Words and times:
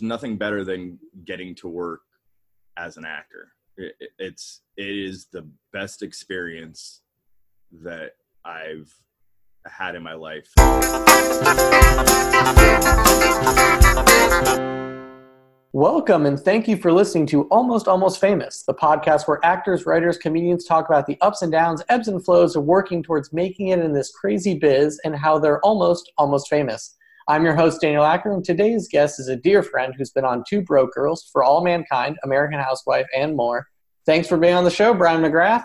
there's 0.00 0.08
nothing 0.08 0.36
better 0.36 0.64
than 0.64 0.98
getting 1.26 1.54
to 1.54 1.68
work 1.68 2.00
as 2.78 2.96
an 2.96 3.04
actor. 3.04 3.48
It, 3.76 3.92
it's 4.18 4.62
it 4.78 4.88
is 4.88 5.26
the 5.26 5.46
best 5.74 6.02
experience 6.02 7.02
that 7.82 8.12
I've 8.42 8.90
had 9.66 9.94
in 9.96 10.02
my 10.02 10.14
life. 10.14 10.48
Welcome 15.72 16.24
and 16.24 16.40
thank 16.40 16.66
you 16.66 16.78
for 16.78 16.92
listening 16.92 17.26
to 17.26 17.42
Almost 17.44 17.86
Almost 17.86 18.20
Famous, 18.20 18.62
the 18.62 18.74
podcast 18.74 19.28
where 19.28 19.44
actors, 19.44 19.84
writers, 19.84 20.16
comedians 20.16 20.64
talk 20.64 20.88
about 20.88 21.06
the 21.06 21.18
ups 21.20 21.42
and 21.42 21.52
downs, 21.52 21.82
ebbs 21.90 22.08
and 22.08 22.24
flows 22.24 22.56
of 22.56 22.64
working 22.64 23.02
towards 23.02 23.34
making 23.34 23.68
it 23.68 23.80
in 23.80 23.92
this 23.92 24.10
crazy 24.10 24.58
biz 24.58 24.98
and 25.04 25.14
how 25.14 25.38
they're 25.38 25.60
almost 25.60 26.10
almost 26.16 26.48
famous. 26.48 26.96
I'm 27.30 27.44
your 27.44 27.54
host, 27.54 27.80
Daniel 27.80 28.02
Acker, 28.02 28.32
and 28.32 28.44
today's 28.44 28.88
guest 28.88 29.20
is 29.20 29.28
a 29.28 29.36
dear 29.36 29.62
friend 29.62 29.94
who's 29.96 30.10
been 30.10 30.24
on 30.24 30.42
Two 30.48 30.62
Broke 30.62 30.92
Girls, 30.92 31.30
For 31.32 31.44
All 31.44 31.62
Mankind, 31.62 32.18
American 32.24 32.58
Housewife, 32.58 33.06
and 33.16 33.36
more. 33.36 33.68
Thanks 34.04 34.26
for 34.26 34.36
being 34.36 34.54
on 34.54 34.64
the 34.64 34.70
show, 34.70 34.92
Brian 34.92 35.22
McGrath. 35.22 35.64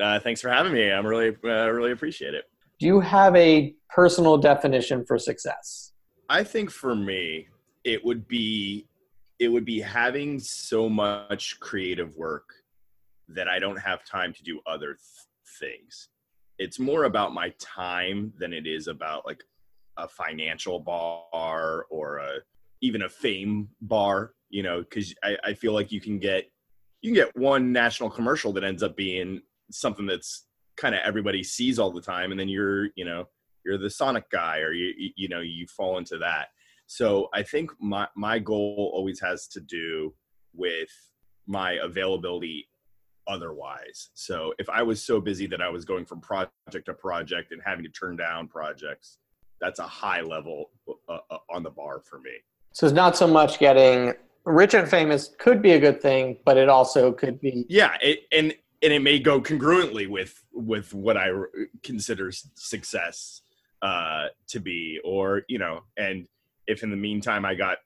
Uh, 0.00 0.18
thanks 0.20 0.40
for 0.40 0.48
having 0.48 0.72
me. 0.72 0.90
I'm 0.90 1.06
really, 1.06 1.36
uh, 1.44 1.68
really 1.70 1.92
appreciate 1.92 2.32
it. 2.32 2.44
Do 2.80 2.86
you 2.86 3.00
have 3.00 3.36
a 3.36 3.74
personal 3.90 4.38
definition 4.38 5.04
for 5.04 5.18
success? 5.18 5.92
I 6.30 6.42
think 6.42 6.70
for 6.70 6.94
me, 6.94 7.48
it 7.84 8.02
would 8.02 8.26
be 8.26 8.86
it 9.38 9.48
would 9.48 9.66
be 9.66 9.82
having 9.82 10.38
so 10.38 10.88
much 10.88 11.60
creative 11.60 12.16
work 12.16 12.48
that 13.28 13.48
I 13.48 13.58
don't 13.58 13.76
have 13.76 14.02
time 14.06 14.32
to 14.32 14.42
do 14.42 14.60
other 14.66 14.94
th- 14.94 15.00
things. 15.60 16.08
It's 16.58 16.78
more 16.78 17.04
about 17.04 17.34
my 17.34 17.52
time 17.58 18.32
than 18.38 18.54
it 18.54 18.66
is 18.66 18.88
about 18.88 19.26
like 19.26 19.42
a 19.96 20.08
financial 20.08 20.80
bar 20.80 21.86
or 21.90 22.18
a 22.18 22.38
even 22.82 23.02
a 23.02 23.08
fame 23.08 23.68
bar, 23.80 24.32
you 24.50 24.62
know, 24.62 24.80
because 24.80 25.14
I, 25.24 25.36
I 25.44 25.54
feel 25.54 25.72
like 25.72 25.90
you 25.90 26.00
can 26.00 26.18
get 26.18 26.50
you 27.02 27.10
can 27.10 27.24
get 27.24 27.36
one 27.36 27.72
national 27.72 28.10
commercial 28.10 28.52
that 28.54 28.64
ends 28.64 28.82
up 28.82 28.96
being 28.96 29.40
something 29.70 30.06
that's 30.06 30.46
kind 30.76 30.94
of 30.94 31.00
everybody 31.04 31.42
sees 31.42 31.78
all 31.78 31.90
the 31.90 32.00
time, 32.00 32.30
and 32.30 32.40
then 32.40 32.48
you're 32.48 32.88
you 32.96 33.04
know 33.04 33.28
you're 33.64 33.78
the 33.78 33.90
Sonic 33.90 34.30
guy 34.30 34.58
or 34.58 34.72
you 34.72 35.10
you 35.16 35.28
know 35.28 35.40
you 35.40 35.66
fall 35.66 35.98
into 35.98 36.18
that. 36.18 36.48
So 36.86 37.28
I 37.34 37.42
think 37.42 37.70
my 37.80 38.08
my 38.16 38.38
goal 38.38 38.90
always 38.94 39.20
has 39.20 39.48
to 39.48 39.60
do 39.60 40.14
with 40.54 40.90
my 41.46 41.72
availability 41.82 42.68
otherwise. 43.28 44.10
So 44.14 44.54
if 44.58 44.68
I 44.68 44.82
was 44.82 45.02
so 45.02 45.20
busy 45.20 45.46
that 45.48 45.60
I 45.60 45.68
was 45.68 45.84
going 45.84 46.04
from 46.04 46.20
project 46.20 46.86
to 46.86 46.94
project 46.94 47.52
and 47.52 47.60
having 47.64 47.84
to 47.84 47.90
turn 47.90 48.16
down 48.16 48.48
projects, 48.48 49.18
that's 49.60 49.78
a 49.78 49.86
high 49.86 50.20
level 50.20 50.70
uh, 51.08 51.18
uh, 51.30 51.38
on 51.50 51.62
the 51.62 51.70
bar 51.70 52.00
for 52.00 52.18
me. 52.18 52.32
So 52.72 52.86
it's 52.86 52.94
not 52.94 53.16
so 53.16 53.26
much 53.26 53.58
getting 53.58 54.12
rich 54.44 54.74
and 54.74 54.88
famous 54.88 55.30
could 55.38 55.60
be 55.60 55.72
a 55.72 55.78
good 55.78 56.00
thing, 56.00 56.38
but 56.44 56.56
it 56.56 56.68
also 56.68 57.12
could 57.12 57.40
be 57.40 57.66
yeah, 57.68 57.96
it, 58.00 58.20
and 58.32 58.54
and 58.82 58.92
it 58.92 59.00
may 59.00 59.18
go 59.18 59.40
congruently 59.40 60.08
with 60.08 60.42
with 60.52 60.94
what 60.94 61.16
I 61.16 61.30
consider 61.82 62.30
success 62.54 63.42
uh, 63.82 64.26
to 64.48 64.60
be, 64.60 65.00
or 65.04 65.42
you 65.48 65.58
know, 65.58 65.82
and 65.96 66.26
if 66.66 66.82
in 66.82 66.90
the 66.90 66.96
meantime 66.96 67.44
I 67.44 67.54
got 67.54 67.78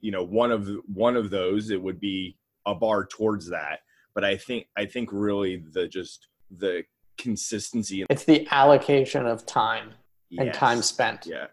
you 0.00 0.10
know 0.10 0.24
one 0.24 0.50
of 0.50 0.68
one 0.92 1.16
of 1.16 1.30
those, 1.30 1.70
it 1.70 1.80
would 1.80 2.00
be 2.00 2.36
a 2.66 2.74
bar 2.74 3.06
towards 3.06 3.48
that. 3.50 3.80
But 4.14 4.24
I 4.24 4.36
think 4.36 4.66
I 4.76 4.86
think 4.86 5.10
really 5.12 5.62
the 5.72 5.86
just 5.86 6.28
the 6.50 6.84
consistency. 7.18 8.04
It's 8.08 8.24
the 8.24 8.48
allocation 8.50 9.26
of 9.26 9.46
time 9.46 9.92
yes. 10.30 10.46
and 10.46 10.54
time 10.54 10.82
spent. 10.82 11.26
Yeah. 11.26 11.46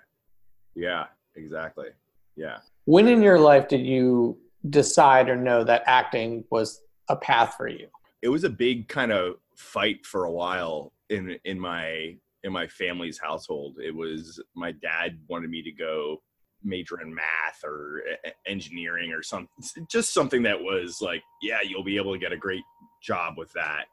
Yeah, 0.75 1.06
exactly. 1.36 1.88
Yeah. 2.36 2.59
When 2.86 3.08
in 3.08 3.22
your 3.22 3.39
life 3.39 3.68
did 3.68 3.85
you 3.85 4.38
decide 4.69 5.29
or 5.29 5.35
know 5.35 5.63
that 5.63 5.84
acting 5.85 6.46
was 6.50 6.81
a 7.09 7.16
path 7.16 7.56
for 7.57 7.68
you? 7.68 7.88
It 8.22 8.29
was 8.29 8.44
a 8.44 8.50
big 8.50 8.88
kind 8.88 9.12
of 9.12 9.35
fight 9.56 10.06
for 10.06 10.25
a 10.25 10.31
while 10.31 10.94
in 11.09 11.38
in 11.46 11.59
my 11.59 12.16
in 12.44 12.53
my 12.53 12.68
family's 12.68 13.18
household. 13.18 13.78
It 13.84 13.94
was 13.94 14.41
my 14.56 14.72
dad 14.72 15.18
wanted 15.28 15.50
me 15.50 15.63
to 15.63 15.72
go 15.72 16.22
major 16.63 17.02
in 17.02 17.13
math 17.13 17.63
or 17.63 18.03
engineering 18.46 19.12
or 19.12 19.22
something 19.22 19.47
just 19.90 20.13
something 20.13 20.41
that 20.41 20.59
was 20.59 21.00
like 21.02 21.22
yeah 21.41 21.59
you'll 21.63 21.84
be 21.84 21.97
able 21.97 22.12
to 22.12 22.19
get 22.19 22.31
a 22.31 22.38
great 22.38 22.63
job 23.02 23.38
with 23.38 23.52
that 23.53 23.85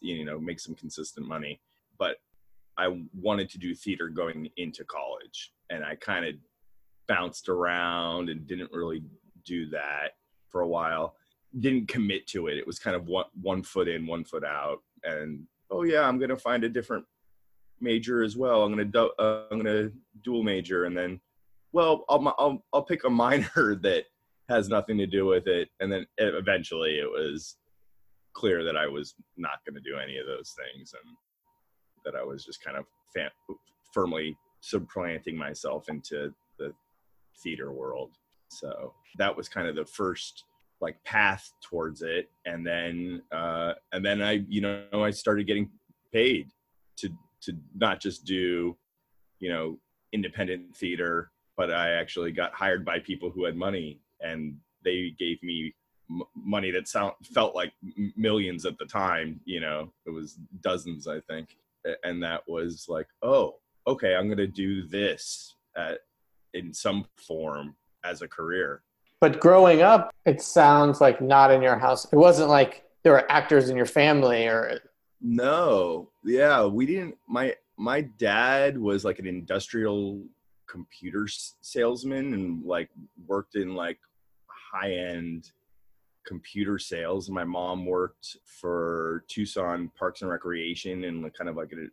you 0.00 0.24
know 0.24 0.38
make 0.38 0.58
some 0.58 0.74
consistent 0.74 1.26
money 1.26 1.60
but 1.98 2.16
I 2.78 3.02
wanted 3.14 3.50
to 3.50 3.58
do 3.58 3.74
theater 3.74 4.08
going 4.08 4.48
into 4.56 4.84
college, 4.84 5.52
and 5.70 5.84
I 5.84 5.96
kind 5.96 6.24
of 6.24 6.34
bounced 7.08 7.48
around 7.48 8.28
and 8.30 8.46
didn't 8.46 8.72
really 8.72 9.02
do 9.44 9.68
that 9.70 10.12
for 10.48 10.62
a 10.62 10.68
while. 10.68 11.16
Didn't 11.58 11.88
commit 11.88 12.26
to 12.28 12.46
it. 12.46 12.56
It 12.56 12.66
was 12.66 12.78
kind 12.78 12.96
of 12.96 13.06
one 13.06 13.26
one 13.40 13.62
foot 13.62 13.88
in, 13.88 14.06
one 14.06 14.24
foot 14.24 14.44
out, 14.44 14.78
and 15.04 15.44
oh 15.70 15.82
yeah, 15.82 16.02
I'm 16.02 16.18
gonna 16.18 16.36
find 16.36 16.64
a 16.64 16.68
different 16.68 17.04
major 17.80 18.22
as 18.22 18.36
well. 18.36 18.62
I'm 18.62 18.72
gonna 18.72 18.84
do, 18.84 19.10
uh, 19.18 19.44
I'm 19.50 19.58
gonna 19.58 19.90
dual 20.22 20.42
major, 20.42 20.84
and 20.84 20.96
then 20.96 21.20
well, 21.72 22.04
I'll 22.08 22.34
I'll 22.38 22.64
I'll 22.72 22.82
pick 22.82 23.04
a 23.04 23.10
minor 23.10 23.74
that 23.82 24.04
has 24.48 24.68
nothing 24.68 24.98
to 24.98 25.06
do 25.06 25.26
with 25.26 25.46
it, 25.46 25.68
and 25.80 25.92
then 25.92 26.06
eventually 26.18 26.98
it 26.98 27.10
was 27.10 27.56
clear 28.34 28.64
that 28.64 28.76
I 28.76 28.86
was 28.86 29.14
not 29.36 29.64
going 29.66 29.74
to 29.74 29.90
do 29.90 29.98
any 29.98 30.18
of 30.18 30.26
those 30.26 30.54
things, 30.56 30.94
and 30.94 31.16
that 32.04 32.14
I 32.14 32.22
was 32.22 32.44
just 32.44 32.62
kind 32.62 32.76
of 32.76 32.84
firmly 33.92 34.36
supplanting 34.60 35.36
myself 35.36 35.88
into 35.88 36.32
the 36.58 36.72
theater 37.42 37.72
world. 37.72 38.12
So 38.48 38.94
that 39.18 39.36
was 39.36 39.48
kind 39.48 39.68
of 39.68 39.76
the 39.76 39.84
first 39.84 40.44
like 40.80 41.02
path 41.04 41.52
towards 41.62 42.02
it, 42.02 42.28
and 42.44 42.66
then 42.66 43.22
uh, 43.30 43.74
and 43.92 44.04
then 44.04 44.20
I 44.20 44.44
you 44.48 44.60
know 44.60 44.84
I 44.92 45.10
started 45.10 45.46
getting 45.46 45.70
paid 46.12 46.50
to 46.96 47.08
to 47.42 47.56
not 47.74 48.00
just 48.00 48.24
do 48.24 48.76
you 49.38 49.48
know 49.48 49.78
independent 50.12 50.76
theater, 50.76 51.30
but 51.56 51.72
I 51.72 51.92
actually 51.92 52.32
got 52.32 52.52
hired 52.52 52.84
by 52.84 52.98
people 52.98 53.30
who 53.30 53.44
had 53.44 53.56
money, 53.56 54.00
and 54.20 54.56
they 54.84 55.14
gave 55.18 55.42
me 55.42 55.74
m- 56.10 56.24
money 56.34 56.70
that 56.72 56.88
sound 56.88 57.12
felt 57.32 57.54
like 57.54 57.72
millions 58.16 58.66
at 58.66 58.76
the 58.78 58.84
time. 58.84 59.40
You 59.44 59.60
know, 59.60 59.92
it 60.04 60.10
was 60.10 60.38
dozens, 60.62 61.06
I 61.06 61.20
think 61.20 61.56
and 62.04 62.22
that 62.22 62.42
was 62.46 62.86
like, 62.88 63.06
oh, 63.22 63.56
okay, 63.86 64.14
I'm 64.14 64.26
going 64.26 64.38
to 64.38 64.46
do 64.46 64.86
this 64.86 65.56
at, 65.76 65.98
in 66.54 66.72
some 66.72 67.06
form 67.16 67.76
as 68.04 68.22
a 68.22 68.28
career. 68.28 68.82
But 69.20 69.40
growing 69.40 69.82
up, 69.82 70.12
it 70.26 70.42
sounds 70.42 71.00
like 71.00 71.20
not 71.20 71.50
in 71.50 71.62
your 71.62 71.78
house. 71.78 72.12
It 72.12 72.16
wasn't 72.16 72.48
like 72.48 72.84
there 73.04 73.12
were 73.12 73.30
actors 73.30 73.68
in 73.68 73.76
your 73.76 73.86
family 73.86 74.46
or. 74.46 74.80
No, 75.20 76.10
yeah, 76.24 76.66
we 76.66 76.86
didn't. 76.86 77.16
My 77.28 77.54
my 77.76 78.02
dad 78.18 78.76
was 78.76 79.04
like 79.04 79.20
an 79.20 79.26
industrial 79.26 80.22
computer 80.68 81.26
salesman 81.28 82.34
and 82.34 82.64
like 82.64 82.88
worked 83.26 83.54
in 83.54 83.74
like 83.74 83.98
high 84.46 84.92
end 84.92 85.52
computer 86.26 86.78
sales. 86.78 87.30
My 87.30 87.44
mom 87.44 87.86
worked 87.86 88.36
for 88.44 89.24
Tucson 89.28 89.90
Parks 89.98 90.22
and 90.22 90.30
Recreation 90.30 91.04
in 91.04 91.28
kind 91.30 91.48
of 91.50 91.56
like 91.56 91.72
an 91.72 91.90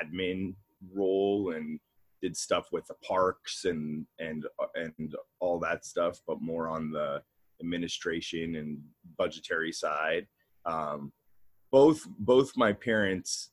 admin 0.00 0.54
role 0.94 1.52
and 1.54 1.78
did 2.20 2.36
stuff 2.36 2.68
with 2.72 2.86
the 2.86 2.94
parks 3.06 3.64
and 3.64 4.06
and 4.18 4.46
and 4.74 5.14
all 5.40 5.58
that 5.58 5.84
stuff, 5.84 6.20
but 6.26 6.40
more 6.40 6.68
on 6.68 6.90
the 6.90 7.22
administration 7.60 8.56
and 8.56 8.80
budgetary 9.18 9.72
side. 9.72 10.26
Um, 10.64 11.12
both 11.70 12.06
both 12.18 12.56
my 12.56 12.72
parents, 12.72 13.50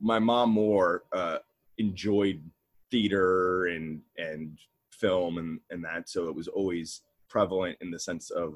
my 0.00 0.18
mom 0.18 0.50
more 0.50 1.04
uh, 1.12 1.38
enjoyed 1.76 2.42
theater 2.90 3.66
and 3.66 4.00
and 4.16 4.58
film 4.90 5.38
and 5.38 5.60
and 5.70 5.84
that, 5.84 6.08
so 6.08 6.28
it 6.28 6.34
was 6.34 6.48
always 6.48 7.02
prevalent 7.28 7.76
in 7.80 7.90
the 7.90 7.98
sense 7.98 8.30
of 8.30 8.54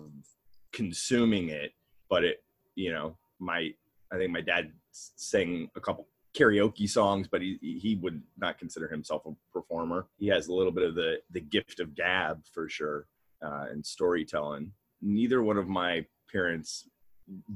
consuming 0.73 1.49
it, 1.51 1.73
but 2.09 2.25
it, 2.25 2.43
you 2.75 2.93
know, 2.93 3.17
my 3.39 3.71
I 4.13 4.17
think 4.17 4.31
my 4.31 4.41
dad 4.41 4.73
sang 4.93 5.71
a 5.75 5.81
couple 5.81 6.07
karaoke 6.37 6.89
songs, 6.89 7.29
but 7.29 7.43
he 7.43 7.59
he 7.61 7.97
would 7.97 8.23
not 8.39 8.59
consider 8.59 8.89
himself 8.89 9.27
a 9.27 9.33
performer. 9.53 10.07
He 10.19 10.29
has 10.29 10.49
a 10.49 10.55
little 10.55 10.73
bit 10.73 10.85
of 10.85 10.95
the 10.95 11.21
the 11.31 11.41
gift 11.41 11.81
of 11.81 11.95
gab 11.95 12.45
for 12.53 12.69
sure, 12.69 13.07
uh, 13.45 13.67
and 13.71 13.85
storytelling. 13.85 14.73
Neither 15.01 15.43
one 15.43 15.57
of 15.57 15.69
my 15.69 16.07
parents 16.31 16.89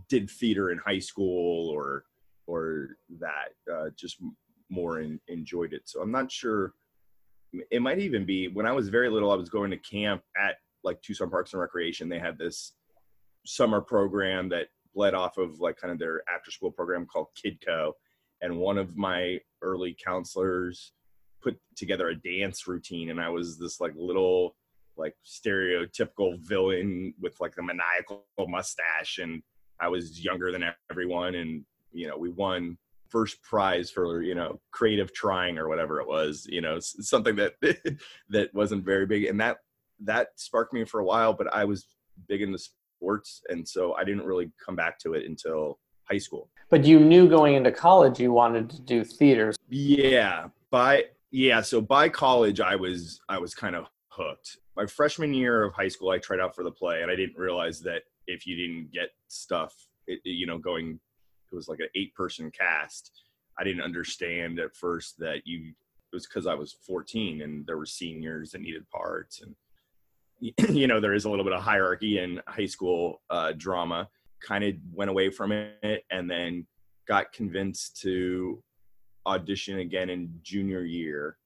did 0.08 0.30
theater 0.30 0.70
in 0.70 0.78
high 0.78 0.98
school 0.98 1.70
or 1.70 2.04
or 2.46 2.96
that. 3.18 3.72
Uh, 3.72 3.90
just 3.96 4.18
more 4.68 5.00
in, 5.00 5.20
enjoyed 5.28 5.72
it. 5.72 5.82
So 5.84 6.00
I'm 6.00 6.10
not 6.10 6.30
sure. 6.30 6.74
It 7.70 7.80
might 7.80 7.98
even 7.98 8.24
be 8.24 8.48
when 8.48 8.66
I 8.66 8.72
was 8.72 8.88
very 8.88 9.08
little. 9.08 9.30
I 9.30 9.36
was 9.36 9.48
going 9.48 9.70
to 9.70 9.78
camp 9.78 10.22
at 10.36 10.56
like 10.84 11.00
Tucson 11.02 11.30
Parks 11.30 11.52
and 11.52 11.60
Recreation. 11.60 12.08
They 12.08 12.18
had 12.18 12.38
this 12.38 12.72
summer 13.46 13.80
program 13.80 14.48
that 14.50 14.68
bled 14.94 15.14
off 15.14 15.38
of 15.38 15.60
like 15.60 15.76
kind 15.76 15.92
of 15.92 15.98
their 15.98 16.22
after 16.34 16.50
school 16.50 16.70
program 16.70 17.06
called 17.06 17.28
Kidco. 17.36 17.92
And 18.40 18.58
one 18.58 18.78
of 18.78 18.96
my 18.96 19.40
early 19.62 19.96
counselors 20.02 20.92
put 21.42 21.58
together 21.76 22.08
a 22.08 22.16
dance 22.16 22.66
routine 22.66 23.10
and 23.10 23.20
I 23.20 23.28
was 23.28 23.58
this 23.58 23.80
like 23.80 23.92
little 23.94 24.56
like 24.96 25.14
stereotypical 25.24 26.38
villain 26.40 27.14
with 27.20 27.38
like 27.40 27.54
the 27.54 27.62
maniacal 27.62 28.24
mustache 28.48 29.18
and 29.18 29.42
I 29.78 29.88
was 29.88 30.24
younger 30.24 30.50
than 30.50 30.64
everyone 30.90 31.34
and 31.34 31.64
you 31.92 32.08
know 32.08 32.16
we 32.16 32.30
won 32.30 32.78
first 33.08 33.40
prize 33.42 33.90
for 33.90 34.22
you 34.22 34.34
know 34.34 34.60
creative 34.72 35.12
trying 35.12 35.58
or 35.58 35.68
whatever 35.68 36.00
it 36.00 36.08
was 36.08 36.46
you 36.48 36.60
know 36.60 36.78
something 36.80 37.36
that 37.36 37.54
that 38.30 38.54
wasn't 38.54 38.84
very 38.84 39.06
big 39.06 39.24
and 39.24 39.40
that 39.40 39.58
that 40.00 40.28
sparked 40.36 40.72
me 40.72 40.84
for 40.84 41.00
a 41.00 41.04
while 41.04 41.32
but 41.32 41.52
I 41.54 41.64
was 41.64 41.86
big 42.28 42.42
into 42.42 42.58
sports 42.96 43.42
and 43.48 43.66
so 43.66 43.94
I 43.94 44.04
didn't 44.04 44.24
really 44.24 44.50
come 44.64 44.76
back 44.76 44.98
to 45.00 45.14
it 45.14 45.26
until 45.26 45.78
high 46.10 46.18
school 46.18 46.50
but 46.70 46.84
you 46.84 47.00
knew 47.00 47.28
going 47.28 47.54
into 47.54 47.72
college 47.72 48.18
you 48.20 48.32
wanted 48.32 48.70
to 48.70 48.80
do 48.82 49.04
theater 49.04 49.52
yeah 49.68 50.48
by 50.70 51.04
yeah 51.30 51.60
so 51.60 51.80
by 51.80 52.08
college 52.08 52.60
I 52.60 52.76
was 52.76 53.20
I 53.28 53.38
was 53.38 53.54
kind 53.54 53.76
of 53.76 53.86
hooked 54.08 54.58
my 54.76 54.86
freshman 54.86 55.32
year 55.32 55.64
of 55.64 55.72
high 55.72 55.88
school, 55.88 56.10
I 56.10 56.18
tried 56.18 56.40
out 56.40 56.54
for 56.54 56.62
the 56.62 56.70
play, 56.70 57.02
and 57.02 57.10
I 57.10 57.16
didn't 57.16 57.38
realize 57.38 57.80
that 57.80 58.02
if 58.26 58.46
you 58.46 58.56
didn't 58.56 58.92
get 58.92 59.10
stuff, 59.28 59.74
it, 60.06 60.20
you 60.24 60.46
know, 60.46 60.58
going, 60.58 61.00
it 61.50 61.54
was 61.54 61.68
like 61.68 61.80
an 61.80 61.88
eight 61.94 62.14
person 62.14 62.50
cast. 62.50 63.10
I 63.58 63.64
didn't 63.64 63.82
understand 63.82 64.58
at 64.58 64.76
first 64.76 65.18
that 65.18 65.46
you, 65.46 65.68
it 65.68 66.14
was 66.14 66.26
because 66.26 66.46
I 66.46 66.54
was 66.54 66.76
14 66.86 67.40
and 67.40 67.66
there 67.66 67.78
were 67.78 67.86
seniors 67.86 68.50
that 68.50 68.60
needed 68.60 68.88
parts. 68.90 69.40
And, 69.40 69.54
you 70.68 70.86
know, 70.86 71.00
there 71.00 71.14
is 71.14 71.24
a 71.24 71.30
little 71.30 71.44
bit 71.44 71.54
of 71.54 71.62
hierarchy 71.62 72.18
in 72.18 72.40
high 72.46 72.66
school 72.66 73.22
uh, 73.30 73.52
drama. 73.56 74.08
Kind 74.46 74.64
of 74.64 74.74
went 74.92 75.10
away 75.10 75.30
from 75.30 75.52
it 75.52 76.04
and 76.10 76.30
then 76.30 76.66
got 77.08 77.32
convinced 77.32 78.00
to 78.02 78.62
audition 79.26 79.78
again 79.78 80.10
in 80.10 80.32
junior 80.42 80.82
year. 80.82 81.38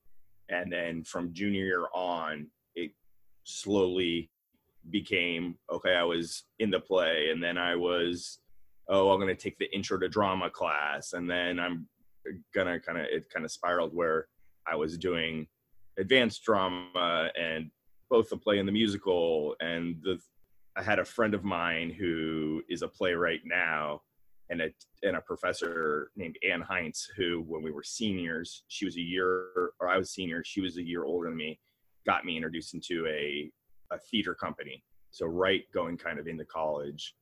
And 0.48 0.72
then 0.72 1.04
from 1.04 1.32
junior 1.32 1.64
year 1.64 1.87
on, 1.94 2.48
it 2.75 2.92
slowly 3.44 4.31
became 4.88 5.56
okay 5.70 5.94
i 5.94 6.02
was 6.02 6.44
in 6.58 6.70
the 6.70 6.81
play 6.81 7.28
and 7.31 7.43
then 7.43 7.58
i 7.58 7.76
was 7.76 8.38
oh 8.88 9.10
i'm 9.10 9.20
going 9.20 9.34
to 9.34 9.40
take 9.40 9.58
the 9.58 9.72
intro 9.75 9.98
to 9.98 10.08
drama 10.08 10.48
class 10.48 11.12
and 11.12 11.28
then 11.28 11.60
i'm 11.60 11.86
gonna 12.54 12.81
kind 12.81 12.98
of 12.98 13.04
it 13.04 13.28
kind 13.31 13.44
of 13.44 13.52
spiraled 13.52 13.94
where 13.94 14.26
i 14.66 14.75
was 14.75 14.96
doing 14.96 15.46
advanced 15.98 16.43
drama 16.44 17.31
and 17.38 17.70
both 18.10 18.28
the 18.28 18.36
play 18.36 18.58
and 18.58 18.68
the 18.68 18.72
musical 18.72 19.54
and 19.60 19.96
the 20.02 20.18
i 20.76 20.82
had 20.82 20.98
a 20.98 21.04
friend 21.04 21.34
of 21.34 21.44
mine 21.44 21.90
who 21.90 22.62
is 22.68 22.82
a 22.82 22.88
playwright 22.88 23.40
now 23.44 24.00
and 24.50 24.60
a 24.60 24.70
and 25.04 25.16
a 25.16 25.20
professor 25.20 26.10
named 26.16 26.36
Ann 26.48 26.60
Heinz, 26.60 27.08
who 27.16 27.44
when 27.46 27.62
we 27.62 27.70
were 27.70 27.84
seniors, 27.84 28.64
she 28.66 28.84
was 28.84 28.96
a 28.96 29.00
year 29.00 29.72
or 29.80 29.88
I 29.88 29.96
was 29.96 30.10
senior, 30.10 30.42
she 30.44 30.60
was 30.60 30.76
a 30.76 30.82
year 30.82 31.04
older 31.04 31.28
than 31.28 31.36
me 31.36 31.60
got 32.06 32.24
me 32.24 32.36
introduced 32.36 32.74
into 32.74 33.06
a, 33.06 33.50
a 33.92 33.98
theater 33.98 34.34
company. 34.34 34.82
So 35.10 35.26
right 35.26 35.64
going 35.72 35.96
kind 35.96 36.18
of 36.18 36.26
into 36.26 36.44
college, 36.44 37.14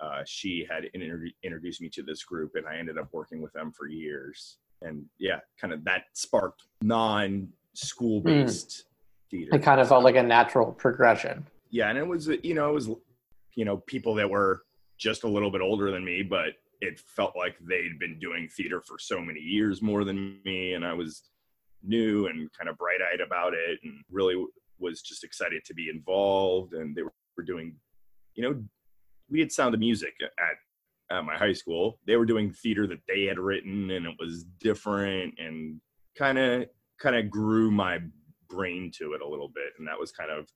uh, 0.00 0.22
she 0.26 0.66
had 0.68 0.84
inter- 0.94 1.28
introduced 1.42 1.80
me 1.80 1.88
to 1.90 2.02
this 2.02 2.24
group 2.24 2.52
and 2.56 2.66
I 2.66 2.76
ended 2.76 2.98
up 2.98 3.08
working 3.12 3.42
with 3.42 3.52
them 3.52 3.72
for 3.72 3.86
years. 3.86 4.58
And 4.82 5.04
yeah, 5.18 5.40
kind 5.60 5.72
of 5.72 5.84
that 5.84 6.04
sparked 6.14 6.64
non 6.82 7.48
school 7.74 8.20
based 8.20 8.68
mm. 8.68 8.93
Theater. 9.36 9.56
It 9.56 9.62
kind 9.62 9.80
of 9.80 9.88
felt 9.88 10.04
like 10.04 10.16
a 10.16 10.22
natural 10.22 10.72
progression. 10.72 11.46
Yeah. 11.70 11.88
And 11.88 11.98
it 11.98 12.06
was, 12.06 12.28
you 12.42 12.54
know, 12.54 12.70
it 12.70 12.74
was, 12.74 12.88
you 13.54 13.64
know, 13.64 13.78
people 13.78 14.14
that 14.14 14.28
were 14.30 14.62
just 14.98 15.24
a 15.24 15.28
little 15.28 15.50
bit 15.50 15.60
older 15.60 15.90
than 15.90 16.04
me, 16.04 16.22
but 16.22 16.50
it 16.80 16.98
felt 16.98 17.34
like 17.36 17.56
they'd 17.60 17.98
been 17.98 18.18
doing 18.18 18.48
theater 18.48 18.80
for 18.80 18.98
so 18.98 19.20
many 19.20 19.40
years 19.40 19.82
more 19.82 20.04
than 20.04 20.38
me. 20.44 20.74
And 20.74 20.84
I 20.84 20.92
was, 20.92 21.22
new 21.86 22.26
and 22.26 22.50
kind 22.52 22.68
of 22.68 22.78
bright 22.78 23.00
eyed 23.12 23.20
about 23.20 23.52
it 23.54 23.78
and 23.84 24.02
really 24.10 24.42
was 24.78 25.02
just 25.02 25.24
excited 25.24 25.64
to 25.66 25.74
be 25.74 25.90
involved. 25.90 26.72
And 26.72 26.96
they 26.96 27.02
were, 27.02 27.12
doing, 27.44 27.74
you 28.36 28.44
know, 28.44 28.62
we 29.28 29.40
had 29.40 29.50
Sound 29.50 29.74
of 29.74 29.80
Music 29.80 30.14
at, 30.22 31.14
at 31.16 31.24
my 31.24 31.36
high 31.36 31.52
school. 31.52 31.98
They 32.06 32.16
were 32.16 32.24
doing 32.24 32.52
theater 32.52 32.86
that 32.86 33.00
they 33.08 33.24
had 33.24 33.40
written 33.40 33.90
and 33.90 34.06
it 34.06 34.14
was 34.20 34.44
different 34.60 35.34
and 35.38 35.80
kind 36.16 36.38
of 36.38 36.66
kind 37.00 37.16
of 37.16 37.28
grew 37.28 37.72
my 37.72 37.98
brain 38.54 38.90
to 38.98 39.12
it 39.14 39.20
a 39.20 39.28
little 39.28 39.48
bit. 39.48 39.72
And 39.78 39.86
that 39.88 39.98
was 39.98 40.12
kind 40.12 40.30
of 40.30 40.48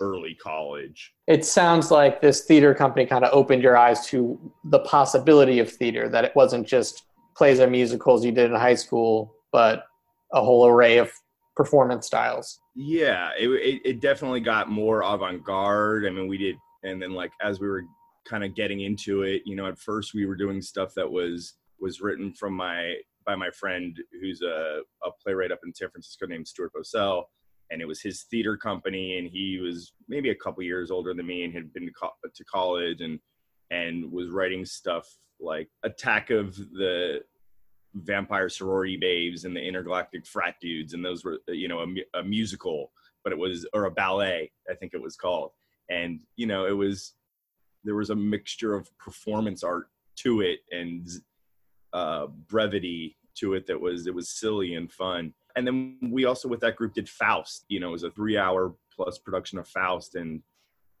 early 0.00 0.34
college. 0.34 1.14
It 1.26 1.44
sounds 1.44 1.90
like 1.90 2.20
this 2.20 2.44
theater 2.44 2.74
company 2.74 3.06
kind 3.06 3.24
of 3.24 3.32
opened 3.32 3.62
your 3.62 3.76
eyes 3.76 4.06
to 4.08 4.38
the 4.64 4.80
possibility 4.80 5.58
of 5.58 5.70
theater, 5.70 6.08
that 6.08 6.24
it 6.24 6.34
wasn't 6.34 6.66
just 6.66 7.04
plays 7.36 7.58
and 7.58 7.70
musicals 7.70 8.24
you 8.24 8.32
did 8.32 8.50
in 8.50 8.56
high 8.56 8.74
school, 8.74 9.34
but 9.52 9.84
a 10.32 10.42
whole 10.42 10.66
array 10.66 10.98
of 10.98 11.12
performance 11.54 12.06
styles. 12.06 12.58
Yeah, 12.74 13.30
it, 13.38 13.48
it, 13.48 13.80
it 13.84 14.00
definitely 14.00 14.40
got 14.40 14.70
more 14.70 15.02
avant 15.02 15.44
garde. 15.44 16.06
I 16.06 16.10
mean, 16.10 16.28
we 16.28 16.38
did, 16.38 16.56
and 16.82 17.00
then 17.00 17.12
like 17.12 17.30
as 17.42 17.60
we 17.60 17.68
were 17.68 17.84
kind 18.26 18.44
of 18.44 18.54
getting 18.54 18.80
into 18.80 19.22
it, 19.22 19.42
you 19.46 19.56
know, 19.56 19.66
at 19.66 19.78
first 19.78 20.14
we 20.14 20.26
were 20.26 20.36
doing 20.36 20.60
stuff 20.60 20.92
that 20.94 21.10
was 21.10 21.54
was 21.78 22.00
written 22.00 22.32
from 22.32 22.54
my 22.54 22.94
by 23.24 23.34
my 23.34 23.50
friend 23.50 23.98
who's 24.20 24.40
a, 24.42 24.80
a 25.04 25.10
playwright 25.22 25.52
up 25.52 25.60
in 25.64 25.74
San 25.74 25.90
Francisco 25.90 26.26
named 26.26 26.46
Stuart 26.46 26.72
Bosell. 26.74 27.24
And 27.70 27.82
it 27.82 27.88
was 27.88 28.00
his 28.00 28.22
theater 28.22 28.56
company, 28.56 29.18
and 29.18 29.28
he 29.28 29.58
was 29.58 29.92
maybe 30.08 30.30
a 30.30 30.34
couple 30.34 30.62
years 30.62 30.90
older 30.90 31.14
than 31.14 31.26
me, 31.26 31.44
and 31.44 31.52
had 31.52 31.72
been 31.72 31.86
to, 31.86 31.92
co- 31.92 32.14
to 32.34 32.44
college, 32.44 33.00
and 33.00 33.18
and 33.70 34.10
was 34.12 34.28
writing 34.28 34.64
stuff 34.64 35.08
like 35.40 35.68
Attack 35.82 36.30
of 36.30 36.56
the 36.56 37.20
vampire 37.94 38.48
sorority 38.48 38.96
babes 38.96 39.44
and 39.44 39.56
the 39.56 39.60
intergalactic 39.60 40.26
frat 40.26 40.56
dudes 40.60 40.92
and 40.92 41.04
those 41.04 41.24
were 41.24 41.38
you 41.48 41.66
know 41.66 41.80
a, 41.80 42.18
a, 42.18 42.22
musical 42.22 42.92
but 43.24 43.32
it 43.32 43.38
was 43.38 43.66
or 43.72 43.84
a 43.84 43.90
ballet 43.90 44.50
i 44.70 44.74
think 44.74 44.92
it 44.92 45.00
was 45.00 45.16
called. 45.16 45.50
And 45.88 46.20
you 46.36 46.46
know 46.46 46.66
it 46.66 46.76
was 46.76 47.14
there 47.84 47.94
was 47.94 48.10
a 48.10 48.16
mixture 48.16 48.74
of 48.74 48.90
performance 48.98 49.62
art 49.62 49.88
to 50.16 50.40
it 50.40 50.60
and 50.72 51.08
uh, 51.92 52.26
brevity 52.26 53.16
to 53.36 53.54
it 53.54 53.66
that 53.66 53.80
was 53.80 54.06
it 54.06 54.14
was 54.14 54.28
silly 54.28 54.74
and 54.74 54.92
fun 54.92 55.32
and 55.56 55.66
then 55.66 55.98
we 56.10 56.24
also 56.26 56.48
with 56.48 56.60
that 56.60 56.76
group 56.76 56.94
did 56.94 57.08
faust 57.08 57.64
you 57.68 57.80
know 57.80 57.88
it 57.88 57.92
was 57.92 58.02
a 58.04 58.10
three 58.10 58.38
hour 58.38 58.74
plus 58.94 59.18
production 59.18 59.58
of 59.58 59.68
faust. 59.68 60.14
And 60.14 60.42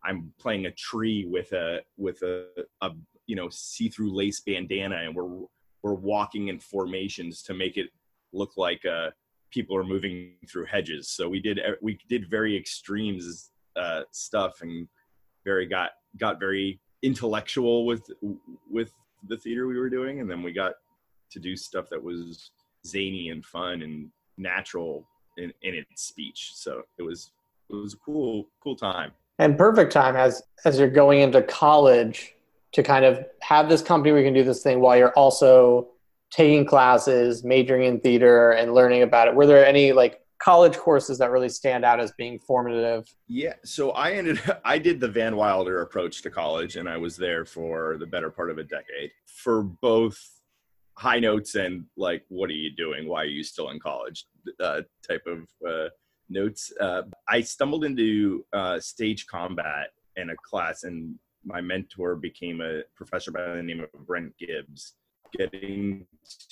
i'm 0.04 0.32
playing 0.38 0.66
a 0.66 0.72
tree 0.72 1.26
with 1.26 1.52
a 1.52 1.80
with 1.96 2.22
a, 2.22 2.46
a 2.82 2.90
you 3.26 3.36
know 3.36 3.48
see-through 3.50 4.14
lace 4.14 4.40
bandana. 4.40 4.96
And 4.96 5.14
we're 5.14 5.46
we're 5.82 5.94
walking 5.94 6.48
in 6.48 6.58
formations 6.58 7.42
to 7.44 7.54
make 7.54 7.76
it 7.76 7.90
look 8.32 8.56
like 8.56 8.84
uh, 8.84 9.10
people 9.50 9.76
are 9.76 9.84
moving 9.84 10.32
through 10.48 10.66
hedges. 10.66 11.08
So 11.08 11.28
we 11.28 11.40
did 11.40 11.60
we 11.80 11.98
did 12.08 12.28
very 12.28 12.56
extremes 12.56 13.50
uh, 13.76 14.02
stuff 14.10 14.62
and 14.62 14.88
very 15.44 15.66
got 15.66 15.90
got 16.18 16.40
very 16.40 16.80
intellectual 17.02 17.86
with 17.86 18.10
with 18.70 18.90
the 19.28 19.36
theater 19.36 19.66
we 19.66 19.78
were 19.78 19.90
doing, 19.90 20.20
and 20.20 20.30
then 20.30 20.42
we 20.42 20.52
got 20.52 20.74
to 21.30 21.38
do 21.38 21.56
stuff 21.56 21.88
that 21.90 22.02
was 22.02 22.50
zany 22.86 23.30
and 23.30 23.44
fun 23.44 23.82
and 23.82 24.10
natural 24.38 25.06
in, 25.36 25.52
in 25.62 25.74
its 25.74 26.02
speech. 26.02 26.52
So 26.54 26.82
it 26.98 27.02
was 27.02 27.32
it 27.70 27.74
was 27.74 27.94
a 27.94 27.98
cool 27.98 28.48
cool 28.62 28.76
time 28.76 29.12
and 29.38 29.56
perfect 29.56 29.92
time 29.92 30.16
as 30.16 30.42
as 30.64 30.78
you're 30.78 30.88
going 30.88 31.20
into 31.20 31.42
college 31.42 32.34
to 32.72 32.82
kind 32.82 33.04
of 33.04 33.24
have 33.42 33.68
this 33.68 33.82
company 33.82 34.12
where 34.12 34.20
you 34.20 34.26
can 34.26 34.34
do 34.34 34.44
this 34.44 34.62
thing 34.62 34.80
while 34.80 34.96
you're 34.96 35.12
also 35.12 35.88
taking 36.30 36.66
classes, 36.66 37.44
majoring 37.44 37.84
in 37.84 38.00
theater, 38.00 38.50
and 38.52 38.74
learning 38.74 39.02
about 39.02 39.28
it. 39.28 39.34
Were 39.34 39.46
there 39.46 39.64
any 39.64 39.92
like 39.92 40.20
college 40.38 40.76
courses 40.76 41.18
that 41.18 41.30
really 41.30 41.48
stand 41.48 41.84
out 41.84 42.00
as 42.00 42.12
being 42.12 42.38
formative? 42.38 43.06
Yeah, 43.28 43.54
so 43.64 43.90
I 43.92 44.12
ended 44.12 44.40
I 44.64 44.78
did 44.78 45.00
the 45.00 45.08
Van 45.08 45.36
Wilder 45.36 45.82
approach 45.82 46.22
to 46.22 46.30
college 46.30 46.76
and 46.76 46.88
I 46.88 46.96
was 46.96 47.16
there 47.16 47.44
for 47.44 47.96
the 47.98 48.06
better 48.06 48.30
part 48.30 48.50
of 48.50 48.58
a 48.58 48.64
decade 48.64 49.10
for 49.26 49.62
both 49.62 50.35
high 50.98 51.18
notes 51.18 51.54
and 51.54 51.84
like 51.96 52.24
what 52.28 52.50
are 52.50 52.54
you 52.54 52.70
doing? 52.74 53.08
Why 53.08 53.22
are 53.22 53.26
you 53.26 53.44
still 53.44 53.70
in 53.70 53.78
college? 53.78 54.26
Uh, 54.60 54.82
type 55.06 55.26
of 55.26 55.46
uh, 55.68 55.88
notes. 56.28 56.72
Uh, 56.80 57.02
I 57.28 57.40
stumbled 57.42 57.84
into 57.84 58.44
uh, 58.52 58.80
stage 58.80 59.26
combat 59.26 59.88
in 60.16 60.30
a 60.30 60.36
class 60.36 60.84
and 60.84 61.14
my 61.44 61.60
mentor 61.60 62.16
became 62.16 62.60
a 62.60 62.82
professor 62.96 63.30
by 63.30 63.54
the 63.54 63.62
name 63.62 63.80
of 63.80 64.06
Brent 64.06 64.36
Gibbs, 64.36 64.94
getting 65.36 66.06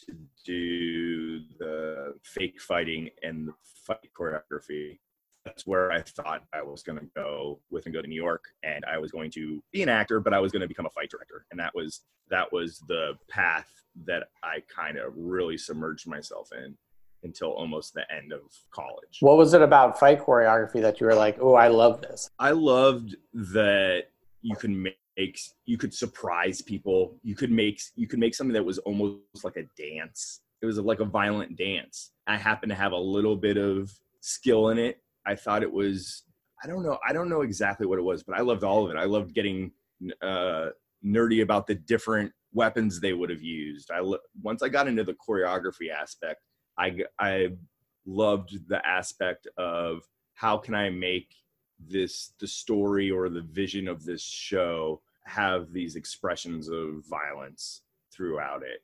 to 0.06 0.14
do 0.44 1.40
the 1.58 2.14
fake 2.22 2.60
fighting 2.60 3.10
and 3.22 3.48
the 3.48 3.54
fight 3.86 4.10
choreography. 4.18 4.98
That's 5.44 5.66
where 5.66 5.92
I 5.92 6.00
thought 6.00 6.42
I 6.54 6.62
was 6.62 6.82
going 6.82 6.98
to 6.98 7.06
go 7.14 7.60
with 7.70 7.84
and 7.86 7.94
go 7.94 8.00
to 8.00 8.08
New 8.08 8.20
York, 8.20 8.44
and 8.62 8.84
I 8.90 8.98
was 8.98 9.10
going 9.10 9.30
to 9.32 9.62
be 9.72 9.82
an 9.82 9.88
actor, 9.88 10.18
but 10.18 10.32
I 10.32 10.40
was 10.40 10.52
going 10.52 10.62
to 10.62 10.68
become 10.68 10.86
a 10.86 10.90
fight 10.90 11.10
director, 11.10 11.44
and 11.50 11.60
that 11.60 11.74
was 11.74 12.02
that 12.30 12.50
was 12.52 12.82
the 12.88 13.18
path 13.28 13.68
that 14.06 14.28
I 14.42 14.62
kind 14.74 14.96
of 14.96 15.12
really 15.16 15.58
submerged 15.58 16.06
myself 16.06 16.48
in 16.52 16.74
until 17.22 17.50
almost 17.50 17.94
the 17.94 18.04
end 18.14 18.32
of 18.32 18.40
college. 18.70 19.18
What 19.20 19.36
was 19.36 19.54
it 19.54 19.62
about 19.62 19.98
fight 19.98 20.20
choreography 20.20 20.80
that 20.80 21.00
you 21.00 21.06
were 21.06 21.14
like, 21.14 21.36
"Oh, 21.40 21.54
I 21.54 21.68
love 21.68 22.00
this"? 22.00 22.30
I 22.38 22.50
loved 22.50 23.16
that 23.34 24.04
you 24.40 24.56
can 24.56 24.82
make 24.82 24.96
you 25.64 25.78
could 25.78 25.94
surprise 25.94 26.60
people 26.60 27.16
you 27.22 27.36
could 27.36 27.50
make 27.50 27.80
you 27.94 28.08
could 28.08 28.18
make 28.18 28.34
something 28.34 28.52
that 28.52 28.64
was 28.64 28.78
almost 28.78 29.44
like 29.44 29.56
a 29.56 29.62
dance 29.80 30.40
it 30.60 30.66
was 30.66 30.76
like 30.78 30.98
a 30.98 31.04
violent 31.04 31.56
dance 31.56 32.10
i 32.26 32.36
happened 32.36 32.70
to 32.70 32.74
have 32.74 32.90
a 32.90 32.98
little 32.98 33.36
bit 33.36 33.56
of 33.56 33.92
skill 34.20 34.70
in 34.70 34.78
it 34.78 35.03
i 35.26 35.34
thought 35.34 35.62
it 35.62 35.72
was 35.72 36.24
I 36.64 36.66
don't 36.66 36.82
know. 36.82 36.98
I 37.06 37.12
don't 37.12 37.28
know 37.28 37.42
exactly 37.42 37.86
what 37.86 37.98
it 37.98 38.02
was, 38.02 38.22
but 38.22 38.36
I 38.36 38.40
loved 38.40 38.64
all 38.64 38.84
of 38.84 38.90
it. 38.90 38.96
I 38.96 39.04
loved 39.04 39.34
getting 39.34 39.70
uh, 40.22 40.68
nerdy 41.04 41.42
about 41.42 41.66
the 41.66 41.74
different 41.74 42.32
weapons 42.54 43.00
they 43.00 43.12
would 43.12 43.28
have 43.28 43.42
used. 43.42 43.90
I 43.90 44.00
once 44.42 44.62
I 44.62 44.68
got 44.70 44.88
into 44.88 45.04
the 45.04 45.14
choreography 45.14 45.90
aspect, 45.90 46.40
I 46.78 47.00
I 47.18 47.50
loved 48.06 48.68
the 48.68 48.84
aspect 48.86 49.46
of 49.58 50.02
how 50.34 50.56
can 50.56 50.74
I 50.74 50.88
make 50.88 51.34
this 51.78 52.32
the 52.40 52.46
story 52.46 53.10
or 53.10 53.28
the 53.28 53.42
vision 53.42 53.86
of 53.86 54.04
this 54.04 54.22
show 54.22 55.02
have 55.26 55.72
these 55.72 55.96
expressions 55.96 56.68
of 56.68 57.04
violence 57.08 57.82
throughout 58.10 58.62
it 58.62 58.80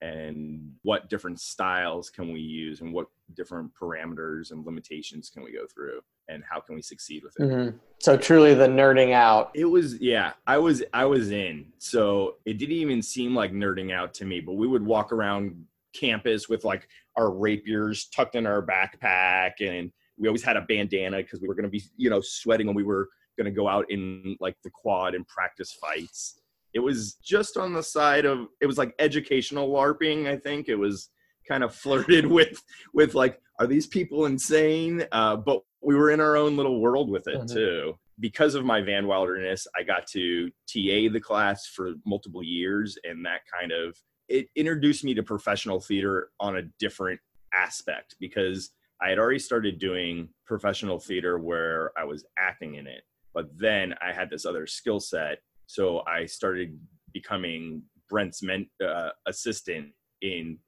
and 0.00 0.72
what 0.82 1.08
different 1.08 1.40
styles 1.40 2.10
can 2.10 2.32
we 2.32 2.40
use 2.40 2.80
and 2.80 2.92
what 2.92 3.06
different 3.34 3.70
parameters 3.80 4.50
and 4.50 4.64
limitations 4.66 5.30
can 5.30 5.42
we 5.42 5.52
go 5.52 5.66
through 5.72 6.00
and 6.28 6.42
how 6.48 6.60
can 6.60 6.74
we 6.74 6.82
succeed 6.82 7.22
with 7.22 7.34
it. 7.38 7.42
Mm-hmm. 7.42 7.76
so 7.98 8.16
truly 8.16 8.54
the 8.54 8.66
nerding 8.66 9.12
out. 9.12 9.50
It 9.54 9.64
was 9.64 10.00
yeah 10.00 10.32
i 10.46 10.58
was 10.58 10.82
i 10.92 11.04
was 11.04 11.30
in. 11.30 11.66
So 11.78 12.36
it 12.44 12.58
didn't 12.58 12.76
even 12.76 13.02
seem 13.02 13.34
like 13.34 13.52
nerding 13.52 13.92
out 13.92 14.14
to 14.14 14.24
me 14.24 14.40
but 14.40 14.54
we 14.54 14.66
would 14.66 14.84
walk 14.84 15.12
around 15.12 15.64
campus 15.94 16.48
with 16.48 16.64
like 16.64 16.88
our 17.16 17.30
rapiers 17.30 18.06
tucked 18.06 18.34
in 18.34 18.46
our 18.46 18.64
backpack 18.64 19.52
and 19.60 19.90
we 20.18 20.28
always 20.28 20.42
had 20.42 20.56
a 20.56 20.62
bandana 20.62 21.18
because 21.18 21.40
we 21.40 21.48
were 21.48 21.54
going 21.54 21.64
to 21.64 21.70
be 21.70 21.82
you 21.96 22.10
know 22.10 22.20
sweating 22.20 22.66
when 22.66 22.76
we 22.76 22.82
were 22.82 23.08
going 23.36 23.46
to 23.46 23.50
go 23.50 23.68
out 23.68 23.90
in 23.90 24.36
like 24.40 24.56
the 24.62 24.70
quad 24.70 25.14
and 25.14 25.26
practice 25.26 25.72
fights. 25.72 26.40
It 26.72 26.80
was 26.80 27.14
just 27.14 27.56
on 27.56 27.72
the 27.72 27.82
side 27.82 28.24
of 28.24 28.48
it 28.60 28.66
was 28.66 28.78
like 28.78 28.94
educational 28.98 29.68
larping 29.68 30.28
i 30.28 30.36
think. 30.36 30.68
It 30.68 30.76
was 30.76 31.10
kind 31.46 31.64
of 31.64 31.74
flirted 31.74 32.26
with 32.38 32.62
with 32.92 33.14
like 33.14 33.40
are 33.60 33.66
these 33.66 33.86
people 33.86 34.26
insane 34.26 35.04
uh, 35.12 35.36
but 35.36 35.62
we 35.82 35.94
were 35.94 36.10
in 36.10 36.20
our 36.20 36.36
own 36.36 36.56
little 36.56 36.80
world 36.80 37.10
with 37.10 37.26
it 37.28 37.36
mm-hmm. 37.36 37.54
too 37.54 37.94
because 38.20 38.54
of 38.54 38.64
my 38.64 38.80
van 38.80 39.06
wilderness 39.06 39.66
i 39.76 39.82
got 39.82 40.06
to 40.06 40.48
ta 40.66 41.12
the 41.12 41.20
class 41.20 41.66
for 41.66 41.94
multiple 42.06 42.42
years 42.42 42.96
and 43.04 43.24
that 43.24 43.40
kind 43.58 43.72
of 43.72 43.96
it 44.28 44.48
introduced 44.56 45.04
me 45.04 45.14
to 45.14 45.22
professional 45.22 45.80
theater 45.80 46.30
on 46.40 46.56
a 46.56 46.62
different 46.78 47.20
aspect 47.52 48.16
because 48.20 48.70
i 49.02 49.08
had 49.08 49.18
already 49.18 49.38
started 49.38 49.78
doing 49.78 50.28
professional 50.46 50.98
theater 50.98 51.38
where 51.38 51.90
i 51.98 52.04
was 52.04 52.24
acting 52.38 52.76
in 52.76 52.86
it 52.86 53.02
but 53.34 53.46
then 53.56 53.94
i 54.00 54.12
had 54.12 54.30
this 54.30 54.46
other 54.46 54.66
skill 54.66 55.00
set 55.00 55.38
so 55.66 56.02
I 56.06 56.26
started 56.26 56.78
becoming 57.12 57.82
Brent's 58.08 58.42
men, 58.42 58.68
uh, 58.84 59.10
assistant 59.26 59.88
in 60.22 60.58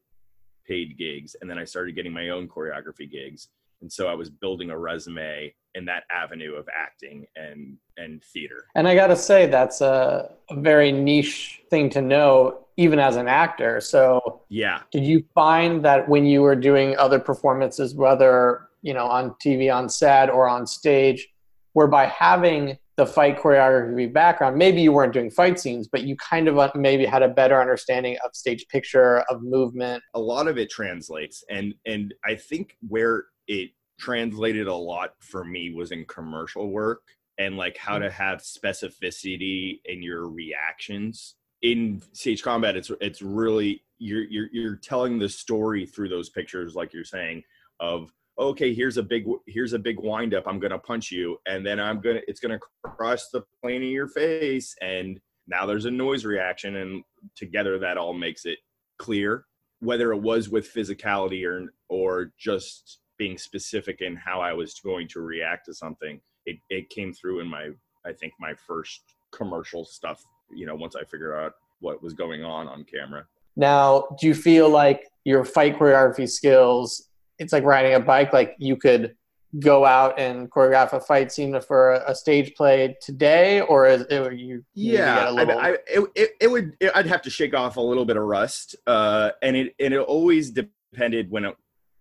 paid 0.66 0.96
gigs, 0.98 1.36
and 1.40 1.48
then 1.48 1.58
I 1.58 1.64
started 1.64 1.94
getting 1.94 2.12
my 2.12 2.30
own 2.30 2.48
choreography 2.48 3.10
gigs. 3.10 3.48
And 3.82 3.92
so 3.92 4.06
I 4.06 4.14
was 4.14 4.30
building 4.30 4.70
a 4.70 4.78
resume 4.78 5.54
in 5.74 5.84
that 5.84 6.04
avenue 6.10 6.54
of 6.54 6.66
acting 6.74 7.26
and 7.36 7.76
and 7.98 8.22
theater. 8.24 8.64
And 8.74 8.88
I 8.88 8.94
got 8.94 9.08
to 9.08 9.16
say 9.16 9.46
that's 9.46 9.80
a, 9.80 10.30
a 10.50 10.56
very 10.60 10.90
niche 10.90 11.62
thing 11.70 11.90
to 11.90 12.00
know, 12.00 12.66
even 12.76 12.98
as 12.98 13.16
an 13.16 13.28
actor. 13.28 13.80
So 13.80 14.42
yeah, 14.48 14.80
did 14.90 15.04
you 15.04 15.24
find 15.34 15.84
that 15.84 16.08
when 16.08 16.24
you 16.24 16.42
were 16.42 16.56
doing 16.56 16.96
other 16.96 17.18
performances, 17.18 17.94
whether 17.94 18.68
you 18.82 18.94
know 18.94 19.06
on 19.06 19.32
TV, 19.44 19.72
on 19.72 19.88
set, 19.88 20.30
or 20.30 20.48
on 20.48 20.66
stage, 20.66 21.28
where 21.74 21.86
by 21.86 22.06
having 22.06 22.78
the 22.96 23.06
fight 23.06 23.38
choreography 23.38 24.10
background, 24.10 24.56
maybe 24.56 24.80
you 24.80 24.90
weren't 24.90 25.12
doing 25.12 25.30
fight 25.30 25.60
scenes, 25.60 25.86
but 25.86 26.04
you 26.04 26.16
kind 26.16 26.48
of 26.48 26.58
uh, 26.58 26.70
maybe 26.74 27.04
had 27.04 27.22
a 27.22 27.28
better 27.28 27.60
understanding 27.60 28.16
of 28.24 28.34
stage 28.34 28.66
picture, 28.68 29.18
of 29.28 29.42
movement. 29.42 30.02
A 30.14 30.20
lot 30.20 30.48
of 30.48 30.56
it 30.58 30.70
translates, 30.70 31.44
and 31.50 31.74
and 31.84 32.14
I 32.24 32.34
think 32.34 32.76
where 32.88 33.26
it 33.48 33.70
translated 33.98 34.66
a 34.66 34.74
lot 34.74 35.10
for 35.20 35.44
me 35.44 35.72
was 35.72 35.90
in 35.90 36.04
commercial 36.06 36.70
work 36.70 37.02
and 37.38 37.56
like 37.56 37.76
how 37.76 37.98
to 37.98 38.10
have 38.10 38.40
specificity 38.40 39.80
in 39.84 40.02
your 40.02 40.28
reactions. 40.28 41.36
In 41.62 42.02
stage 42.12 42.42
combat 42.42 42.76
it's 42.76 42.90
it's 43.00 43.22
really 43.22 43.82
you're 43.98 44.24
you're 44.24 44.48
you're 44.52 44.76
telling 44.76 45.18
the 45.18 45.28
story 45.28 45.86
through 45.86 46.08
those 46.08 46.28
pictures 46.28 46.74
like 46.74 46.92
you're 46.92 47.04
saying 47.04 47.42
of 47.80 48.10
okay 48.38 48.74
here's 48.74 48.96
a 48.96 49.02
big 49.02 49.26
here's 49.46 49.72
a 49.72 49.78
big 49.78 49.98
wind 50.00 50.34
up 50.34 50.44
i'm 50.46 50.58
gonna 50.58 50.78
punch 50.78 51.10
you. 51.10 51.38
And 51.46 51.64
then 51.64 51.80
i'm 51.80 52.00
gonna 52.00 52.20
it's 52.28 52.40
gonna 52.40 52.60
cross 52.82 53.28
the 53.32 53.42
plane 53.62 53.82
of 53.82 53.88
your 53.88 54.08
face. 54.08 54.74
And 54.80 55.20
now 55.46 55.66
there's 55.66 55.84
a 55.84 55.90
noise 55.90 56.24
reaction 56.24 56.76
and 56.76 57.02
together 57.34 57.78
that 57.78 57.96
all 57.96 58.12
makes 58.12 58.44
it 58.44 58.58
clear 58.98 59.44
whether 59.80 60.12
it 60.12 60.20
was 60.20 60.48
with 60.48 60.72
physicality 60.72 61.46
or 61.46 61.72
or 61.88 62.32
just 62.38 63.00
being 63.18 63.38
specific 63.38 64.00
in 64.00 64.16
how 64.16 64.40
i 64.40 64.52
was 64.52 64.74
going 64.80 65.08
to 65.08 65.20
react 65.20 65.66
to 65.66 65.74
something. 65.74 66.20
It, 66.44 66.58
it 66.70 66.90
came 66.90 67.12
through 67.12 67.40
in 67.40 67.48
my 67.48 67.70
i 68.04 68.12
think 68.12 68.32
my 68.38 68.54
first 68.66 69.02
commercial 69.32 69.84
stuff 69.84 70.22
you 70.54 70.64
know 70.64 70.74
once 70.74 70.94
i 70.96 71.04
figured 71.04 71.36
out 71.36 71.52
what 71.80 72.02
was 72.02 72.14
going 72.14 72.42
on 72.42 72.68
on 72.68 72.84
camera. 72.84 73.26
Now 73.56 74.08
do 74.18 74.26
you 74.26 74.34
feel 74.34 74.68
like 74.68 75.08
your 75.24 75.44
fight 75.44 75.78
choreography 75.78 76.28
skills 76.28 77.08
it's 77.38 77.52
like 77.52 77.64
riding 77.64 77.94
a 77.94 78.00
bike. 78.00 78.32
Like 78.32 78.56
you 78.58 78.76
could 78.76 79.14
go 79.60 79.84
out 79.84 80.18
and 80.18 80.50
choreograph 80.50 80.92
a 80.92 81.00
fight 81.00 81.32
scene 81.32 81.58
for 81.60 81.94
a, 81.94 82.10
a 82.10 82.14
stage 82.14 82.54
play 82.54 82.96
today, 83.00 83.60
or 83.60 83.86
is 83.86 84.02
it 84.02 84.32
you? 84.34 84.64
Yeah, 84.74 85.30
little... 85.30 85.58
I, 85.58 85.62
I, 85.62 85.70
it, 85.86 86.10
it, 86.14 86.30
it, 86.40 86.50
would. 86.50 86.76
It, 86.80 86.92
I'd 86.94 87.06
have 87.06 87.22
to 87.22 87.30
shake 87.30 87.54
off 87.54 87.76
a 87.76 87.80
little 87.80 88.04
bit 88.04 88.16
of 88.16 88.24
rust, 88.24 88.76
uh, 88.86 89.30
and 89.42 89.56
it 89.56 89.74
and 89.80 89.94
it 89.94 90.00
always 90.00 90.50
depended 90.50 91.30
when 91.30 91.46
it, 91.46 91.56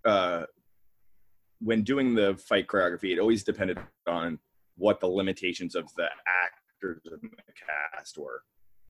uh, 0.06 0.44
when 1.60 1.84
doing 1.84 2.16
the 2.16 2.36
fight 2.38 2.68
choreography. 2.68 3.14
It 3.14 3.20
always 3.20 3.44
depended 3.44 3.80
on 4.08 4.40
what 4.78 5.00
the 5.00 5.08
limitations 5.08 5.76
of 5.76 5.90
the 5.96 6.08
actors 6.28 7.02
in 7.06 7.20
the 7.22 7.54
cast 7.98 8.18
were. 8.18 8.42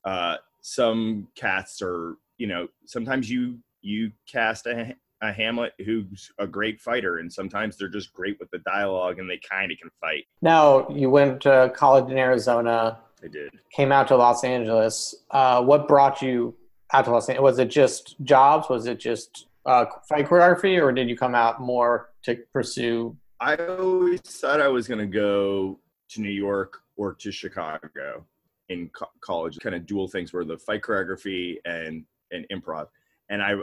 Uh, 0.04 0.38
some 0.62 1.28
casts 1.36 1.82
are, 1.82 2.18
you 2.38 2.48
know, 2.48 2.68
sometimes 2.86 3.30
you 3.30 3.60
you 3.82 4.12
cast 4.28 4.66
a 4.66 4.96
a 5.30 5.34
Hamlet 5.34 5.74
who's 5.84 6.32
a 6.40 6.48
great 6.48 6.82
fighter, 6.82 7.18
and 7.18 7.32
sometimes 7.32 7.78
they're 7.78 7.90
just 7.90 8.14
great 8.14 8.40
with 8.40 8.50
the 8.52 8.60
dialogue 8.60 9.20
and 9.20 9.30
they 9.30 9.40
kind 9.50 9.72
of 9.72 9.78
can 9.78 9.90
fight. 10.02 10.26
Now, 10.42 10.88
you 10.90 11.10
went 11.10 11.42
to 11.42 11.72
college 11.76 12.12
in 12.12 12.18
Arizona. 12.18 13.00
I 13.24 13.28
did. 13.28 13.52
Came 13.72 13.92
out 13.92 14.08
to 14.10 14.18
Los 14.18 14.44
Angeles. 14.44 15.16
Uh, 15.32 15.64
what 15.64 15.88
brought 15.88 16.22
you 16.22 16.56
out 16.94 17.06
to 17.06 17.12
Los 17.12 17.30
Angeles? 17.30 17.44
Was 17.44 17.60
it 17.60 17.70
just 17.70 18.16
jobs? 18.24 18.70
Was 18.70 18.86
it 18.88 19.00
just 19.00 19.48
uh, 19.66 19.86
fight 20.08 20.28
choreography, 20.28 20.82
or 20.82 20.92
did 20.92 21.10
you 21.10 21.18
come 21.18 21.36
out 21.36 21.60
more 21.60 22.10
to 22.24 22.36
pursue? 22.54 23.16
I 23.40 23.56
always 23.56 24.22
thought 24.22 24.62
I 24.62 24.68
was 24.68 24.88
going 24.88 25.00
to 25.00 25.08
go 25.08 25.80
to 26.10 26.22
New 26.22 26.30
York 26.30 26.82
or 26.96 27.14
to 27.14 27.32
Chicago 27.32 28.26
in 28.70 28.90
co- 28.90 29.10
college, 29.22 29.60
kind 29.60 29.76
of 29.76 29.86
dual 29.86 30.08
things 30.08 30.34
where 30.34 30.46
the 30.46 30.58
fight 30.58 30.82
choreography 30.82 31.58
and 31.66 32.06
and 32.32 32.46
improv 32.52 32.88
and 33.30 33.42
I 33.42 33.56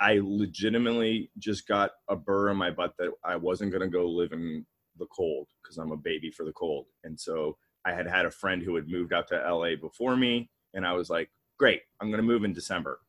I 0.00 0.20
legitimately 0.22 1.30
just 1.38 1.66
got 1.66 1.90
a 2.08 2.16
burr 2.16 2.50
in 2.50 2.56
my 2.56 2.70
butt 2.70 2.94
that 2.98 3.10
I 3.24 3.36
wasn't 3.36 3.72
gonna 3.72 3.88
go 3.88 4.08
live 4.08 4.32
in 4.32 4.64
the 4.98 5.06
cold 5.06 5.48
because 5.62 5.78
I'm 5.78 5.92
a 5.92 5.96
baby 5.96 6.30
for 6.30 6.44
the 6.44 6.52
cold, 6.52 6.86
and 7.04 7.18
so 7.18 7.56
I 7.84 7.92
had 7.92 8.06
had 8.06 8.26
a 8.26 8.30
friend 8.30 8.62
who 8.62 8.74
had 8.74 8.88
moved 8.88 9.12
out 9.12 9.28
to 9.28 9.36
LA 9.36 9.76
before 9.76 10.16
me, 10.16 10.50
and 10.74 10.86
I 10.86 10.92
was 10.92 11.10
like, 11.10 11.30
great, 11.58 11.82
I'm 12.00 12.10
gonna 12.10 12.22
move 12.22 12.44
in 12.44 12.52
December, 12.52 13.00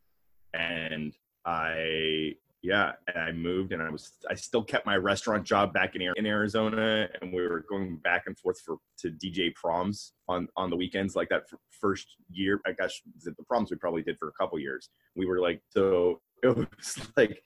and 0.54 1.14
I 1.46 2.36
yeah, 2.62 2.92
and 3.08 3.24
I 3.24 3.32
moved, 3.32 3.72
and 3.72 3.82
I 3.82 3.90
was 3.90 4.12
I 4.30 4.36
still 4.36 4.64
kept 4.64 4.86
my 4.86 4.98
restaurant 4.98 5.46
job 5.46 5.74
back 5.74 5.96
in 5.96 6.02
in 6.02 6.26
Arizona, 6.26 7.08
and 7.22 7.32
we 7.32 7.42
were 7.42 7.64
going 7.70 7.98
back 7.98 8.24
and 8.26 8.38
forth 8.38 8.60
for 8.60 8.78
to 9.00 9.12
DJ 9.12 9.54
proms 9.56 10.14
on 10.28 10.48
on 10.58 10.70
the 10.70 10.76
weekends, 10.76 11.16
like 11.16 11.30
that 11.30 11.44
first 11.80 12.08
year. 12.30 12.60
I 12.68 12.74
guess 12.74 13.00
the 13.24 13.34
proms 13.48 13.72
we 13.72 13.78
probably 13.78 14.02
did 14.02 14.18
for 14.18 14.28
a 14.28 14.34
couple 14.34 14.60
years. 14.60 14.90
We 15.16 15.26
were 15.26 15.40
like, 15.40 15.62
so 15.70 16.20
it 16.44 16.56
was 16.56 17.10
like 17.16 17.42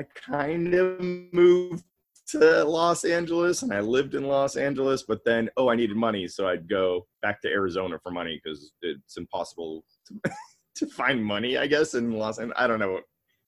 I 0.00 0.04
kind 0.14 0.74
of 0.74 1.00
moved 1.00 1.84
to 2.30 2.64
Los 2.64 3.04
Angeles, 3.04 3.62
and 3.62 3.72
I 3.72 3.78
lived 3.78 4.16
in 4.16 4.24
Los 4.24 4.56
Angeles, 4.56 5.04
but 5.04 5.24
then 5.24 5.48
oh, 5.56 5.68
I 5.68 5.76
needed 5.76 5.96
money, 5.96 6.26
so 6.26 6.48
I'd 6.48 6.68
go 6.68 7.06
back 7.22 7.40
to 7.42 7.48
Arizona 7.48 8.00
for 8.02 8.10
money 8.10 8.40
because 8.42 8.72
it's 8.82 9.16
impossible 9.16 9.84
to, 10.08 10.32
to 10.74 10.86
find 10.88 11.24
money, 11.24 11.56
I 11.56 11.68
guess, 11.68 11.94
in 11.94 12.10
Los 12.10 12.40
Angeles. 12.40 12.58
I 12.58 12.66
don't 12.66 12.80
know 12.80 12.98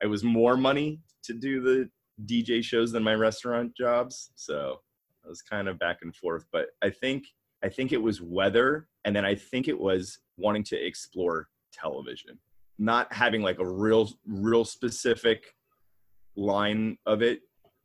it 0.03 0.07
was 0.07 0.25
more 0.25 0.57
money 0.57 1.01
to 1.25 1.33
do 1.35 1.61
the 1.61 1.91
DJ 2.27 2.63
shows 2.63 2.93
than 2.93 3.03
my 3.03 3.15
restaurant 3.15 3.77
jobs. 3.77 4.31
So 4.35 4.81
I 5.25 5.29
was 5.29 5.43
kind 5.43 5.69
of 5.69 5.79
back 5.79 5.99
and 6.03 6.15
forth. 6.15 6.47
But 6.53 6.67
I 6.83 6.91
think 6.91 7.25
I 7.63 7.69
think 7.69 7.93
it 7.93 8.01
was 8.01 8.23
weather, 8.23 8.89
and 9.05 9.15
then 9.15 9.25
I 9.25 9.35
think 9.35 9.69
it 9.69 9.79
was 9.79 10.21
wanting 10.37 10.63
to 10.65 10.77
explore 10.77 11.49
television, 11.73 12.39
not 12.79 13.13
having 13.13 13.43
like 13.43 13.59
a 13.59 13.67
real 13.67 14.11
real 14.27 14.65
specific 14.65 15.55
line 16.37 16.97
of 17.07 17.23
it. 17.23 17.41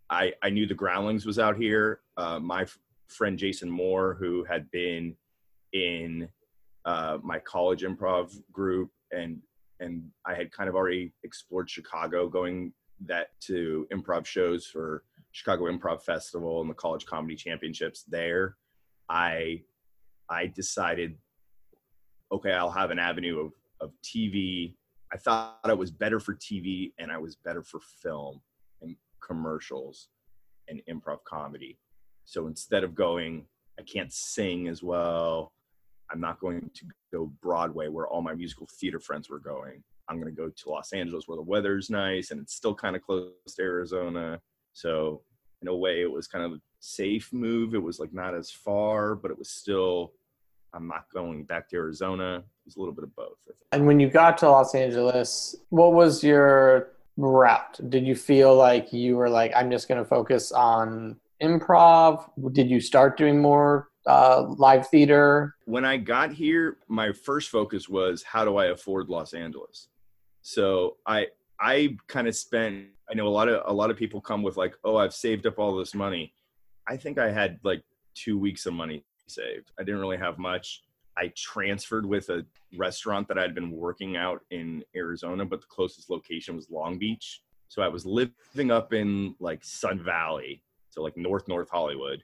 I 0.09 0.33
I 0.43 0.49
knew 0.49 0.67
the 0.67 0.75
Groundlings 0.75 1.25
was 1.25 1.39
out 1.39 1.57
here. 1.57 2.01
Uh, 2.17 2.39
my 2.39 2.63
f- 2.63 2.77
friend 3.07 3.37
Jason 3.37 3.69
Moore, 3.69 4.15
who 4.19 4.43
had 4.43 4.69
been 4.71 5.15
in 5.73 6.29
uh, 6.85 7.17
my 7.23 7.39
college 7.39 7.81
improv 7.83 8.35
group 8.51 8.91
and 9.11 9.39
and 9.79 10.09
I 10.25 10.35
had 10.35 10.51
kind 10.51 10.69
of 10.69 10.75
already 10.75 11.13
explored 11.23 11.69
Chicago, 11.69 12.27
going 12.29 12.73
that 13.05 13.27
to 13.41 13.87
improv 13.93 14.25
shows 14.25 14.65
for 14.65 15.03
Chicago 15.31 15.65
Improv 15.65 16.03
Festival 16.03 16.61
and 16.61 16.69
the 16.69 16.75
College 16.75 17.05
Comedy 17.05 17.35
Championships 17.35 18.03
there. 18.07 18.57
I 19.09 19.63
I 20.29 20.47
decided, 20.47 21.17
okay, 22.31 22.53
I'll 22.53 22.71
have 22.71 22.91
an 22.91 22.99
avenue 22.99 23.39
of 23.39 23.51
of 23.81 23.91
TV. 24.03 24.75
I 25.13 25.17
thought 25.17 25.59
I 25.63 25.73
was 25.73 25.91
better 25.91 26.19
for 26.19 26.33
TV 26.33 26.93
and 26.97 27.11
I 27.11 27.17
was 27.17 27.35
better 27.35 27.61
for 27.61 27.79
film 28.01 28.41
and 28.81 28.95
commercials 29.21 30.07
and 30.67 30.81
improv 30.89 31.23
comedy. 31.25 31.77
So 32.25 32.47
instead 32.47 32.83
of 32.83 32.95
going, 32.95 33.45
I 33.79 33.83
can't 33.83 34.11
sing 34.11 34.67
as 34.67 34.81
well. 34.81 35.51
I'm 36.13 36.21
not 36.21 36.39
going 36.39 36.69
to 36.73 36.85
go 37.11 37.31
Broadway 37.41 37.87
where 37.87 38.07
all 38.07 38.21
my 38.21 38.35
musical 38.35 38.67
theater 38.79 38.99
friends 38.99 39.29
were 39.29 39.39
going. 39.39 39.83
I'm 40.07 40.21
going 40.21 40.33
to 40.33 40.41
go 40.41 40.49
to 40.49 40.69
Los 40.69 40.93
Angeles 40.93 41.27
where 41.27 41.37
the 41.37 41.41
weather's 41.41 41.89
nice 41.89 42.31
and 42.31 42.39
it's 42.39 42.53
still 42.53 42.75
kind 42.75 42.95
of 42.95 43.01
close 43.01 43.31
to 43.55 43.61
Arizona. 43.61 44.39
So 44.73 45.21
in 45.61 45.67
a 45.67 45.75
way, 45.75 46.01
it 46.01 46.11
was 46.11 46.27
kind 46.27 46.45
of 46.45 46.51
a 46.51 46.61
safe 46.79 47.33
move. 47.33 47.73
It 47.73 47.81
was 47.81 47.99
like 47.99 48.13
not 48.13 48.35
as 48.35 48.51
far, 48.51 49.15
but 49.15 49.31
it 49.31 49.37
was 49.37 49.49
still. 49.49 50.13
I'm 50.75 50.87
not 50.87 51.05
going 51.13 51.43
back 51.43 51.69
to 51.69 51.75
Arizona. 51.75 52.37
It 52.37 52.65
was 52.65 52.77
a 52.77 52.79
little 52.79 52.95
bit 52.95 53.03
of 53.03 53.15
both. 53.15 53.37
And 53.71 53.85
when 53.85 53.99
you 53.99 54.09
got 54.09 54.39
to 54.39 54.49
Los 54.49 54.73
Angeles, 54.73 55.55
what 55.69 55.93
was 55.93 56.23
your 56.23 56.93
route? 57.15 57.79
Did 57.89 58.07
you 58.07 58.15
feel 58.15 58.55
like 58.55 58.91
you 58.91 59.15
were 59.15 59.29
like, 59.29 59.51
I'm 59.55 59.69
just 59.69 59.87
going 59.87 59.99
to 59.99 60.05
focus 60.05 60.51
on 60.51 61.17
improv? 61.43 62.27
Did 62.53 62.71
you 62.71 62.79
start 62.79 63.17
doing 63.17 63.39
more 63.39 63.89
uh, 64.05 64.43
live 64.57 64.87
theater? 64.87 65.55
When 65.65 65.85
I 65.85 65.97
got 65.97 66.31
here, 66.31 66.77
my 66.87 67.11
first 67.11 67.49
focus 67.49 67.87
was 67.87 68.23
how 68.23 68.45
do 68.45 68.57
I 68.57 68.67
afford 68.67 69.09
Los 69.09 69.33
Angeles? 69.33 69.89
So 70.41 70.97
I 71.07 71.27
I 71.59 71.97
kind 72.07 72.27
of 72.27 72.35
spent. 72.35 72.87
I 73.09 73.13
know 73.13 73.27
a 73.27 73.29
lot 73.29 73.47
of 73.49 73.63
a 73.65 73.73
lot 73.73 73.89
of 73.89 73.97
people 73.97 74.21
come 74.21 74.43
with 74.43 74.57
like, 74.57 74.75
oh, 74.83 74.97
I've 74.97 75.13
saved 75.13 75.45
up 75.45 75.59
all 75.59 75.75
this 75.75 75.93
money. 75.93 76.33
I 76.87 76.97
think 76.97 77.17
I 77.17 77.31
had 77.31 77.59
like 77.63 77.83
two 78.13 78.37
weeks 78.37 78.65
of 78.65 78.73
money 78.73 79.05
saved. 79.27 79.71
I 79.79 79.83
didn't 79.83 80.01
really 80.01 80.17
have 80.17 80.37
much. 80.37 80.83
I 81.17 81.31
transferred 81.35 82.05
with 82.05 82.29
a 82.29 82.45
restaurant 82.75 83.27
that 83.27 83.37
I'd 83.37 83.53
been 83.53 83.71
working 83.71 84.17
out 84.17 84.41
in 84.51 84.83
Arizona, 84.95 85.45
but 85.45 85.61
the 85.61 85.67
closest 85.67 86.09
location 86.09 86.55
was 86.55 86.69
Long 86.71 86.97
Beach. 86.97 87.41
So 87.67 87.81
I 87.81 87.87
was 87.87 88.05
living 88.05 88.71
up 88.71 88.93
in 88.93 89.35
like 89.39 89.63
Sun 89.63 90.03
Valley, 90.03 90.61
so 90.89 91.01
like 91.01 91.15
North 91.17 91.47
North 91.47 91.69
Hollywood, 91.69 92.23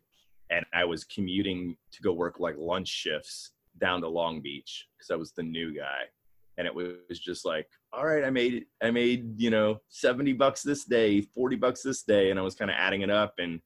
and 0.49 0.65
I 0.73 0.85
was 0.85 1.03
commuting 1.03 1.75
to 1.91 2.01
go 2.01 2.13
work 2.13 2.39
like 2.39 2.55
lunch 2.57 2.87
shifts 2.87 3.51
down 3.79 4.01
to 4.01 4.07
Long 4.07 4.41
Beach 4.41 4.87
because 4.97 5.11
I 5.11 5.15
was 5.15 5.31
the 5.31 5.43
new 5.43 5.73
guy. 5.73 6.03
And 6.57 6.67
it 6.67 6.75
was 6.75 7.19
just 7.19 7.45
like 7.45 7.67
all 7.93 8.05
right 8.05 8.25
i 8.25 8.29
made 8.29 8.65
i 8.83 8.91
made 8.91 9.39
you 9.39 9.49
know 9.49 9.79
70 9.87 10.33
bucks 10.33 10.61
this 10.61 10.83
day 10.83 11.21
40 11.21 11.55
bucks 11.55 11.81
this 11.81 12.03
day 12.03 12.29
and 12.29 12.39
i 12.39 12.43
was 12.43 12.53
kind 12.53 12.69
of 12.69 12.75
adding 12.77 13.01
it 13.01 13.09
up 13.09 13.33
and 13.39 13.59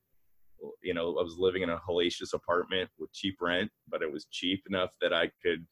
you 0.81 0.93
know 0.93 1.17
i 1.17 1.23
was 1.23 1.35
living 1.37 1.63
in 1.63 1.71
a 1.71 1.79
hellacious 1.89 2.33
apartment 2.33 2.89
with 2.97 3.11
cheap 3.11 3.35
rent 3.41 3.69
but 3.89 4.01
it 4.01 4.09
was 4.09 4.27
cheap 4.31 4.63
enough 4.69 4.91
that 5.01 5.11
i 5.11 5.29
could 5.43 5.65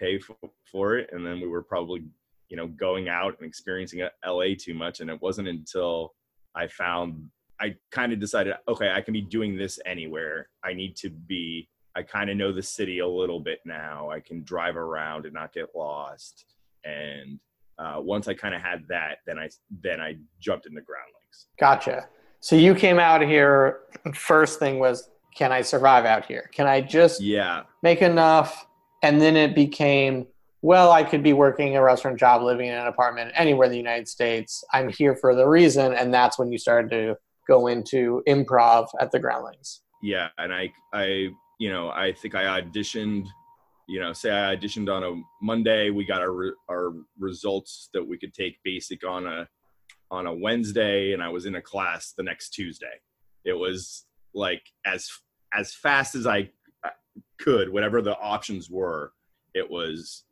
pay 0.00 0.18
for, 0.18 0.36
for 0.70 0.96
it. 0.96 1.10
And 1.12 1.24
then 1.24 1.40
we 1.40 1.46
were 1.46 1.62
probably 1.62 2.02
you 2.48 2.56
know 2.56 2.66
going 2.66 3.08
out 3.08 3.36
and 3.38 3.46
experiencing 3.46 4.00
la 4.26 4.44
too 4.58 4.74
much. 4.74 5.00
And 5.00 5.10
it 5.10 5.20
wasn't 5.20 5.48
until 5.48 6.14
i 6.56 6.66
found 6.66 7.22
i 7.60 7.74
kind 7.90 8.12
of 8.12 8.20
decided 8.20 8.54
okay 8.68 8.90
i 8.90 9.00
can 9.00 9.12
be 9.12 9.20
doing 9.20 9.56
this 9.56 9.78
anywhere 9.86 10.48
i 10.64 10.72
need 10.72 10.96
to 10.96 11.10
be 11.10 11.68
I 11.96 12.02
kind 12.02 12.30
of 12.30 12.36
know 12.36 12.52
the 12.52 12.62
city 12.62 13.00
a 13.00 13.08
little 13.08 13.40
bit 13.40 13.58
now. 13.66 14.10
I 14.10 14.20
can 14.20 14.44
drive 14.44 14.76
around 14.76 15.24
and 15.24 15.34
not 15.34 15.52
get 15.52 15.70
lost 15.74 16.44
and 16.84 17.38
uh, 17.78 17.96
once 17.98 18.28
I 18.28 18.34
kind 18.34 18.54
of 18.54 18.60
had 18.60 18.86
that, 18.88 19.18
then 19.26 19.38
I 19.38 19.48
then 19.82 20.00
I 20.00 20.16
jumped 20.38 20.66
into 20.66 20.82
groundlings. 20.82 21.46
Gotcha. 21.58 22.08
So 22.40 22.56
you 22.56 22.74
came 22.74 22.98
out 22.98 23.22
here. 23.22 23.80
First 24.14 24.58
thing 24.58 24.78
was, 24.78 25.10
can 25.34 25.50
I 25.50 25.62
survive 25.62 26.04
out 26.04 26.26
here? 26.26 26.50
Can 26.52 26.66
I 26.66 26.80
just 26.82 27.22
yeah 27.22 27.62
make 27.82 28.02
enough? 28.02 28.66
And 29.02 29.18
then 29.18 29.34
it 29.34 29.54
became, 29.54 30.26
well, 30.60 30.92
I 30.92 31.02
could 31.02 31.22
be 31.22 31.32
working 31.32 31.74
a 31.76 31.82
restaurant 31.82 32.18
job, 32.18 32.42
living 32.42 32.66
in 32.66 32.74
an 32.74 32.86
apartment 32.86 33.32
anywhere 33.34 33.64
in 33.64 33.72
the 33.72 33.78
United 33.78 34.08
States. 34.08 34.62
I'm 34.74 34.90
here 34.90 35.16
for 35.16 35.34
the 35.34 35.48
reason, 35.48 35.94
and 35.94 36.12
that's 36.12 36.38
when 36.38 36.52
you 36.52 36.58
started 36.58 36.90
to 36.90 37.16
go 37.50 37.66
into 37.66 38.22
improv 38.28 38.86
at 39.00 39.10
the 39.10 39.18
Groundlings. 39.18 39.82
Yeah, 40.02 40.28
and 40.38 40.52
I 40.52 40.72
I 40.92 41.28
you 41.58 41.70
know 41.70 41.90
I 41.90 42.12
think 42.12 42.34
I 42.34 42.60
auditioned 42.60 43.26
you 43.90 43.98
know, 43.98 44.12
say 44.12 44.30
I 44.30 44.54
auditioned 44.54 44.88
on 44.88 45.02
a 45.02 45.20
Monday, 45.42 45.90
we 45.90 46.04
got 46.04 46.22
our 46.22 46.54
our 46.70 46.92
results 47.18 47.90
that 47.92 48.06
we 48.06 48.18
could 48.18 48.32
take 48.32 48.56
basic 48.62 49.04
on 49.04 49.26
a 49.26 49.48
on 50.12 50.28
a 50.28 50.34
Wednesday, 50.34 51.12
and 51.12 51.20
I 51.20 51.28
was 51.28 51.44
in 51.44 51.56
a 51.56 51.60
class 51.60 52.14
the 52.16 52.22
next 52.22 52.50
Tuesday. 52.50 53.00
It 53.44 53.54
was 53.54 54.06
like 54.32 54.62
as 54.86 55.10
as 55.52 55.74
fast 55.74 56.14
as 56.14 56.24
I 56.24 56.50
uh, 56.84 56.90
could, 57.40 57.68
whatever 57.72 58.00
the 58.00 58.16
options 58.16 58.70
were. 58.70 59.12
It 59.54 59.68
was 59.68 60.22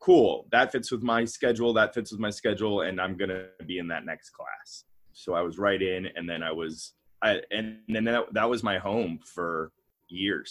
cool. 0.00 0.48
That 0.50 0.72
fits 0.72 0.90
with 0.90 1.04
my 1.04 1.24
schedule. 1.24 1.72
That 1.72 1.94
fits 1.94 2.10
with 2.10 2.20
my 2.20 2.30
schedule, 2.30 2.80
and 2.80 3.00
I'm 3.00 3.16
gonna 3.16 3.46
be 3.64 3.78
in 3.78 3.86
that 3.88 4.04
next 4.04 4.30
class. 4.30 4.86
So 5.14 5.34
I 5.34 5.42
was 5.42 5.58
right 5.58 5.80
in, 5.80 6.08
and 6.16 6.28
then 6.28 6.42
I 6.42 6.52
was, 6.52 6.92
I 7.22 7.40
and 7.50 7.78
then 7.88 8.04
that, 8.04 8.32
that 8.32 8.48
was 8.48 8.62
my 8.62 8.78
home 8.78 9.20
for 9.24 9.72
years. 10.08 10.50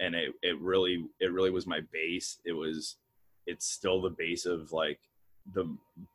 And 0.00 0.14
it, 0.14 0.32
it 0.42 0.60
really 0.60 1.06
it 1.20 1.32
really 1.32 1.50
was 1.50 1.66
my 1.66 1.80
base. 1.92 2.38
It 2.44 2.52
was 2.52 2.96
it's 3.46 3.66
still 3.66 4.00
the 4.00 4.10
base 4.10 4.46
of 4.46 4.72
like 4.72 4.98
the 5.54 5.64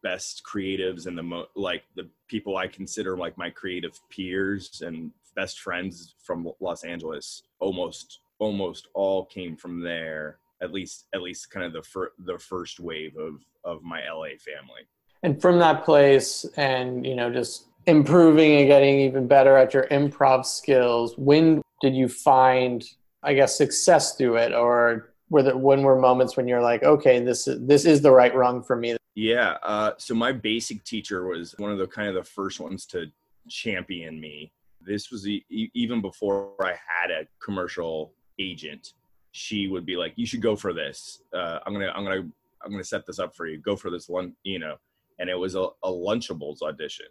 best 0.03 0.43
creatives 0.43 1.07
and 1.07 1.17
the 1.17 1.23
mo- 1.23 1.47
like 1.53 1.83
the 1.95 2.07
people 2.29 2.55
i 2.55 2.65
consider 2.65 3.17
like 3.17 3.37
my 3.37 3.49
creative 3.49 3.99
peers 4.09 4.81
and 4.85 5.11
best 5.35 5.59
friends 5.59 6.15
from 6.23 6.51
los 6.59 6.83
angeles. 6.83 7.43
Almost 7.59 8.19
almost 8.39 8.87
all 8.93 9.25
came 9.25 9.55
from 9.55 9.81
there 9.81 10.37
at 10.61 10.71
least 10.71 11.05
at 11.13 11.21
least 11.21 11.51
kind 11.51 11.65
of 11.65 11.73
the 11.73 11.81
fir- 11.81 12.13
the 12.25 12.37
first 12.37 12.79
wave 12.79 13.15
of 13.17 13.45
of 13.63 13.83
my 13.83 14.01
la 14.11 14.25
family. 14.39 14.83
And 15.23 15.41
from 15.41 15.59
that 15.59 15.85
place 15.85 16.45
and 16.57 17.05
you 17.05 17.15
know 17.15 17.31
just 17.31 17.67
improving 17.87 18.59
and 18.59 18.67
getting 18.67 18.99
even 18.99 19.27
better 19.27 19.57
at 19.57 19.73
your 19.73 19.87
improv 19.87 20.45
skills 20.45 21.15
when 21.17 21.61
did 21.81 21.95
you 21.95 22.07
find 22.07 22.83
I 23.23 23.33
guess, 23.33 23.57
success 23.57 24.15
through 24.15 24.37
it, 24.37 24.53
or 24.53 25.13
were 25.29 25.43
there 25.43 25.57
when 25.57 25.81
were 25.83 25.99
moments 25.99 26.37
when 26.37 26.47
you're 26.47 26.61
like, 26.61 26.83
okay, 26.83 27.19
this 27.19 27.47
this 27.59 27.85
is 27.85 28.01
the 28.01 28.11
right 28.11 28.33
rung 28.33 28.63
for 28.63 28.75
me? 28.75 28.95
Yeah. 29.15 29.57
Uh, 29.63 29.91
so 29.97 30.13
my 30.13 30.31
basic 30.31 30.83
teacher 30.83 31.25
was 31.25 31.53
one 31.57 31.71
of 31.71 31.77
the 31.77 31.87
kind 31.87 32.07
of 32.07 32.15
the 32.15 32.23
first 32.23 32.59
ones 32.59 32.85
to 32.87 33.07
champion 33.49 34.19
me. 34.19 34.51
This 34.79 35.11
was 35.11 35.27
e- 35.27 35.43
even 35.73 36.01
before 36.01 36.53
I 36.61 36.75
had 36.87 37.11
a 37.11 37.27
commercial 37.43 38.13
agent. 38.39 38.93
She 39.31 39.67
would 39.67 39.85
be 39.85 39.97
like, 39.97 40.13
"You 40.15 40.25
should 40.25 40.41
go 40.41 40.55
for 40.55 40.71
this. 40.73 41.21
Uh, 41.33 41.59
I'm 41.65 41.73
gonna, 41.73 41.91
I'm 41.93 42.03
gonna, 42.03 42.27
I'm 42.63 42.71
gonna 42.71 42.83
set 42.83 43.05
this 43.05 43.19
up 43.19 43.35
for 43.35 43.45
you. 43.45 43.57
Go 43.57 43.75
for 43.75 43.89
this 43.89 44.07
one, 44.07 44.35
you 44.43 44.57
know." 44.57 44.77
And 45.19 45.29
it 45.29 45.35
was 45.37 45.55
a, 45.55 45.67
a 45.83 45.91
Lunchables 45.91 46.61
audition 46.61 47.07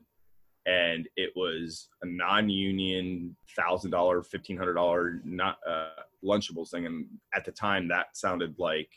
and 0.67 1.09
it 1.17 1.31
was 1.37 1.89
a 2.03 2.07
non-union 2.07 3.37
thousand 3.57 3.93
dollar 3.93 4.23
fifteen 4.23 4.57
hundred 4.57 4.75
dollar 4.75 5.21
not 5.25 5.59
uh, 5.69 6.03
lunchables 6.25 6.71
thing. 6.71 6.87
And 6.87 7.07
at 7.35 7.45
the 7.45 7.53
time 7.53 7.89
that 7.89 8.17
sounded 8.17 8.57
like 8.59 8.91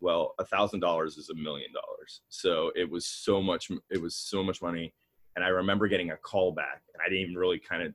well 0.00 0.34
a 0.38 0.44
thousand 0.44 0.80
dollars 0.80 1.16
is 1.16 1.30
a 1.30 1.34
million 1.34 1.70
dollars. 1.72 2.22
So 2.28 2.70
it 2.76 2.88
was 2.88 3.06
so 3.06 3.42
much 3.42 3.70
it 3.90 4.00
was 4.00 4.16
so 4.16 4.42
much 4.42 4.62
money. 4.62 4.94
And 5.36 5.44
i 5.44 5.48
remember 5.48 5.88
getting 5.88 6.12
a 6.12 6.16
call 6.16 6.52
back 6.52 6.82
and 6.94 7.02
i 7.04 7.08
didn't 7.08 7.22
even 7.22 7.36
really 7.36 7.58
kind 7.58 7.82
of 7.82 7.92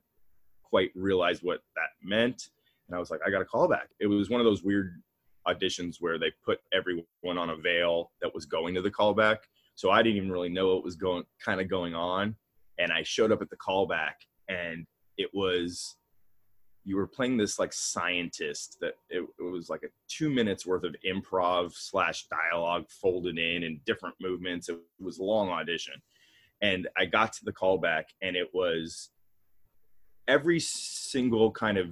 quite 0.62 0.90
realize 0.94 1.42
what 1.42 1.60
that 1.76 1.90
meant. 2.02 2.50
And 2.88 2.96
i 2.96 2.98
was 2.98 3.10
like 3.10 3.20
i 3.26 3.30
got 3.30 3.42
a 3.42 3.46
call 3.46 3.66
back. 3.66 3.88
It 3.98 4.06
was 4.06 4.28
one 4.28 4.40
of 4.40 4.44
those 4.44 4.62
weird 4.62 5.02
auditions 5.48 5.96
where 6.00 6.18
they 6.18 6.32
put 6.44 6.60
everyone 6.72 7.02
on 7.38 7.50
avail 7.50 8.12
that 8.22 8.34
was 8.34 8.46
going 8.46 8.74
to 8.74 8.82
the 8.82 8.90
callback. 8.90 9.38
So 9.74 9.90
i 9.90 10.02
didn't 10.02 10.18
even 10.18 10.30
really 10.30 10.50
know 10.50 10.74
what 10.74 10.84
was 10.84 10.96
going 10.96 11.24
kind 11.42 11.62
of 11.62 11.68
going 11.68 11.94
on 11.94 12.36
and 12.78 12.92
I 12.92 13.02
showed 13.02 13.32
up 13.32 13.42
at 13.42 13.50
the 13.50 13.56
callback 13.56 14.14
and 14.48 14.86
it 15.16 15.30
was 15.32 15.96
you 16.84 16.96
were 16.96 17.06
playing 17.06 17.36
this 17.36 17.58
like 17.58 17.72
scientist 17.72 18.76
that 18.80 18.94
it, 19.08 19.24
it, 19.38 19.42
was 19.42 19.70
like 19.70 19.82
a 19.84 19.88
two 20.06 20.28
minutes 20.28 20.66
worth 20.66 20.84
of 20.84 20.94
improv 21.06 21.72
slash 21.72 22.26
dialogue 22.28 22.84
folded 22.90 23.38
in 23.38 23.62
and 23.62 23.82
different 23.86 24.14
movements. 24.20 24.68
It 24.68 24.78
was 25.00 25.18
a 25.18 25.24
long 25.24 25.48
audition. 25.48 25.94
And 26.62 26.88
i 26.96 27.04
got 27.04 27.32
to 27.34 27.44
the 27.44 27.52
callback 27.52 28.04
and 28.22 28.36
it 28.36 28.48
was 28.52 29.10
every 30.28 30.60
single 30.60 31.50
kind 31.50 31.78
of 31.78 31.88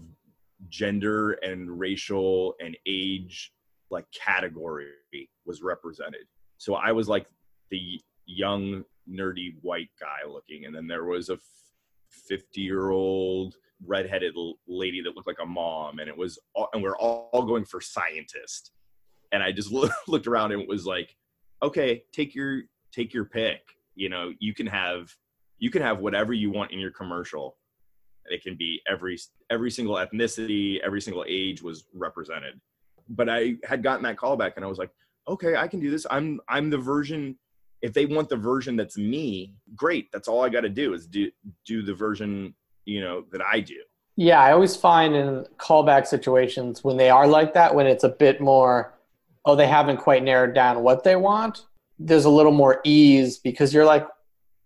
gender 0.68 1.32
and 1.32 1.78
racial 1.78 2.54
and 2.60 2.76
age 2.86 3.52
like 3.90 4.04
category 4.12 4.88
was 5.46 5.62
represented. 5.62 6.26
So 6.58 6.74
i 6.74 6.92
was 6.92 7.08
like 7.08 7.26
the 7.70 8.00
young 8.32 8.84
nerdy 9.08 9.54
white 9.60 9.90
guy 10.00 10.28
looking, 10.28 10.64
and 10.64 10.74
then 10.74 10.86
there 10.86 11.04
was 11.04 11.28
a 11.28 11.38
50 12.10 12.60
year 12.60 12.90
old 12.90 13.56
redheaded 13.84 14.34
lady 14.68 15.02
that 15.02 15.16
looked 15.16 15.26
like 15.26 15.42
a 15.42 15.46
mom, 15.46 15.98
and 15.98 16.08
it 16.08 16.16
was 16.16 16.38
all, 16.54 16.68
and 16.72 16.82
we're 16.82 16.96
all, 16.96 17.30
all 17.32 17.42
going 17.42 17.64
for 17.64 17.80
scientist. 17.80 18.72
And 19.32 19.42
I 19.42 19.52
just 19.52 19.72
looked 20.08 20.26
around 20.26 20.52
and 20.52 20.62
it 20.62 20.68
was 20.68 20.86
like, 20.86 21.16
okay, 21.62 22.04
take 22.12 22.34
your 22.34 22.62
take 22.92 23.14
your 23.14 23.24
pick. 23.24 23.60
You 23.94 24.08
know, 24.08 24.32
you 24.38 24.54
can 24.54 24.66
have 24.66 25.14
you 25.58 25.70
can 25.70 25.82
have 25.82 26.00
whatever 26.00 26.32
you 26.32 26.50
want 26.50 26.72
in 26.72 26.80
your 26.80 26.90
commercial, 26.90 27.56
it 28.26 28.42
can 28.42 28.56
be 28.56 28.80
every 28.88 29.18
every 29.50 29.70
single 29.70 29.96
ethnicity 29.96 30.78
every 30.84 31.00
single 31.00 31.24
age 31.28 31.62
was 31.62 31.84
represented. 31.94 32.60
But 33.08 33.28
i 33.28 33.54
had 33.64 33.82
gotten 33.82 34.02
that 34.04 34.16
call 34.16 34.36
back 34.36 34.54
and 34.56 34.64
i 34.64 34.68
was 34.68 34.78
like 34.78 34.90
okay 35.28 35.56
i 35.56 35.66
can 35.66 35.80
do 35.80 35.90
this. 35.90 36.06
I'm 36.10 36.40
i'm 36.48 36.70
the 36.70 36.78
version 36.78 37.36
if 37.82 37.92
they 37.92 38.06
want 38.06 38.28
the 38.28 38.36
version 38.36 38.76
that's 38.76 38.96
me 38.96 39.54
great 39.74 40.10
that's 40.12 40.28
all 40.28 40.42
i 40.42 40.48
got 40.48 40.60
to 40.60 40.68
do 40.68 40.94
is 40.94 41.06
do 41.06 41.30
do 41.66 41.82
the 41.82 41.92
version 41.92 42.54
you 42.84 43.00
know 43.00 43.24
that 43.30 43.42
i 43.42 43.60
do. 43.60 43.76
Yeah 44.16 44.40
i 44.40 44.52
always 44.52 44.76
find 44.76 45.14
in 45.14 45.44
callback 45.58 46.06
situations 46.06 46.82
when 46.82 46.96
they 46.96 47.10
are 47.10 47.26
like 47.26 47.52
that 47.54 47.74
when 47.74 47.86
it's 47.86 48.04
a 48.04 48.08
bit 48.08 48.40
more 48.40 48.94
oh 49.44 49.56
they 49.56 49.66
haven't 49.66 49.98
quite 49.98 50.22
narrowed 50.22 50.54
down 50.54 50.82
what 50.82 51.04
they 51.04 51.16
want 51.16 51.66
there's 51.98 52.24
a 52.24 52.30
little 52.30 52.52
more 52.52 52.80
ease 52.84 53.38
because 53.38 53.74
you're 53.74 53.84
like 53.84 54.06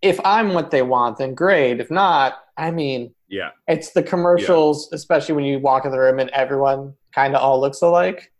if 0.03 0.21
i'm 0.25 0.53
what 0.53 0.71
they 0.71 0.83
want 0.83 1.19
then 1.19 1.35
great. 1.35 1.81
If 1.81 1.91
not 1.91 2.45
i 2.57 2.71
mean 2.71 3.15
yeah. 3.29 3.51
it's 3.67 3.91
the 3.91 4.03
commercials 4.03 4.89
yeah. 4.91 4.97
especially 4.97 5.35
when 5.35 5.45
you 5.45 5.59
walk 5.59 5.85
in 5.85 5.91
the 5.91 5.99
room 5.99 6.19
and 6.19 6.31
everyone 6.31 6.95
kind 7.13 7.35
of 7.35 7.43
all 7.43 7.61
looks 7.61 7.83
alike. 7.83 8.31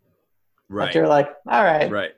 Right. 0.69 0.95
you're 0.95 1.09
like 1.09 1.31
all 1.49 1.65
right. 1.65 1.91
Right. 1.91 2.13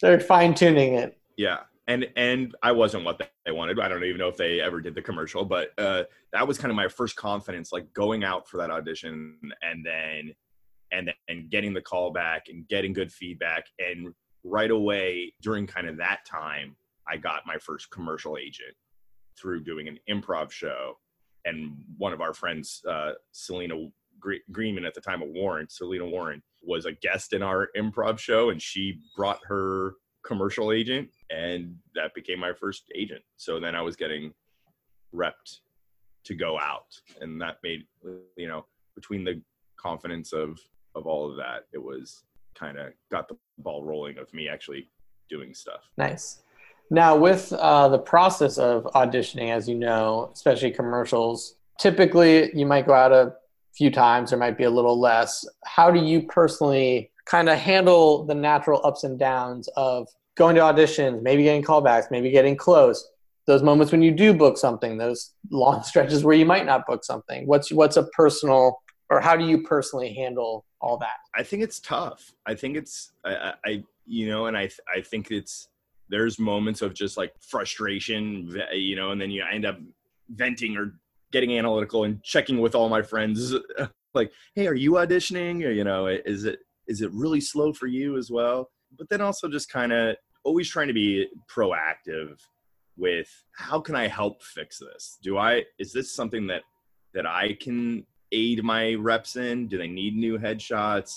They're 0.00 0.20
fine-tuning 0.20 0.94
it. 0.94 1.16
Yeah 1.36 1.60
and 1.86 2.06
and 2.16 2.54
I 2.62 2.72
wasn't 2.72 3.04
what 3.04 3.18
they 3.18 3.52
wanted. 3.52 3.78
I 3.78 3.88
don't 3.88 4.04
even 4.04 4.18
know 4.18 4.28
if 4.28 4.36
they 4.36 4.60
ever 4.60 4.80
did 4.80 4.94
the 4.94 5.02
commercial, 5.02 5.44
but 5.44 5.70
uh, 5.78 6.04
that 6.32 6.46
was 6.46 6.58
kind 6.58 6.70
of 6.70 6.76
my 6.76 6.88
first 6.88 7.16
confidence, 7.16 7.72
like 7.72 7.92
going 7.92 8.24
out 8.24 8.48
for 8.48 8.56
that 8.58 8.70
audition 8.70 9.38
and 9.62 9.84
then 9.84 10.34
and 10.92 11.12
and 11.28 11.50
getting 11.50 11.74
the 11.74 11.82
call 11.82 12.10
back 12.10 12.44
and 12.48 12.66
getting 12.68 12.92
good 12.92 13.12
feedback. 13.12 13.66
And 13.78 14.14
right 14.44 14.70
away 14.70 15.34
during 15.42 15.66
kind 15.66 15.88
of 15.88 15.96
that 15.98 16.20
time, 16.26 16.76
I 17.06 17.16
got 17.16 17.46
my 17.46 17.58
first 17.58 17.90
commercial 17.90 18.38
agent 18.38 18.74
through 19.38 19.64
doing 19.64 19.88
an 19.88 19.98
improv 20.08 20.50
show. 20.50 20.94
And 21.44 21.76
one 21.98 22.14
of 22.14 22.22
our 22.22 22.32
friends, 22.32 22.82
uh, 22.88 23.12
Selena 23.32 23.74
Greenman 24.50 24.86
at 24.86 24.94
the 24.94 25.02
time 25.02 25.20
of 25.20 25.28
Warren, 25.28 25.68
Selena 25.68 26.06
Warren, 26.06 26.42
was 26.62 26.86
a 26.86 26.92
guest 26.92 27.34
in 27.34 27.42
our 27.42 27.68
improv 27.76 28.18
show, 28.18 28.48
and 28.48 28.62
she 28.62 29.00
brought 29.14 29.40
her 29.46 29.96
commercial 30.24 30.72
agent 30.72 31.10
and 31.34 31.74
that 31.94 32.14
became 32.14 32.38
my 32.38 32.52
first 32.52 32.84
agent. 32.94 33.22
So 33.36 33.58
then 33.60 33.74
i 33.74 33.82
was 33.82 33.96
getting 33.96 34.32
repped 35.14 35.60
to 36.24 36.34
go 36.34 36.58
out 36.58 37.00
and 37.20 37.40
that 37.40 37.56
made 37.62 37.84
you 38.36 38.48
know 38.48 38.64
between 38.94 39.24
the 39.24 39.40
confidence 39.76 40.32
of 40.32 40.58
of 40.94 41.06
all 41.06 41.30
of 41.30 41.36
that 41.36 41.66
it 41.72 41.82
was 41.82 42.24
kind 42.58 42.78
of 42.78 42.92
got 43.10 43.28
the 43.28 43.36
ball 43.58 43.84
rolling 43.84 44.16
of 44.18 44.32
me 44.32 44.48
actually 44.48 44.88
doing 45.28 45.54
stuff. 45.54 45.82
Nice. 45.96 46.42
Now 46.90 47.16
with 47.16 47.52
uh, 47.52 47.88
the 47.88 47.98
process 47.98 48.58
of 48.58 48.84
auditioning 48.94 49.50
as 49.50 49.68
you 49.68 49.74
know 49.74 50.30
especially 50.32 50.70
commercials 50.70 51.56
typically 51.78 52.54
you 52.56 52.66
might 52.66 52.86
go 52.86 52.94
out 52.94 53.12
a 53.12 53.34
few 53.74 53.90
times 53.90 54.30
there 54.30 54.38
might 54.38 54.56
be 54.56 54.64
a 54.64 54.70
little 54.70 54.98
less. 54.98 55.44
How 55.64 55.90
do 55.90 56.00
you 56.00 56.22
personally 56.22 57.10
kind 57.26 57.48
of 57.48 57.58
handle 57.58 58.24
the 58.24 58.34
natural 58.34 58.80
ups 58.84 59.04
and 59.04 59.18
downs 59.18 59.68
of 59.76 60.08
going 60.36 60.54
to 60.56 60.60
auditions, 60.60 61.22
maybe 61.22 61.44
getting 61.44 61.62
callbacks, 61.62 62.10
maybe 62.10 62.30
getting 62.30 62.56
close. 62.56 63.08
Those 63.46 63.62
moments 63.62 63.92
when 63.92 64.02
you 64.02 64.10
do 64.10 64.32
book 64.32 64.56
something, 64.56 64.96
those 64.96 65.32
long 65.50 65.82
stretches 65.84 66.24
where 66.24 66.34
you 66.34 66.46
might 66.46 66.66
not 66.66 66.86
book 66.86 67.04
something. 67.04 67.46
What's 67.46 67.72
what's 67.72 67.96
a 67.96 68.04
personal 68.08 68.80
or 69.10 69.20
how 69.20 69.36
do 69.36 69.44
you 69.44 69.62
personally 69.62 70.14
handle 70.14 70.64
all 70.80 70.96
that? 70.98 71.16
I 71.34 71.42
think 71.42 71.62
it's 71.62 71.78
tough. 71.80 72.32
I 72.46 72.54
think 72.54 72.76
it's 72.76 73.12
I, 73.24 73.54
I 73.64 73.84
you 74.06 74.28
know, 74.28 74.46
and 74.46 74.56
I 74.56 74.70
I 74.94 75.00
think 75.00 75.30
it's 75.30 75.68
there's 76.08 76.38
moments 76.38 76.82
of 76.82 76.94
just 76.94 77.16
like 77.16 77.32
frustration, 77.40 78.54
you 78.72 78.96
know, 78.96 79.10
and 79.10 79.20
then 79.20 79.30
you 79.30 79.44
end 79.50 79.66
up 79.66 79.78
venting 80.30 80.76
or 80.76 80.94
getting 81.32 81.58
analytical 81.58 82.04
and 82.04 82.22
checking 82.22 82.60
with 82.60 82.74
all 82.74 82.88
my 82.88 83.02
friends 83.02 83.54
like 84.14 84.30
hey 84.54 84.68
are 84.68 84.74
you 84.74 84.92
auditioning 84.92 85.64
or 85.64 85.70
you 85.70 85.82
know 85.84 86.06
is 86.06 86.44
it 86.44 86.60
is 86.86 87.02
it 87.02 87.10
really 87.12 87.40
slow 87.40 87.72
for 87.72 87.88
you 87.88 88.16
as 88.16 88.30
well 88.30 88.70
but 88.98 89.08
then 89.08 89.20
also 89.20 89.48
just 89.48 89.68
kind 89.70 89.92
of 89.92 90.16
always 90.44 90.68
trying 90.68 90.88
to 90.88 90.94
be 90.94 91.26
proactive 91.48 92.38
with 92.96 93.28
how 93.56 93.80
can 93.80 93.96
I 93.96 94.06
help 94.06 94.42
fix 94.42 94.78
this? 94.78 95.18
Do 95.22 95.38
I 95.38 95.64
is 95.78 95.92
this 95.92 96.14
something 96.14 96.46
that 96.48 96.62
that 97.14 97.26
I 97.26 97.56
can 97.60 98.06
aid 98.32 98.62
my 98.62 98.94
reps 98.94 99.36
in? 99.36 99.68
Do 99.68 99.78
they 99.78 99.88
need 99.88 100.16
new 100.16 100.38
headshots? 100.38 101.12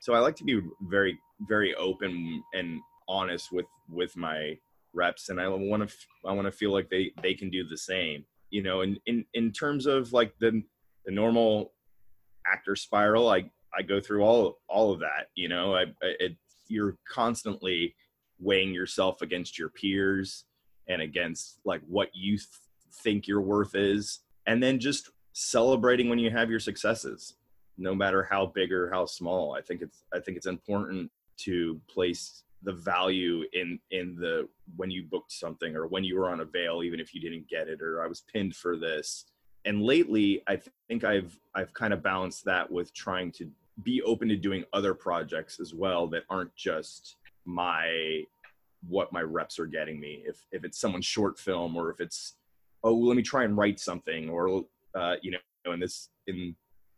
So 0.00 0.14
I 0.14 0.20
like 0.20 0.36
to 0.36 0.44
be 0.44 0.60
very 0.82 1.18
very 1.48 1.74
open 1.74 2.42
and 2.54 2.80
honest 3.08 3.52
with 3.52 3.66
with 3.88 4.16
my 4.16 4.56
reps 4.94 5.28
and 5.28 5.40
I 5.40 5.48
want 5.48 5.88
to 5.88 5.94
I 6.26 6.32
want 6.32 6.46
to 6.46 6.52
feel 6.52 6.72
like 6.72 6.88
they 6.90 7.12
they 7.22 7.34
can 7.34 7.50
do 7.50 7.66
the 7.68 7.78
same. 7.78 8.24
You 8.50 8.62
know, 8.62 8.80
in 8.80 8.98
in 9.06 9.24
in 9.34 9.52
terms 9.52 9.86
of 9.86 10.12
like 10.12 10.32
the 10.40 10.62
the 11.04 11.12
normal 11.12 11.72
actor 12.46 12.76
spiral, 12.76 13.28
I 13.28 13.50
I 13.78 13.82
go 13.82 14.00
through 14.00 14.22
all 14.22 14.58
all 14.68 14.92
of 14.92 15.00
that, 15.00 15.28
you 15.34 15.48
know. 15.48 15.74
I 15.74 15.84
it 16.00 16.36
you're 16.68 16.96
constantly 17.08 17.94
weighing 18.38 18.72
yourself 18.72 19.22
against 19.22 19.58
your 19.58 19.68
peers 19.68 20.44
and 20.88 21.02
against 21.02 21.58
like 21.64 21.82
what 21.88 22.08
you 22.14 22.36
th- 22.36 22.48
think 23.02 23.26
your 23.26 23.40
worth 23.40 23.74
is 23.74 24.20
and 24.46 24.62
then 24.62 24.78
just 24.78 25.10
celebrating 25.32 26.08
when 26.08 26.18
you 26.18 26.30
have 26.30 26.50
your 26.50 26.60
successes 26.60 27.34
no 27.78 27.94
matter 27.94 28.26
how 28.28 28.46
big 28.46 28.72
or 28.72 28.90
how 28.90 29.06
small. 29.06 29.54
I 29.54 29.62
think 29.62 29.80
it's 29.80 30.02
i 30.12 30.18
think 30.18 30.36
it's 30.36 30.46
important 30.46 31.10
to 31.38 31.80
place 31.88 32.42
the 32.62 32.72
value 32.72 33.44
in 33.52 33.78
in 33.92 34.16
the 34.16 34.48
when 34.76 34.90
you 34.90 35.04
booked 35.04 35.32
something 35.32 35.76
or 35.76 35.86
when 35.86 36.02
you 36.02 36.18
were 36.18 36.28
on 36.28 36.40
avail 36.40 36.82
even 36.82 36.98
if 36.98 37.14
you 37.14 37.20
didn't 37.20 37.48
get 37.48 37.68
it 37.68 37.80
or 37.80 38.02
i 38.02 38.06
was 38.06 38.24
pinned 38.32 38.54
for 38.56 38.76
this. 38.76 39.26
And 39.64 39.82
lately 39.82 40.42
i 40.48 40.58
think 40.88 41.04
i've 41.04 41.38
i've 41.54 41.72
kind 41.72 41.92
of 41.92 42.02
balanced 42.02 42.44
that 42.46 42.70
with 42.70 42.92
trying 42.94 43.30
to 43.32 43.48
be 43.82 44.02
open 44.02 44.28
to 44.28 44.36
doing 44.36 44.64
other 44.72 44.94
projects 44.94 45.60
as 45.60 45.74
well 45.74 46.06
that 46.08 46.24
aren't 46.28 46.54
just 46.54 47.16
my 47.44 48.22
what 48.86 49.12
my 49.12 49.22
reps 49.22 49.58
are 49.58 49.66
getting 49.66 49.98
me. 49.98 50.22
If 50.26 50.46
if 50.52 50.64
it's 50.64 50.78
someone's 50.78 51.06
short 51.06 51.38
film 51.38 51.76
or 51.76 51.90
if 51.90 52.00
it's 52.00 52.36
oh 52.84 52.94
let 52.94 53.16
me 53.16 53.22
try 53.22 53.44
and 53.44 53.56
write 53.56 53.80
something 53.80 54.28
or 54.28 54.64
uh, 54.94 55.16
you 55.22 55.32
know 55.32 55.72
in 55.72 55.80
this 55.80 56.10
in 56.26 56.54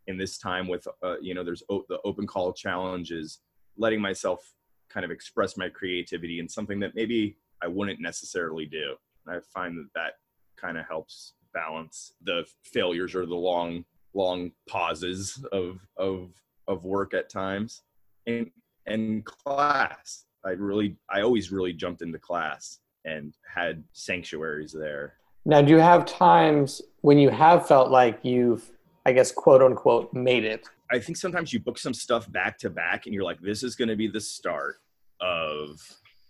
in 0.06 0.16
this 0.16 0.38
time 0.38 0.68
with 0.68 0.86
uh, 1.02 1.18
you 1.20 1.34
know 1.34 1.44
there's 1.44 1.62
o- 1.70 1.84
the 1.88 1.98
open 2.04 2.26
call 2.26 2.52
challenges 2.52 3.40
letting 3.76 4.00
myself 4.00 4.52
kind 4.88 5.04
of 5.04 5.10
express 5.10 5.56
my 5.56 5.68
creativity 5.68 6.40
in 6.40 6.48
something 6.48 6.80
that 6.80 6.94
maybe 6.94 7.36
i 7.62 7.66
wouldn't 7.66 8.00
necessarily 8.00 8.66
do. 8.66 8.94
And 9.26 9.36
i 9.36 9.40
find 9.40 9.76
that 9.78 9.88
that 9.94 10.12
kind 10.56 10.78
of 10.78 10.86
helps 10.86 11.34
balance 11.52 12.12
the 12.22 12.44
failures 12.62 13.14
or 13.14 13.26
the 13.26 13.34
long 13.34 13.84
long 14.14 14.52
pauses 14.68 15.44
of 15.52 15.80
of 15.96 16.30
of 16.70 16.84
work 16.84 17.12
at 17.12 17.28
times. 17.28 17.82
And 18.26 18.50
and 18.86 19.24
class 19.24 20.24
i 20.44 20.50
really 20.50 20.96
i 21.10 21.20
always 21.20 21.52
really 21.52 21.72
jumped 21.72 22.02
into 22.02 22.18
class 22.18 22.78
and 23.04 23.34
had 23.46 23.82
sanctuaries 23.92 24.72
there. 24.72 25.14
Now 25.46 25.62
do 25.62 25.70
you 25.70 25.78
have 25.78 26.04
times 26.04 26.82
when 27.00 27.18
you 27.18 27.30
have 27.30 27.66
felt 27.66 27.90
like 27.90 28.18
you've 28.22 28.70
i 29.06 29.12
guess 29.12 29.32
quote 29.32 29.62
unquote 29.62 30.12
made 30.12 30.44
it? 30.44 30.68
I 30.92 30.98
think 30.98 31.16
sometimes 31.16 31.52
you 31.52 31.60
book 31.60 31.78
some 31.78 31.94
stuff 31.94 32.30
back 32.30 32.58
to 32.58 32.70
back 32.70 33.06
and 33.06 33.14
you're 33.14 33.24
like 33.24 33.40
this 33.40 33.62
is 33.62 33.74
going 33.74 33.88
to 33.88 33.96
be 33.96 34.08
the 34.08 34.20
start 34.20 34.76
of 35.20 35.80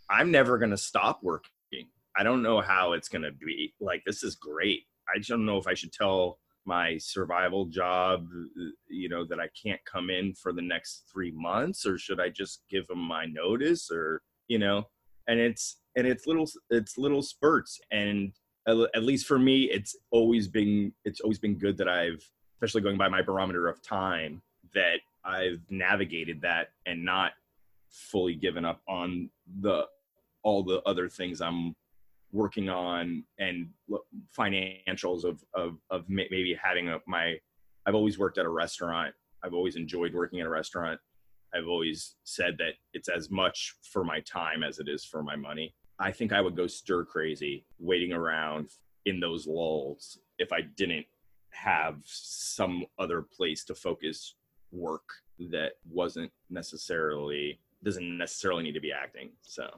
i'm 0.09 0.31
never 0.31 0.59
going 0.59 0.71
to 0.71 0.77
stop 0.77 1.21
working. 1.23 1.51
I 2.17 2.25
don't 2.25 2.43
know 2.43 2.61
how 2.61 2.93
it's 2.95 3.09
going 3.09 3.23
to 3.23 3.31
be. 3.31 3.73
Like 3.81 4.03
this 4.05 4.25
is 4.25 4.35
great. 4.35 4.83
I 5.09 5.19
just 5.19 5.31
don't 5.31 5.47
know 5.47 5.59
if 5.59 5.67
i 5.67 5.75
should 5.75 5.93
tell 5.93 6.39
my 6.77 6.97
survival 6.99 7.65
job 7.67 8.27
you 8.89 9.09
know 9.09 9.25
that 9.25 9.41
i 9.41 9.49
can't 9.61 9.81
come 9.93 10.09
in 10.19 10.27
for 10.35 10.53
the 10.53 10.67
next 10.75 11.05
three 11.13 11.33
months 11.33 11.85
or 11.85 11.99
should 11.99 12.21
i 12.21 12.29
just 12.29 12.63
give 12.71 12.87
them 12.87 13.03
my 13.17 13.25
notice 13.27 13.91
or 13.91 14.23
you 14.51 14.59
know? 14.59 14.87
And 15.29 15.41
it's 15.41 15.77
and 15.97 16.07
it's 16.07 16.27
little 16.27 16.51
it's 16.69 16.99
little 16.99 17.23
spurts. 17.23 17.81
And 17.91 18.33
at 18.67 19.03
least 19.03 19.27
for 19.27 19.39
me 19.39 19.63
it's 19.63 19.97
always 20.11 20.47
been 20.47 20.93
it's 21.05 21.21
always 21.21 21.41
been 21.41 21.57
good 21.57 21.77
that 21.77 21.89
i've 21.89 22.23
especially 22.55 22.83
going 22.83 22.99
by 22.99 23.09
my 23.09 23.21
barometer 23.21 23.67
of 23.67 23.83
time 23.83 24.41
that 24.75 24.99
i've 25.25 25.61
navigated 25.71 26.41
that 26.41 26.69
and 26.87 27.05
not 27.05 27.33
fully 27.89 28.35
given 28.35 28.65
up 28.65 28.81
on 28.87 29.29
the 29.61 29.85
all 30.45 30.63
the 30.63 30.81
other 30.83 31.09
things 31.09 31.41
i'm 31.41 31.75
working 32.33 32.69
on 32.69 33.25
and 33.39 33.69
financials 34.37 35.25
of 35.25 35.43
of 35.55 35.79
of 35.91 36.05
maybe 36.09 36.57
having 36.63 36.89
a, 36.89 36.99
my 37.07 37.37
I've 37.87 37.95
always 37.95 38.19
worked 38.19 38.39
at 38.39 38.47
a 38.47 38.51
restaurant. 38.51 39.15
I've 39.43 39.55
always 39.55 39.77
enjoyed 39.77 40.15
working 40.15 40.41
at 40.41 40.47
a 40.47 40.51
restaurant. 40.51 41.01
I've 41.55 41.67
always 41.67 42.15
said 42.25 42.57
that 42.59 42.75
it's 42.93 43.09
as 43.09 43.31
much 43.31 43.75
for 43.83 44.05
my 44.05 44.21
time 44.21 44.63
as 44.63 44.79
it 44.79 44.89
is 44.89 45.05
for 45.05 45.23
my 45.23 45.35
money. 45.35 45.75
I 45.99 46.13
think 46.13 46.33
I 46.33 46.41
would 46.41 46.57
go 46.57 46.67
stir 46.67 47.05
crazy 47.05 47.65
waiting 47.79 48.13
around 48.13 48.71
in 49.07 49.19
those 49.19 49.47
lulls 49.47 50.19
if 50.39 50.53
I 50.53 50.61
didn't 50.77 51.07
have 51.51 51.97
some 52.05 52.85
other 52.99 53.23
place 53.23 53.65
to 53.65 53.75
focus 53.75 54.37
work 54.71 55.09
that 55.51 55.73
wasn't 55.91 56.31
necessarily 56.49 57.59
doesn't 57.83 58.19
necessarily 58.19 58.63
need 58.63 58.75
to 58.75 58.81
be 58.81 58.93
acting. 58.93 59.31
So 59.41 59.69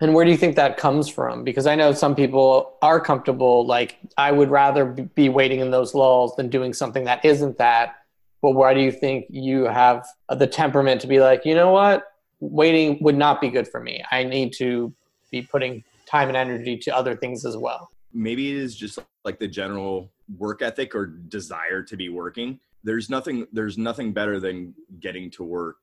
And 0.00 0.12
where 0.12 0.24
do 0.24 0.30
you 0.30 0.36
think 0.36 0.56
that 0.56 0.76
comes 0.76 1.08
from? 1.08 1.42
Because 1.42 1.66
I 1.66 1.74
know 1.74 1.92
some 1.92 2.14
people 2.14 2.76
are 2.82 3.00
comfortable, 3.00 3.66
like, 3.66 3.98
I 4.18 4.30
would 4.30 4.50
rather 4.50 4.84
be 4.84 5.28
waiting 5.30 5.60
in 5.60 5.70
those 5.70 5.94
lulls 5.94 6.36
than 6.36 6.50
doing 6.50 6.74
something 6.74 7.04
that 7.04 7.24
isn't 7.24 7.56
that. 7.58 7.96
But 8.42 8.50
why 8.52 8.74
do 8.74 8.80
you 8.80 8.92
think 8.92 9.26
you 9.30 9.64
have 9.64 10.06
uh, 10.28 10.34
the 10.34 10.46
temperament 10.46 11.00
to 11.00 11.06
be 11.06 11.20
like, 11.20 11.46
you 11.46 11.54
know 11.54 11.72
what? 11.72 12.04
Waiting 12.40 12.98
would 13.00 13.16
not 13.16 13.40
be 13.40 13.48
good 13.48 13.66
for 13.66 13.80
me. 13.80 14.04
I 14.10 14.22
need 14.22 14.52
to 14.58 14.94
be 15.30 15.40
putting 15.40 15.82
time 16.04 16.28
and 16.28 16.36
energy 16.36 16.76
to 16.76 16.94
other 16.94 17.16
things 17.16 17.46
as 17.46 17.56
well. 17.56 17.90
Maybe 18.12 18.50
it 18.50 18.58
is 18.58 18.76
just 18.76 18.98
like 19.24 19.38
the 19.38 19.48
general 19.48 20.10
work 20.36 20.60
ethic 20.60 20.94
or 20.94 21.06
desire 21.06 21.82
to 21.82 21.96
be 21.96 22.10
working. 22.10 22.60
There's 22.84 23.08
nothing 23.08 23.46
there's 23.52 23.78
nothing 23.78 24.12
better 24.12 24.38
than 24.38 24.74
getting 25.00 25.30
to 25.32 25.42
work 25.42 25.76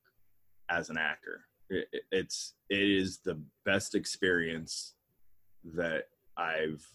as 0.70 0.90
an 0.90 0.98
actor 0.98 1.42
it, 1.70 1.88
it's 2.12 2.54
it 2.70 2.90
is 2.90 3.20
the 3.20 3.40
best 3.66 3.96
experience 3.96 4.96
that 5.76 6.06
I've 6.38 6.86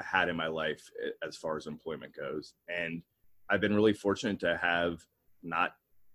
had 0.00 0.28
in 0.28 0.36
my 0.36 0.48
life 0.48 0.90
eh, 1.04 1.10
as 1.26 1.36
far 1.36 1.56
as 1.56 1.66
employment 1.66 2.14
goes, 2.16 2.54
and 2.68 3.02
I've 3.50 3.60
been 3.60 3.74
really 3.74 3.92
fortunate 3.92 4.40
to 4.40 4.56
have 4.56 5.00
not 5.42 5.74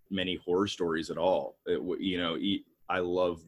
many 0.10 0.40
horror 0.44 0.68
stories 0.68 1.10
at 1.10 1.18
all. 1.18 1.58
It, 1.66 1.82
you 2.00 2.18
know, 2.18 2.38
I 2.90 3.00
love 3.00 3.42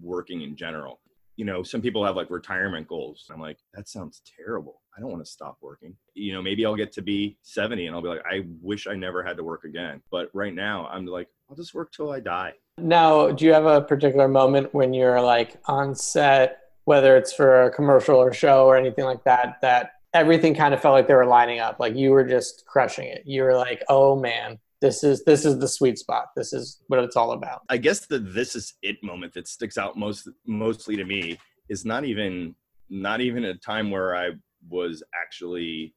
working 0.00 0.42
in 0.42 0.56
general. 0.56 1.00
You 1.36 1.44
know, 1.44 1.62
some 1.62 1.80
people 1.80 2.04
have 2.04 2.16
like 2.16 2.30
retirement 2.30 2.88
goals. 2.88 3.30
I'm 3.32 3.40
like, 3.40 3.58
that 3.74 3.88
sounds 3.88 4.22
terrible. 4.36 4.82
I 4.96 5.00
don't 5.00 5.10
want 5.10 5.24
to 5.24 5.30
stop 5.30 5.58
working. 5.60 5.94
You 6.14 6.32
know, 6.32 6.42
maybe 6.42 6.66
I'll 6.66 6.74
get 6.74 6.92
to 6.92 7.02
be 7.02 7.38
70 7.42 7.86
and 7.86 7.94
I'll 7.94 8.02
be 8.02 8.08
like, 8.08 8.24
I 8.28 8.44
wish 8.60 8.88
I 8.88 8.94
never 8.94 9.22
had 9.22 9.36
to 9.36 9.44
work 9.44 9.62
again. 9.64 10.02
But 10.10 10.30
right 10.34 10.54
now, 10.54 10.88
I'm 10.90 11.06
like, 11.06 11.28
I'll 11.48 11.56
just 11.56 11.74
work 11.74 11.92
till 11.92 12.10
I 12.10 12.18
die. 12.18 12.54
Now, 12.80 13.30
do 13.30 13.44
you 13.44 13.52
have 13.52 13.66
a 13.66 13.80
particular 13.80 14.28
moment 14.28 14.74
when 14.74 14.94
you're 14.94 15.20
like 15.20 15.60
on 15.66 15.94
set, 15.94 16.58
whether 16.84 17.16
it's 17.16 17.32
for 17.32 17.64
a 17.64 17.70
commercial 17.70 18.16
or 18.16 18.32
show 18.32 18.66
or 18.66 18.76
anything 18.76 19.04
like 19.04 19.24
that, 19.24 19.56
that 19.62 19.92
everything 20.14 20.54
kind 20.54 20.72
of 20.74 20.80
felt 20.80 20.94
like 20.94 21.08
they 21.08 21.14
were 21.14 21.26
lining 21.26 21.60
up? 21.60 21.78
Like 21.80 21.94
you 21.96 22.10
were 22.10 22.24
just 22.24 22.64
crushing 22.66 23.06
it. 23.06 23.22
You 23.26 23.42
were 23.42 23.56
like, 23.56 23.82
oh 23.88 24.16
man, 24.16 24.58
this 24.80 25.02
is 25.02 25.24
this 25.24 25.44
is 25.44 25.58
the 25.58 25.68
sweet 25.68 25.98
spot. 25.98 26.26
This 26.36 26.52
is 26.52 26.82
what 26.86 27.00
it's 27.00 27.16
all 27.16 27.32
about. 27.32 27.62
I 27.68 27.76
guess 27.76 28.06
the 28.06 28.18
this 28.18 28.54
is 28.54 28.74
it 28.82 29.02
moment 29.02 29.34
that 29.34 29.48
sticks 29.48 29.76
out 29.76 29.96
most 29.96 30.28
mostly 30.46 30.96
to 30.96 31.04
me 31.04 31.38
is 31.68 31.84
not 31.84 32.04
even 32.04 32.54
not 32.88 33.20
even 33.20 33.44
a 33.44 33.54
time 33.54 33.90
where 33.90 34.16
I 34.16 34.30
was 34.68 35.02
actually 35.20 35.94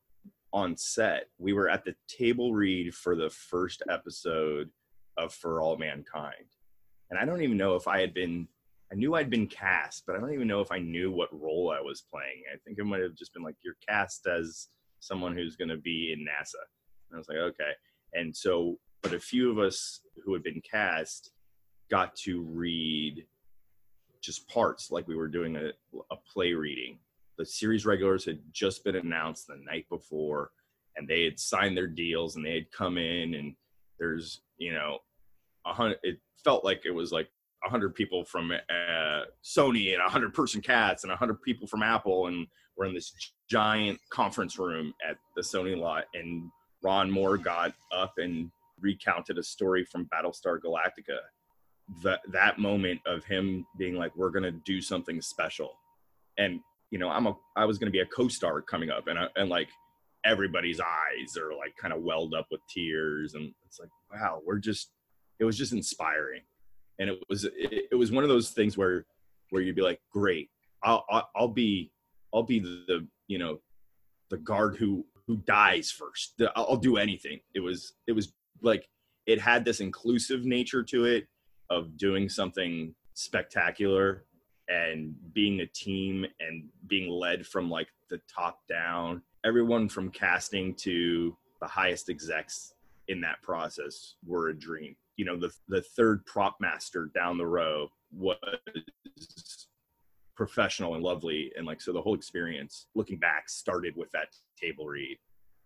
on 0.53 0.75
set. 0.75 1.27
We 1.37 1.53
were 1.53 1.69
at 1.69 1.85
the 1.85 1.95
table 2.07 2.53
read 2.53 2.93
for 2.93 3.15
the 3.15 3.29
first 3.29 3.83
episode 3.89 4.69
of 5.17 5.33
For 5.33 5.61
All 5.61 5.77
Mankind 5.77 6.45
and 7.11 7.19
I 7.19 7.25
don't 7.25 7.41
even 7.41 7.57
know 7.57 7.75
if 7.75 7.87
I 7.87 7.99
had 7.99 8.13
been. 8.13 8.47
I 8.91 8.95
knew 8.95 9.15
I'd 9.15 9.29
been 9.29 9.47
cast, 9.47 10.05
but 10.05 10.15
I 10.15 10.19
don't 10.19 10.33
even 10.33 10.47
know 10.47 10.59
if 10.59 10.71
I 10.71 10.79
knew 10.79 11.11
what 11.11 11.29
role 11.31 11.71
I 11.71 11.79
was 11.79 12.03
playing. 12.11 12.43
I 12.51 12.57
think 12.65 12.77
it 12.77 12.83
might 12.83 13.01
have 13.01 13.15
just 13.15 13.33
been 13.33 13.43
like 13.43 13.55
you're 13.63 13.77
cast 13.87 14.27
as 14.27 14.67
someone 14.99 15.35
who's 15.35 15.55
going 15.55 15.69
to 15.69 15.77
be 15.77 16.11
in 16.11 16.19
NASA. 16.19 16.59
And 17.09 17.15
I 17.15 17.17
was 17.17 17.29
like, 17.29 17.37
okay. 17.37 17.71
And 18.13 18.35
so, 18.35 18.77
but 19.01 19.13
a 19.13 19.19
few 19.19 19.49
of 19.49 19.59
us 19.59 20.01
who 20.25 20.33
had 20.33 20.43
been 20.43 20.61
cast 20.69 21.31
got 21.89 22.15
to 22.17 22.41
read 22.41 23.25
just 24.21 24.47
parts, 24.49 24.91
like 24.91 25.07
we 25.07 25.15
were 25.15 25.29
doing 25.29 25.55
a, 25.55 25.71
a 26.11 26.15
play 26.31 26.53
reading. 26.53 26.99
The 27.37 27.45
series 27.45 27.85
regulars 27.85 28.25
had 28.25 28.39
just 28.51 28.83
been 28.83 28.95
announced 28.95 29.47
the 29.47 29.57
night 29.65 29.85
before, 29.89 30.51
and 30.97 31.07
they 31.07 31.23
had 31.23 31.39
signed 31.39 31.77
their 31.77 31.87
deals, 31.87 32.35
and 32.35 32.45
they 32.45 32.53
had 32.53 32.71
come 32.71 32.97
in, 32.97 33.35
and 33.35 33.55
there's 33.99 34.41
you 34.57 34.73
know 34.73 34.99
a 35.65 35.73
hundred. 35.73 35.99
It 36.03 36.19
felt 36.43 36.63
like 36.63 36.81
it 36.85 36.91
was 36.91 37.11
like 37.11 37.29
a 37.65 37.69
hundred 37.69 37.95
people 37.95 38.25
from 38.25 38.51
uh, 38.51 39.21
Sony 39.43 39.93
and 39.93 40.01
a 40.05 40.09
hundred 40.09 40.33
person 40.33 40.61
cats 40.61 41.03
and 41.03 41.11
a 41.11 41.15
hundred 41.15 41.41
people 41.41 41.67
from 41.67 41.83
Apple, 41.83 42.27
and 42.27 42.47
we're 42.77 42.85
in 42.85 42.93
this 42.93 43.13
giant 43.49 43.99
conference 44.09 44.57
room 44.57 44.93
at 45.07 45.17
the 45.35 45.41
Sony 45.41 45.77
lot. 45.77 46.05
And 46.13 46.49
Ron 46.83 47.11
Moore 47.11 47.37
got 47.37 47.73
up 47.93 48.13
and 48.17 48.49
recounted 48.79 49.37
a 49.37 49.43
story 49.43 49.85
from 49.85 50.09
Battlestar 50.13 50.59
Galactica. 50.59 51.17
That 52.03 52.21
that 52.31 52.57
moment 52.57 53.01
of 53.05 53.23
him 53.25 53.65
being 53.77 53.95
like, 53.95 54.15
"We're 54.15 54.29
gonna 54.29 54.51
do 54.51 54.81
something 54.81 55.21
special," 55.21 55.77
and 56.37 56.61
you 56.89 56.99
know, 56.99 57.09
I'm 57.09 57.27
a 57.27 57.35
I 57.55 57.65
was 57.65 57.77
gonna 57.77 57.91
be 57.91 57.99
a 57.99 58.05
co-star 58.05 58.61
coming 58.61 58.89
up, 58.89 59.07
and 59.07 59.19
I, 59.19 59.27
and 59.35 59.49
like 59.49 59.69
everybody's 60.25 60.79
eyes 60.79 61.35
are 61.37 61.53
like 61.55 61.75
kind 61.77 61.93
of 61.93 62.01
welled 62.01 62.33
up 62.33 62.47
with 62.51 62.61
tears, 62.69 63.33
and 63.33 63.53
it's 63.65 63.79
like, 63.79 63.89
wow, 64.13 64.41
we're 64.45 64.59
just 64.59 64.91
it 65.41 65.45
was 65.45 65.57
just 65.57 65.73
inspiring. 65.73 66.41
And 66.99 67.09
it 67.09 67.19
was 67.27 67.43
it, 67.45 67.87
it, 67.91 67.95
was 67.95 68.11
one 68.11 68.23
of 68.23 68.29
those 68.29 68.51
things 68.51 68.77
where 68.77 69.05
where 69.49 69.61
you'd 69.61 69.75
be 69.75 69.81
like 69.81 69.99
great 70.11 70.49
I'll, 70.83 71.03
I'll 71.09 71.29
i'll 71.35 71.47
be 71.47 71.91
i'll 72.33 72.43
be 72.43 72.59
the, 72.59 72.83
the 72.87 73.07
you 73.27 73.39
know 73.39 73.59
the 74.29 74.37
guard 74.37 74.77
who 74.77 75.05
who 75.27 75.37
dies 75.37 75.91
first. 75.91 76.41
I'll 76.55 76.77
do 76.77 76.97
anything. 76.97 77.39
It 77.53 77.59
was 77.59 77.93
it 78.07 78.11
was 78.11 78.33
like 78.61 78.87
it 79.25 79.39
had 79.41 79.65
this 79.65 79.79
inclusive 79.79 80.45
nature 80.45 80.83
to 80.83 81.05
it 81.05 81.27
of 81.69 81.97
doing 81.97 82.29
something 82.29 82.93
spectacular 83.13 84.25
and 84.67 85.15
being 85.33 85.61
a 85.61 85.65
team 85.65 86.25
and 86.39 86.65
being 86.87 87.09
led 87.09 87.45
from 87.47 87.69
like 87.69 87.87
the 88.09 88.21
top 88.33 88.59
down. 88.67 89.21
Everyone 89.43 89.89
from 89.89 90.11
casting 90.11 90.75
to 90.75 91.35
the 91.59 91.67
highest 91.67 92.09
execs 92.09 92.73
in 93.07 93.21
that 93.21 93.41
process 93.41 94.15
were 94.25 94.49
a 94.49 94.53
dream 94.53 94.95
you 95.17 95.25
know 95.25 95.37
the 95.37 95.51
the 95.67 95.81
third 95.81 96.25
prop 96.25 96.57
master 96.59 97.09
down 97.13 97.37
the 97.37 97.45
row 97.45 97.87
was 98.11 99.67
professional 100.41 100.95
and 100.95 101.03
lovely. 101.03 101.51
And 101.55 101.67
like 101.67 101.79
so 101.79 101.93
the 101.93 102.01
whole 102.01 102.15
experience 102.15 102.87
looking 102.95 103.17
back 103.17 103.47
started 103.47 103.95
with 103.95 104.09
that 104.11 104.29
table 104.59 104.87
read. 104.87 105.19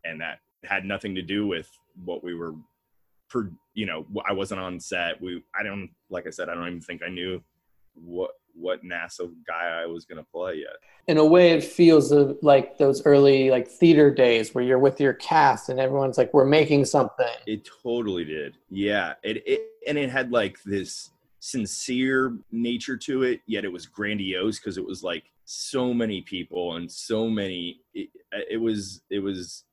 And 0.03 0.19
that 0.19 0.39
had 0.65 0.83
nothing 0.83 1.15
to 1.15 1.21
do 1.21 1.47
with 1.47 1.69
what 2.03 2.25
we 2.25 2.35
were 2.35 2.53
per 3.29 3.49
you 3.73 3.85
know 3.85 4.05
i 4.27 4.33
wasn't 4.33 4.59
on 4.59 4.79
set. 4.79 5.21
We 5.21 5.43
i 5.57 5.63
don't 5.63 5.89
like 6.09 6.27
i 6.27 6.29
said 6.29 6.49
i 6.49 6.53
don't 6.53 6.67
even 6.67 6.81
think 6.81 7.01
i 7.03 7.09
knew 7.09 7.41
what 7.93 8.31
what 8.55 8.83
NASA 8.83 9.31
guy 9.45 9.81
I 9.83 9.85
was 9.85 10.05
going 10.05 10.17
to 10.17 10.29
play 10.31 10.55
yet. 10.55 10.75
In 11.07 11.17
a 11.17 11.25
way, 11.25 11.51
it 11.51 11.63
feels 11.63 12.11
like 12.41 12.77
those 12.77 13.05
early 13.05 13.51
like 13.51 13.67
theater 13.67 14.13
days 14.13 14.55
where 14.55 14.63
you're 14.63 14.79
with 14.79 14.99
your 14.99 15.13
cast 15.13 15.69
and 15.69 15.79
everyone's 15.79 16.17
like, 16.17 16.33
"We're 16.33 16.45
making 16.45 16.85
something." 16.85 17.27
It 17.45 17.67
totally 17.83 18.25
did. 18.25 18.57
Yeah, 18.69 19.13
it, 19.23 19.43
it 19.45 19.61
and 19.87 19.97
it 19.97 20.09
had 20.09 20.31
like 20.31 20.61
this 20.63 21.11
sincere 21.39 22.37
nature 22.51 22.97
to 22.97 23.23
it, 23.23 23.41
yet 23.45 23.65
it 23.65 23.71
was 23.71 23.85
grandiose 23.85 24.59
because 24.59 24.77
it 24.77 24.85
was 24.85 25.03
like 25.03 25.25
so 25.45 25.93
many 25.93 26.21
people 26.21 26.75
and 26.75 26.91
so 26.91 27.29
many. 27.29 27.81
It, 27.93 28.09
uh, 28.33 28.41
it 28.49 28.57
was 28.57 29.01
it 29.09 29.19
was 29.19 29.63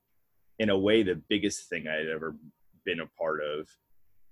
in 0.59 0.69
a 0.69 0.77
way 0.77 1.03
the 1.03 1.21
biggest 1.29 1.69
thing 1.69 1.87
I 1.87 1.95
had 1.95 2.07
ever 2.07 2.35
been 2.85 2.99
a 2.99 3.07
part 3.17 3.41
of, 3.43 3.67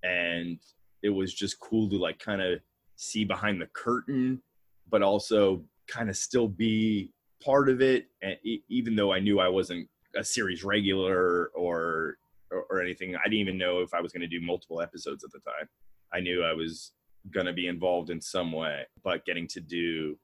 and 0.03 0.59
it 1.01 1.09
was 1.09 1.33
just 1.33 1.59
cool 1.59 1.89
to 1.89 1.97
like 1.97 2.19
kind 2.19 2.41
of 2.41 2.59
see 3.01 3.25
behind 3.25 3.59
the 3.59 3.67
curtain, 3.73 4.39
but 4.89 5.01
also 5.01 5.63
kind 5.87 6.09
of 6.09 6.15
still 6.15 6.47
be 6.47 7.11
part 7.43 7.67
of 7.67 7.81
it. 7.81 8.05
And 8.21 8.37
even 8.69 8.95
though 8.95 9.11
I 9.11 9.19
knew 9.19 9.39
I 9.39 9.47
wasn't 9.47 9.87
a 10.15 10.23
series 10.23 10.63
regular 10.63 11.49
or, 11.55 12.17
or, 12.51 12.81
anything, 12.81 13.15
I 13.15 13.23
didn't 13.23 13.39
even 13.39 13.57
know 13.57 13.79
if 13.79 13.93
I 13.93 14.01
was 14.01 14.11
going 14.11 14.21
to 14.21 14.27
do 14.27 14.45
multiple 14.45 14.81
episodes 14.81 15.23
at 15.23 15.31
the 15.31 15.39
time. 15.39 15.67
I 16.13 16.19
knew 16.19 16.43
I 16.43 16.53
was 16.53 16.91
going 17.31 17.45
to 17.47 17.53
be 17.53 17.67
involved 17.67 18.09
in 18.09 18.21
some 18.21 18.51
way, 18.51 18.83
but 19.03 19.25
getting 19.25 19.47
to 19.47 19.61
do 19.61 20.17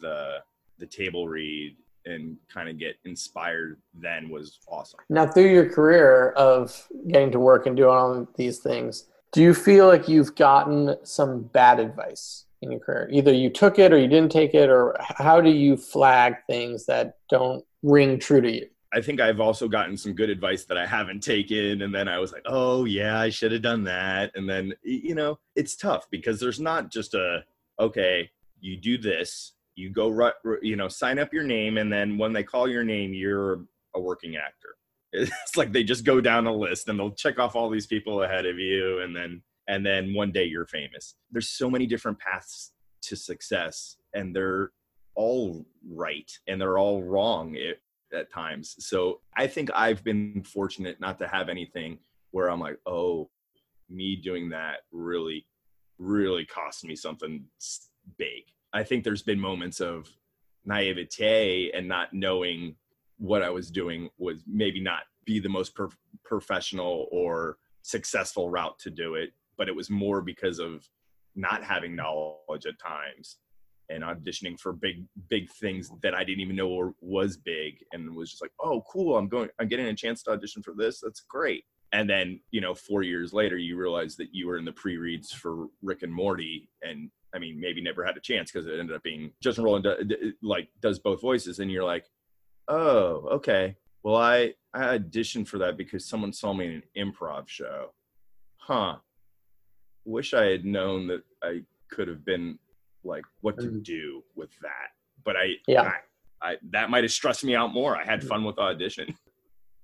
the 0.00 0.38
the 0.78 0.86
table 0.86 1.28
read 1.28 1.76
and 2.06 2.36
kind 2.52 2.68
of 2.68 2.78
get 2.78 2.96
inspired 3.04 3.80
then 3.94 4.28
was 4.28 4.58
awesome. 4.68 5.00
Now, 5.08 5.26
through 5.26 5.50
your 5.52 5.68
career 5.68 6.30
of 6.30 6.88
getting 7.08 7.30
to 7.32 7.38
work 7.38 7.66
and 7.66 7.76
doing 7.76 7.90
all 7.90 8.26
these 8.36 8.58
things, 8.58 9.06
do 9.32 9.40
you 9.42 9.54
feel 9.54 9.86
like 9.86 10.08
you've 10.08 10.34
gotten 10.34 10.96
some 11.04 11.42
bad 11.42 11.80
advice 11.80 12.44
in 12.60 12.70
your 12.70 12.80
career? 12.80 13.08
Either 13.10 13.32
you 13.32 13.50
took 13.50 13.78
it 13.78 13.92
or 13.92 13.98
you 13.98 14.06
didn't 14.06 14.30
take 14.30 14.54
it, 14.54 14.68
or 14.68 14.94
how 15.00 15.40
do 15.40 15.50
you 15.50 15.76
flag 15.76 16.34
things 16.46 16.86
that 16.86 17.16
don't 17.30 17.64
ring 17.82 18.18
true 18.18 18.42
to 18.42 18.50
you? 18.50 18.68
I 18.94 19.00
think 19.00 19.22
I've 19.22 19.40
also 19.40 19.68
gotten 19.68 19.96
some 19.96 20.12
good 20.12 20.28
advice 20.28 20.64
that 20.66 20.76
I 20.76 20.84
haven't 20.84 21.22
taken. 21.22 21.80
And 21.80 21.94
then 21.94 22.08
I 22.08 22.18
was 22.18 22.30
like, 22.30 22.42
oh, 22.44 22.84
yeah, 22.84 23.18
I 23.18 23.30
should 23.30 23.52
have 23.52 23.62
done 23.62 23.84
that. 23.84 24.32
And 24.34 24.48
then, 24.48 24.74
you 24.82 25.14
know, 25.14 25.38
it's 25.56 25.76
tough 25.76 26.06
because 26.10 26.38
there's 26.38 26.60
not 26.60 26.90
just 26.90 27.14
a, 27.14 27.42
okay, 27.80 28.30
you 28.60 28.76
do 28.76 28.98
this, 28.98 29.52
you 29.76 29.88
go, 29.88 30.30
you 30.60 30.76
know, 30.76 30.88
sign 30.88 31.18
up 31.18 31.32
your 31.32 31.44
name. 31.44 31.78
And 31.78 31.90
then 31.90 32.18
when 32.18 32.34
they 32.34 32.42
call 32.42 32.68
your 32.68 32.84
name, 32.84 33.14
you're 33.14 33.64
a 33.94 34.00
working 34.00 34.36
actor. 34.36 34.76
It's 35.12 35.56
like 35.56 35.72
they 35.72 35.84
just 35.84 36.04
go 36.04 36.20
down 36.20 36.46
a 36.46 36.54
list 36.54 36.88
and 36.88 36.98
they'll 36.98 37.10
check 37.10 37.38
off 37.38 37.54
all 37.54 37.68
these 37.68 37.86
people 37.86 38.22
ahead 38.22 38.46
of 38.46 38.58
you, 38.58 39.00
and 39.00 39.14
then 39.14 39.42
and 39.68 39.84
then 39.84 40.14
one 40.14 40.32
day 40.32 40.44
you're 40.44 40.66
famous. 40.66 41.14
There's 41.30 41.50
so 41.50 41.70
many 41.70 41.86
different 41.86 42.18
paths 42.18 42.72
to 43.02 43.16
success, 43.16 43.96
and 44.14 44.34
they're 44.34 44.72
all 45.14 45.66
right 45.90 46.30
and 46.46 46.60
they're 46.60 46.78
all 46.78 47.02
wrong 47.02 47.56
at 48.14 48.30
times. 48.30 48.76
So 48.78 49.20
I 49.36 49.46
think 49.46 49.70
I've 49.74 50.02
been 50.04 50.42
fortunate 50.42 51.00
not 51.00 51.18
to 51.18 51.28
have 51.28 51.48
anything 51.48 51.98
where 52.30 52.50
I'm 52.50 52.60
like, 52.60 52.78
oh, 52.86 53.30
me 53.90 54.16
doing 54.16 54.48
that 54.50 54.80
really, 54.90 55.46
really 55.98 56.46
cost 56.46 56.84
me 56.84 56.96
something 56.96 57.44
big. 58.16 58.44
I 58.72 58.82
think 58.82 59.04
there's 59.04 59.22
been 59.22 59.40
moments 59.40 59.80
of 59.80 60.08
naivete 60.64 61.70
and 61.72 61.88
not 61.88 62.12
knowing 62.12 62.76
what 63.22 63.42
I 63.42 63.50
was 63.50 63.70
doing 63.70 64.10
was 64.18 64.42
maybe 64.48 64.82
not 64.82 65.02
be 65.24 65.38
the 65.38 65.48
most 65.48 65.76
per- 65.76 65.88
professional 66.24 67.06
or 67.12 67.56
successful 67.82 68.50
route 68.50 68.76
to 68.80 68.90
do 68.90 69.14
it, 69.14 69.30
but 69.56 69.68
it 69.68 69.76
was 69.76 69.88
more 69.88 70.20
because 70.20 70.58
of 70.58 70.84
not 71.36 71.62
having 71.62 71.94
knowledge 71.94 72.66
at 72.66 72.80
times 72.80 73.38
and 73.90 74.02
auditioning 74.02 74.58
for 74.58 74.72
big 74.72 75.04
big 75.30 75.48
things 75.52 75.88
that 76.02 76.14
I 76.14 76.24
didn't 76.24 76.40
even 76.40 76.56
know 76.56 76.94
was 77.00 77.36
big 77.36 77.76
and 77.92 78.12
was 78.16 78.30
just 78.30 78.42
like, 78.42 78.50
"Oh, 78.60 78.82
cool, 78.90 79.16
I'm 79.16 79.28
going 79.28 79.50
I'm 79.60 79.68
getting 79.68 79.86
a 79.86 79.94
chance 79.94 80.24
to 80.24 80.32
audition 80.32 80.60
for 80.60 80.74
this. 80.76 81.00
That's 81.00 81.20
great." 81.20 81.64
And 81.92 82.10
then, 82.10 82.40
you 82.50 82.60
know, 82.60 82.74
4 82.74 83.02
years 83.04 83.32
later 83.32 83.56
you 83.56 83.76
realize 83.76 84.16
that 84.16 84.30
you 84.32 84.48
were 84.48 84.58
in 84.58 84.64
the 84.64 84.72
pre-reads 84.72 85.30
for 85.30 85.68
Rick 85.80 86.02
and 86.02 86.12
Morty 86.12 86.68
and 86.82 87.08
I 87.34 87.38
mean, 87.38 87.60
maybe 87.60 87.80
never 87.80 88.04
had 88.04 88.16
a 88.16 88.20
chance 88.20 88.50
because 88.50 88.66
it 88.66 88.80
ended 88.80 88.96
up 88.96 89.02
being 89.04 89.32
Justin 89.40 89.64
Roiland 89.64 90.34
like 90.42 90.68
does 90.80 90.98
both 90.98 91.20
voices 91.20 91.60
and 91.60 91.70
you're 91.70 91.84
like, 91.84 92.04
"Oh, 92.68 93.28
okay. 93.36 93.76
Well, 94.02 94.16
I 94.16 94.54
I 94.74 94.98
auditioned 94.98 95.48
for 95.48 95.58
that 95.58 95.76
because 95.76 96.04
someone 96.04 96.32
saw 96.32 96.52
me 96.52 96.66
in 96.66 96.72
an 96.72 97.12
improv 97.12 97.48
show." 97.48 97.92
Huh. 98.58 98.96
Wish 100.04 100.34
I 100.34 100.46
had 100.46 100.64
known 100.64 101.06
that 101.08 101.22
I 101.42 101.62
could 101.90 102.08
have 102.08 102.24
been 102.24 102.58
like 103.04 103.24
what 103.40 103.58
to 103.60 103.66
Mm. 103.68 103.82
do 103.84 104.24
with 104.34 104.50
that. 104.60 104.90
But 105.24 105.36
I, 105.36 105.56
Yeah. 105.66 105.92
I, 106.42 106.52
I 106.52 106.56
that 106.70 106.90
might 106.90 107.04
have 107.04 107.12
stressed 107.12 107.44
me 107.44 107.54
out 107.54 107.72
more. 107.72 107.96
I 107.96 108.02
Mm. 108.04 108.08
had 108.08 108.24
fun 108.24 108.44
with 108.44 108.56
the 108.56 108.62
audition. 108.62 109.16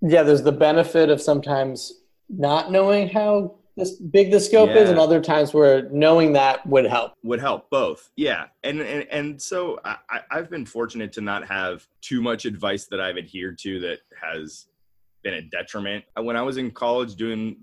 Yeah, 0.00 0.22
there's 0.22 0.42
the 0.42 0.52
benefit 0.52 1.10
of 1.10 1.20
sometimes 1.20 2.02
not 2.28 2.70
knowing 2.70 3.08
how 3.08 3.58
this 3.78 3.92
big 3.92 4.30
the 4.30 4.40
scope 4.40 4.70
is, 4.70 4.90
and 4.90 4.98
other 4.98 5.20
times 5.20 5.54
where 5.54 5.88
knowing 5.90 6.32
that 6.34 6.66
would 6.66 6.84
help. 6.86 7.12
Would 7.22 7.40
help 7.40 7.70
both. 7.70 8.10
Yeah. 8.16 8.46
And 8.64 8.80
and, 8.80 9.06
and 9.10 9.40
so 9.40 9.78
I, 9.84 9.96
I- 10.10 10.20
I've 10.30 10.50
been 10.50 10.66
fortunate 10.66 11.12
to 11.14 11.20
not 11.20 11.46
have 11.46 11.86
too 12.00 12.20
much 12.20 12.44
advice 12.44 12.86
that 12.86 13.00
I've 13.00 13.16
adhered 13.16 13.58
to 13.60 13.80
that 13.80 14.00
has 14.20 14.66
been 15.22 15.34
a 15.34 15.42
detriment. 15.42 16.04
When 16.20 16.36
I 16.36 16.42
was 16.42 16.56
in 16.56 16.70
college 16.70 17.14
doing 17.14 17.56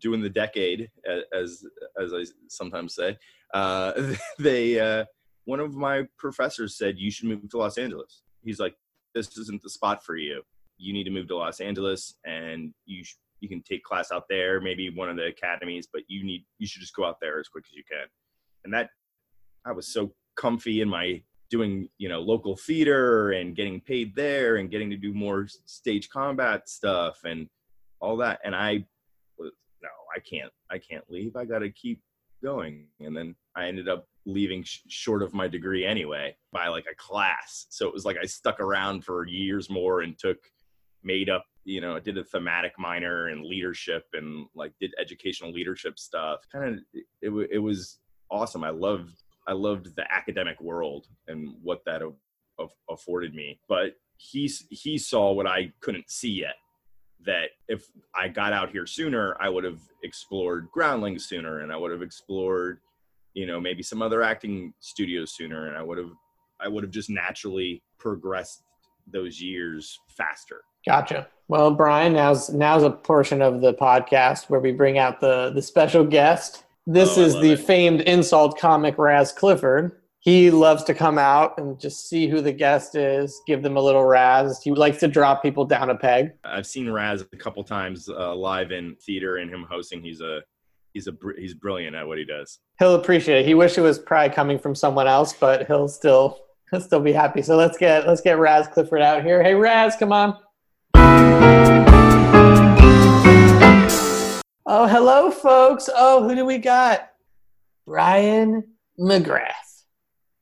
doing 0.00 0.20
the 0.22 0.30
decade, 0.30 0.90
as 1.32 1.64
as 2.00 2.12
I 2.14 2.24
sometimes 2.46 2.94
say, 2.94 3.18
uh, 3.52 4.14
they 4.38 4.78
uh, 4.78 5.04
one 5.44 5.60
of 5.60 5.74
my 5.74 6.06
professors 6.18 6.76
said 6.76 6.98
you 6.98 7.10
should 7.10 7.26
move 7.28 7.48
to 7.50 7.58
Los 7.58 7.78
Angeles. 7.78 8.22
He's 8.44 8.60
like, 8.60 8.76
this 9.14 9.36
isn't 9.36 9.62
the 9.62 9.70
spot 9.70 10.04
for 10.04 10.16
you. 10.16 10.42
You 10.76 10.92
need 10.92 11.04
to 11.04 11.10
move 11.10 11.26
to 11.28 11.36
Los 11.36 11.58
Angeles, 11.60 12.14
and 12.24 12.72
you 12.86 13.02
sh- 13.02 13.16
you 13.40 13.48
can 13.48 13.62
take 13.62 13.82
class 13.82 14.10
out 14.12 14.24
there, 14.28 14.60
maybe 14.60 14.90
one 14.90 15.08
of 15.08 15.16
the 15.16 15.26
academies, 15.26 15.88
but 15.92 16.02
you 16.08 16.24
need 16.24 16.44
you 16.58 16.66
should 16.66 16.80
just 16.80 16.94
go 16.94 17.04
out 17.04 17.20
there 17.20 17.38
as 17.38 17.48
quick 17.48 17.64
as 17.70 17.76
you 17.76 17.84
can. 17.90 18.06
And 18.64 18.74
that 18.74 18.90
I 19.64 19.72
was 19.72 19.92
so 19.92 20.12
comfy 20.36 20.80
in 20.80 20.88
my 20.88 21.22
doing 21.50 21.88
you 21.98 22.08
know 22.08 22.20
local 22.20 22.56
theater 22.56 23.32
and 23.32 23.56
getting 23.56 23.80
paid 23.80 24.14
there 24.14 24.56
and 24.56 24.70
getting 24.70 24.90
to 24.90 24.96
do 24.96 25.14
more 25.14 25.46
stage 25.66 26.08
combat 26.10 26.68
stuff 26.68 27.20
and 27.24 27.48
all 28.00 28.16
that. 28.16 28.40
And 28.44 28.54
i 28.54 28.84
was 29.38 29.52
no 29.82 29.88
i 30.14 30.20
can't 30.20 30.52
i 30.70 30.78
can't 30.78 31.04
leave. 31.08 31.36
I 31.36 31.44
gotta 31.44 31.70
keep 31.70 32.02
going. 32.42 32.86
And 33.00 33.16
then 33.16 33.34
i 33.56 33.66
ended 33.66 33.88
up 33.88 34.06
leaving 34.26 34.62
sh- 34.62 34.80
short 34.88 35.22
of 35.22 35.32
my 35.32 35.48
degree 35.48 35.86
anyway 35.86 36.36
by 36.52 36.68
like 36.68 36.86
a 36.90 36.94
class. 36.96 37.66
So 37.70 37.86
it 37.86 37.94
was 37.94 38.04
like 38.04 38.16
i 38.20 38.26
stuck 38.26 38.60
around 38.60 39.04
for 39.04 39.26
years 39.26 39.70
more 39.70 40.02
and 40.02 40.18
took 40.18 40.38
made 41.02 41.30
up 41.30 41.44
you 41.68 41.80
know 41.80 41.96
I 41.96 42.00
did 42.00 42.18
a 42.18 42.24
thematic 42.24 42.72
minor 42.78 43.28
in 43.28 43.48
leadership 43.48 44.04
and 44.12 44.46
like 44.54 44.72
did 44.80 44.92
educational 44.98 45.52
leadership 45.52 45.98
stuff 45.98 46.40
kind 46.50 46.74
of 46.74 46.80
it, 47.20 47.48
it, 47.52 47.58
was 47.58 47.98
awesome 48.30 48.64
i 48.64 48.70
loved 48.70 49.22
I 49.48 49.52
loved 49.52 49.96
the 49.96 50.04
academic 50.12 50.60
world 50.60 51.06
and 51.26 51.54
what 51.62 51.80
that 51.86 52.02
a- 52.02 52.66
afforded 52.90 53.34
me. 53.34 53.58
But 53.66 53.94
he 54.18 54.52
he 54.70 54.98
saw 54.98 55.32
what 55.32 55.46
I 55.46 55.72
couldn't 55.80 56.10
see 56.10 56.40
yet. 56.40 56.54
That 57.24 57.48
if 57.66 57.86
I 58.14 58.28
got 58.28 58.52
out 58.52 58.70
here 58.70 58.86
sooner, 58.86 59.36
I 59.40 59.48
would 59.48 59.64
have 59.64 59.80
explored 60.04 60.68
Groundlings 60.70 61.26
sooner, 61.26 61.60
and 61.60 61.72
I 61.72 61.76
would 61.76 61.90
have 61.90 62.02
explored, 62.02 62.78
you 63.34 63.46
know, 63.46 63.58
maybe 63.58 63.82
some 63.82 64.02
other 64.02 64.22
acting 64.22 64.74
studios 64.80 65.34
sooner, 65.34 65.66
and 65.66 65.76
I 65.76 65.82
would 65.82 65.98
have 65.98 66.12
I 66.60 66.68
would 66.68 66.84
have 66.84 66.92
just 66.92 67.10
naturally 67.10 67.82
progressed 67.98 68.62
those 69.10 69.40
years 69.40 69.98
faster. 70.08 70.60
Gotcha. 70.86 71.28
Well, 71.48 71.70
Brian, 71.70 72.12
now's 72.12 72.50
now's 72.50 72.82
a 72.82 72.90
portion 72.90 73.40
of 73.42 73.60
the 73.60 73.72
podcast 73.74 74.50
where 74.50 74.60
we 74.60 74.72
bring 74.72 74.98
out 74.98 75.20
the 75.20 75.50
the 75.54 75.62
special 75.62 76.04
guest. 76.04 76.64
This 76.86 77.16
Oh, 77.18 77.22
is 77.22 77.34
the 77.34 77.52
it. 77.52 77.60
famed 77.60 78.00
insult 78.02 78.58
comic 78.58 78.96
Raz 78.98 79.32
Clifford. 79.32 79.92
He 80.20 80.50
loves 80.50 80.84
to 80.84 80.94
come 80.94 81.16
out 81.16 81.56
and 81.58 81.78
just 81.80 82.08
see 82.08 82.26
who 82.28 82.40
the 82.40 82.52
guest 82.52 82.94
is, 82.96 83.40
give 83.46 83.62
them 83.62 83.76
a 83.76 83.80
little 83.80 84.04
Raz. 84.04 84.60
He 84.62 84.72
likes 84.72 84.98
to 84.98 85.08
drop 85.08 85.42
people 85.42 85.64
down 85.64 85.90
a 85.90 85.94
peg. 85.94 86.32
I've 86.44 86.66
seen 86.66 86.90
Raz 86.90 87.24
a 87.32 87.36
couple 87.36 87.62
times 87.64 88.08
uh, 88.08 88.34
live 88.34 88.70
in 88.72 88.96
theater 88.96 89.36
and 89.36 89.48
him 89.50 89.64
hosting. 89.70 90.02
He's 90.02 90.20
a 90.20 90.40
he's 90.92 91.06
a 91.06 91.12
br- 91.12 91.36
he's 91.38 91.54
brilliant 91.54 91.94
at 91.96 92.06
what 92.06 92.18
he 92.18 92.24
does. 92.24 92.58
He'll 92.78 92.94
appreciate 92.96 93.40
it. 93.40 93.46
He 93.46 93.54
wish 93.54 93.78
it 93.78 93.82
was 93.82 93.98
probably 93.98 94.34
coming 94.34 94.58
from 94.58 94.74
someone 94.74 95.06
else, 95.06 95.32
but 95.32 95.66
he'll 95.66 95.88
still 95.88 96.38
he'll 96.70 96.80
still 96.80 97.00
be 97.00 97.12
happy. 97.12 97.40
So 97.40 97.56
let's 97.56 97.78
get 97.78 98.06
let's 98.06 98.20
get 98.20 98.38
Raz 98.38 98.66
Clifford 98.68 99.00
out 99.02 99.22
here. 99.24 99.42
Hey 99.42 99.54
Raz, 99.54 99.96
come 99.96 100.12
on. 100.12 100.36
Oh, 104.70 104.86
hello, 104.86 105.30
folks. 105.30 105.88
Oh, 105.94 106.28
who 106.28 106.34
do 106.34 106.44
we 106.44 106.58
got? 106.58 107.10
Brian 107.86 108.64
McGrath. 109.00 109.84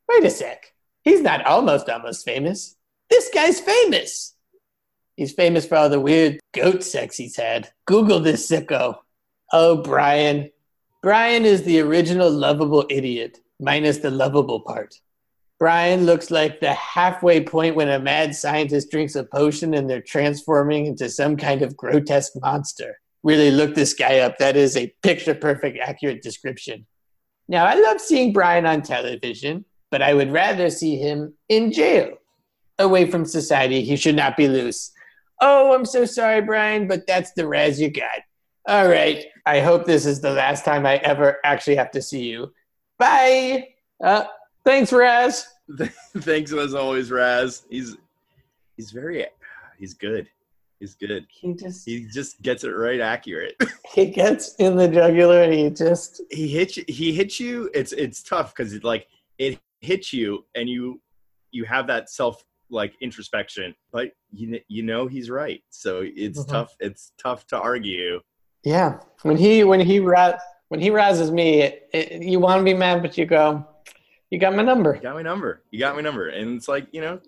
Wait 0.09 0.25
a 0.25 0.31
sec. 0.31 0.73
He's 1.03 1.21
not 1.23 1.47
almost 1.47 1.89
almost 1.89 2.25
famous. 2.25 2.77
This 3.09 3.31
guy's 3.33 3.61
famous. 3.61 4.35
He's 5.17 5.33
famous 5.33 5.65
for 5.65 5.77
all 5.77 5.89
the 5.89 6.01
weird 6.01 6.41
goat 6.53 6.83
sex 6.83 7.17
he's 7.17 7.37
had. 7.37 7.71
Google 7.87 8.21
this 8.21 8.51
sicko. 8.51 8.97
Oh, 9.53 9.83
Brian. 9.83 10.51
Brian 11.03 11.45
is 11.45 11.63
the 11.63 11.81
original 11.81 12.31
lovable 12.31 12.85
idiot, 12.91 13.39
minus 13.61 13.99
the 13.99 14.11
lovable 14.11 14.61
part. 14.61 14.97
Brian 15.59 16.05
looks 16.05 16.31
like 16.31 16.61
the 16.61 16.75
halfway 16.75 17.43
point 17.43 17.77
when 17.77 17.89
a 17.89 17.99
mad 17.99 18.35
scientist 18.35 18.91
drinks 18.91 19.15
a 19.15 19.25
potion 19.25 19.73
and 19.75 19.89
they're 19.89 20.03
transforming 20.03 20.87
into 20.87 21.09
some 21.09 21.37
kind 21.37 21.63
of 21.63 21.77
grotesque 21.77 22.33
monster. 22.41 22.99
Really 23.23 23.51
look 23.51 23.75
this 23.75 23.95
guy 23.95 24.19
up. 24.19 24.37
That 24.39 24.57
is 24.57 24.77
a 24.77 24.93
picture 25.03 25.35
perfect, 25.35 25.79
accurate 25.79 26.23
description. 26.23 26.87
Now, 27.49 27.65
I 27.65 27.75
love 27.75 28.01
seeing 28.01 28.33
Brian 28.33 28.67
on 28.67 28.83
television, 28.83 29.65
but 29.91 30.03
I 30.03 30.13
would 30.15 30.31
rather 30.31 30.69
see 30.69 30.97
him 30.97 31.35
in 31.49 31.73
jail. 31.73 32.19
Away 32.79 33.11
from 33.11 33.25
society, 33.25 33.83
he 33.83 33.97
should 33.97 34.17
not 34.17 34.37
be 34.37 34.49
loose. 34.49 34.93
Oh, 35.41 35.75
I'm 35.75 35.87
so 35.87 36.05
sorry, 36.05 36.43
Brian, 36.43 36.87
but 36.87 37.07
that's 37.07 37.33
the 37.33 37.49
Raz 37.49 37.81
you 37.81 37.91
got. 37.91 38.21
All 38.69 38.89
right. 38.89 39.25
I 39.47 39.61
hope 39.61 39.87
this 39.87 40.07
is 40.07 40.21
the 40.21 40.33
last 40.33 40.65
time 40.65 40.85
I 40.85 40.97
ever 40.97 41.39
actually 41.45 41.77
have 41.77 41.93
to 41.93 42.03
see 42.03 42.25
you. 42.25 42.53
Bye. 42.99 43.69
Uh, 44.03 44.25
thanks, 44.67 44.93
Raz. 44.93 45.47
Thanks 46.19 46.53
as 46.53 46.75
always, 46.75 47.11
Raz. 47.11 47.65
He's 47.71 47.97
he's 48.77 48.91
very 48.91 49.27
he's 49.79 49.95
good. 49.95 50.29
He's 50.81 50.95
good. 50.95 51.27
He 51.31 51.55
just 51.55 51.87
He 51.87 52.07
just 52.13 52.43
gets 52.43 52.63
it 52.65 52.69
right 52.71 53.01
accurate. 53.01 53.57
he 53.95 54.07
gets 54.07 54.55
in 54.57 54.77
the 54.77 54.87
jugular 54.89 55.43
and 55.43 55.53
he 55.55 55.71
just 55.71 56.21
he 56.31 56.47
hits 56.49 56.77
you, 56.77 56.85
he 56.89 57.13
hits 57.15 57.41
you. 57.41 57.71
It's 57.75 57.93
it's 57.93 58.23
tough 58.23 58.55
because 58.55 58.73
it's 58.75 58.85
like 58.85 59.07
it 59.39 59.59
hits 59.81 60.13
you 60.13 60.45
and 60.55 60.69
you 60.69 61.01
you 61.53 61.65
have 61.65 61.87
that 61.87 62.11
self 62.11 62.45
like 62.69 62.95
introspection, 63.01 63.75
but 63.93 64.11
you 64.33 64.61
you 64.69 64.83
know 64.83 65.07
he's 65.07 65.31
right. 65.31 65.63
So 65.71 66.03
it's 66.05 66.41
Mhm. 66.45 66.49
tough. 66.49 66.77
It's 66.81 67.13
tough 67.23 67.47
to 67.49 67.59
argue. 67.59 68.21
yeah. 68.65 68.99
When 69.23 69.37
he 69.37 69.65
when 69.65 69.81
he 69.81 69.99
ra- 70.01 70.39
when 70.69 70.81
he 70.81 70.91
razzes 70.91 71.33
me, 71.33 71.63
it, 71.63 71.89
it, 71.93 72.23
you 72.23 72.39
want 72.41 72.61
to 72.61 72.65
be 72.65 72.75
mad, 72.75 73.01
but 73.03 73.17
you 73.17 73.25
go, 73.25 73.65
you 74.31 74.39
got 74.39 74.55
my 74.55 74.63
number. 74.63 74.95
You 74.97 75.03
got 75.03 75.15
my 75.15 75.23
number. 75.23 75.63
You 75.71 75.79
got 75.79 75.95
my 75.95 76.03
number. 76.03 76.29
And 76.29 76.57
it's 76.57 76.69
like, 76.69 76.89
you 76.93 77.01
know, 77.01 77.21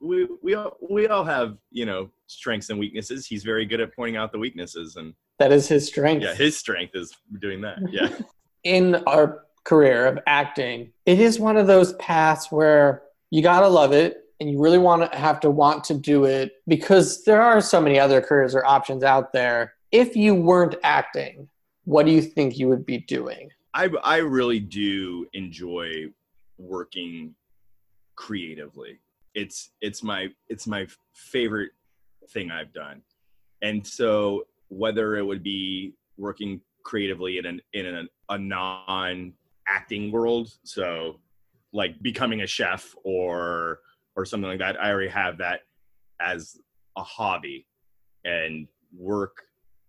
we 0.00 0.28
we 0.42 0.54
all 0.54 0.76
we 0.88 1.06
all 1.08 1.24
have, 1.24 1.56
you 1.70 1.86
know, 1.86 2.10
strengths 2.26 2.70
and 2.70 2.78
weaknesses. 2.78 3.26
He's 3.26 3.44
very 3.44 3.66
good 3.66 3.80
at 3.80 3.94
pointing 3.94 4.16
out 4.16 4.32
the 4.32 4.38
weaknesses 4.38 4.96
and 4.96 5.14
That 5.38 5.52
is 5.52 5.68
his 5.68 5.86
strength. 5.86 6.22
yeah, 6.22 6.34
his 6.34 6.56
strength 6.56 6.94
is 6.94 7.12
doing 7.40 7.60
that. 7.62 7.78
Yeah. 7.90 8.08
in 8.64 8.96
our 9.06 9.44
career 9.64 10.06
of 10.06 10.18
acting, 10.26 10.92
it 11.06 11.20
is 11.20 11.38
one 11.38 11.56
of 11.56 11.66
those 11.66 11.94
paths 11.94 12.50
where 12.50 13.02
you 13.30 13.42
gotta 13.42 13.68
love 13.68 13.92
it 13.92 14.24
and 14.40 14.50
you 14.50 14.60
really 14.60 14.78
want 14.78 15.10
to 15.10 15.18
have 15.18 15.40
to 15.40 15.50
want 15.50 15.84
to 15.84 15.94
do 15.94 16.24
it 16.24 16.52
because 16.66 17.24
there 17.24 17.40
are 17.40 17.60
so 17.60 17.80
many 17.80 17.98
other 17.98 18.20
careers 18.20 18.54
or 18.54 18.64
options 18.66 19.02
out 19.02 19.32
there. 19.32 19.74
If 19.92 20.16
you 20.16 20.34
weren't 20.34 20.74
acting, 20.82 21.48
what 21.84 22.04
do 22.04 22.12
you 22.12 22.20
think 22.20 22.58
you 22.58 22.68
would 22.68 22.84
be 22.84 22.98
doing? 22.98 23.50
I 23.74 23.88
I 24.02 24.18
really 24.18 24.60
do 24.60 25.26
enjoy 25.32 26.06
working 26.58 27.34
creatively. 28.16 29.00
It's 29.34 29.70
it's 29.80 30.02
my 30.02 30.28
it's 30.48 30.66
my 30.66 30.86
favorite 31.14 31.72
thing 32.30 32.50
I've 32.50 32.72
done. 32.72 33.02
And 33.62 33.86
so 33.86 34.44
whether 34.68 35.16
it 35.16 35.24
would 35.24 35.42
be 35.42 35.94
working 36.16 36.60
creatively 36.84 37.38
in 37.38 37.46
an 37.46 37.60
in 37.72 37.86
an, 37.86 38.08
a 38.28 38.38
non 38.38 39.32
acting 39.68 40.12
world, 40.12 40.52
so 40.62 41.20
like 41.72 42.00
becoming 42.02 42.42
a 42.42 42.46
chef 42.46 42.94
or 43.04 43.80
or 44.16 44.24
something 44.24 44.48
like 44.48 44.60
that. 44.60 44.80
I 44.80 44.90
already 44.90 45.08
have 45.08 45.38
that 45.38 45.60
as 46.20 46.56
a 46.96 47.02
hobby 47.02 47.66
and 48.24 48.68
work 48.96 49.42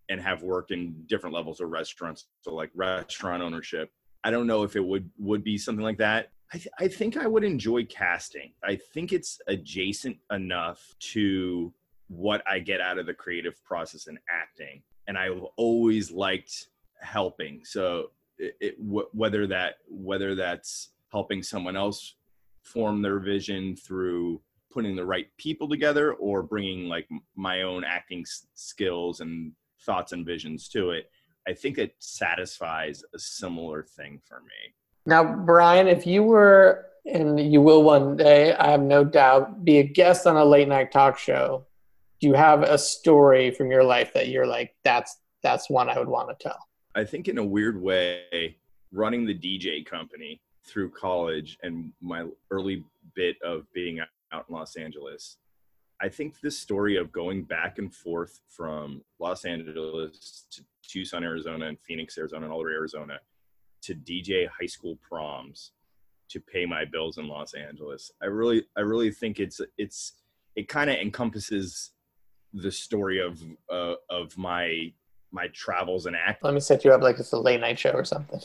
and 0.10 0.20
have 0.20 0.44
worked 0.44 0.72
in 0.72 1.04
different 1.08 1.36
levels 1.36 1.62
of 1.62 1.70
restaurants. 1.70 2.28
So 2.42 2.54
like 2.54 2.72
restaurant 2.76 3.44
ownership. 3.44 3.92
I 4.24 4.32
don't 4.32 4.48
know 4.48 4.64
if 4.64 4.76
it 4.76 4.84
would 4.84 5.10
would 5.20 5.44
be 5.44 5.58
something 5.58 5.84
like 5.84 6.00
that. 6.00 6.32
I, 6.56 6.58
th- 6.58 6.68
I 6.80 6.88
think 6.88 7.18
I 7.18 7.28
would 7.28 7.44
enjoy 7.44 7.84
casting. 7.84 8.54
I 8.64 8.78
think 8.78 9.12
it's 9.12 9.42
adjacent 9.48 10.16
enough 10.32 10.96
to 11.12 11.74
what 12.08 12.42
I 12.50 12.60
get 12.60 12.80
out 12.80 12.98
of 12.98 13.08
the 13.08 13.14
creative 13.14 13.62
process 13.66 14.08
in 14.08 14.18
acting, 14.32 14.82
and 15.08 15.18
I've 15.18 15.44
always 15.58 16.12
liked 16.12 16.70
helping. 17.02 17.66
So 17.66 18.12
it, 18.38 18.56
it 18.62 18.78
w- 18.88 19.10
whether 19.12 19.48
that 19.48 19.76
whether 19.90 20.34
that's 20.34 20.92
helping 21.12 21.44
someone 21.44 21.76
else 21.76 22.16
form 22.62 23.02
their 23.02 23.20
vision 23.20 23.76
through 23.76 24.42
putting 24.72 24.96
the 24.96 25.06
right 25.06 25.28
people 25.38 25.68
together 25.68 26.14
or 26.14 26.42
bringing 26.42 26.88
like 26.88 27.10
my 27.36 27.64
own 27.64 27.84
acting 27.84 28.22
s- 28.22 28.48
skills 28.54 29.20
and 29.20 29.52
thoughts 29.86 30.14
and 30.14 30.26
visions 30.26 30.68
to 30.68 30.90
it 30.90 31.12
i 31.48 31.54
think 31.54 31.78
it 31.78 31.96
satisfies 32.00 33.04
a 33.14 33.20
similar 33.20 33.84
thing 33.84 34.20
for 34.28 34.42
me 34.42 34.74
Now, 35.06 35.24
Brian, 35.24 35.88
if 35.88 36.08
you 36.08 36.24
were, 36.24 36.86
and 37.06 37.40
you 37.40 37.62
will 37.62 37.84
one 37.84 38.18
day, 38.18 38.54
I 38.54 38.72
have 38.72 38.82
no 38.82 39.04
doubt, 39.04 39.64
be 39.64 39.78
a 39.78 39.84
guest 39.84 40.26
on 40.26 40.36
a 40.36 40.46
late 40.46 40.68
night 40.68 40.92
talk 40.92 41.18
show, 41.18 41.66
do 42.20 42.28
you 42.28 42.34
have 42.34 42.64
a 42.64 42.78
story 42.78 43.52
from 43.52 43.70
your 43.70 43.84
life 43.84 44.14
that 44.14 44.30
you're 44.30 44.48
like, 44.48 44.76
that's 44.84 45.18
that's 45.44 45.70
one 45.70 45.90
I 45.90 46.00
would 46.00 46.08
want 46.08 46.30
to 46.30 46.44
tell? 46.44 46.58
I 46.96 47.04
think 47.04 47.28
in 47.28 47.38
a 47.38 47.44
weird 47.44 47.80
way, 47.80 48.58
running 48.92 49.26
the 49.26 49.38
DJ 49.38 49.86
company 49.86 50.42
through 50.64 50.90
college 50.90 51.58
and 51.62 51.92
my 52.02 52.26
early 52.50 52.84
bit 53.14 53.36
of 53.44 53.72
being 53.74 54.00
out 54.00 54.46
in 54.50 54.56
Los 54.56 54.76
Angeles, 54.76 55.38
I 56.02 56.10
think 56.10 56.40
this 56.42 56.58
story 56.58 56.98
of 56.98 57.12
going 57.12 57.44
back 57.44 57.78
and 57.78 57.94
forth 57.94 58.42
from 58.48 59.04
Los 59.20 59.46
Angeles 59.46 60.46
to 60.52 60.64
Tucson, 60.82 61.24
Arizona, 61.24 61.68
and 61.68 61.80
Phoenix, 61.80 62.18
Arizona, 62.18 62.46
and 62.46 62.54
all 62.54 62.60
over 62.60 62.72
Arizona 62.72 63.20
to 63.86 63.96
DJ 63.96 64.48
high 64.48 64.66
school 64.66 64.98
proms 65.02 65.72
to 66.30 66.40
pay 66.40 66.66
my 66.66 66.86
bills 66.86 67.18
in 67.18 67.28
Los 67.28 67.54
Angeles. 67.54 68.12
I 68.22 68.26
really, 68.26 68.66
I 68.78 68.82
really 68.82 69.12
think 69.12 69.40
it's 69.40 69.62
it's 69.78 70.14
it 70.56 70.68
kind 70.68 70.90
of 70.90 70.98
encompasses 70.98 71.92
the 72.54 72.72
story 72.72 73.20
of 73.20 73.42
uh, 73.70 73.96
of 74.10 74.38
my 74.38 74.92
my 75.32 75.48
travels 75.50 76.06
and 76.06 76.16
acting. 76.16 76.48
Let 76.48 76.54
me 76.54 76.60
set 76.60 76.84
you 76.84 76.94
up 76.94 77.02
like 77.02 77.20
it's 77.20 77.32
a 77.34 77.40
late 77.40 77.60
night 77.60 77.78
show 77.78 77.92
or 77.92 78.06
something. 78.06 78.42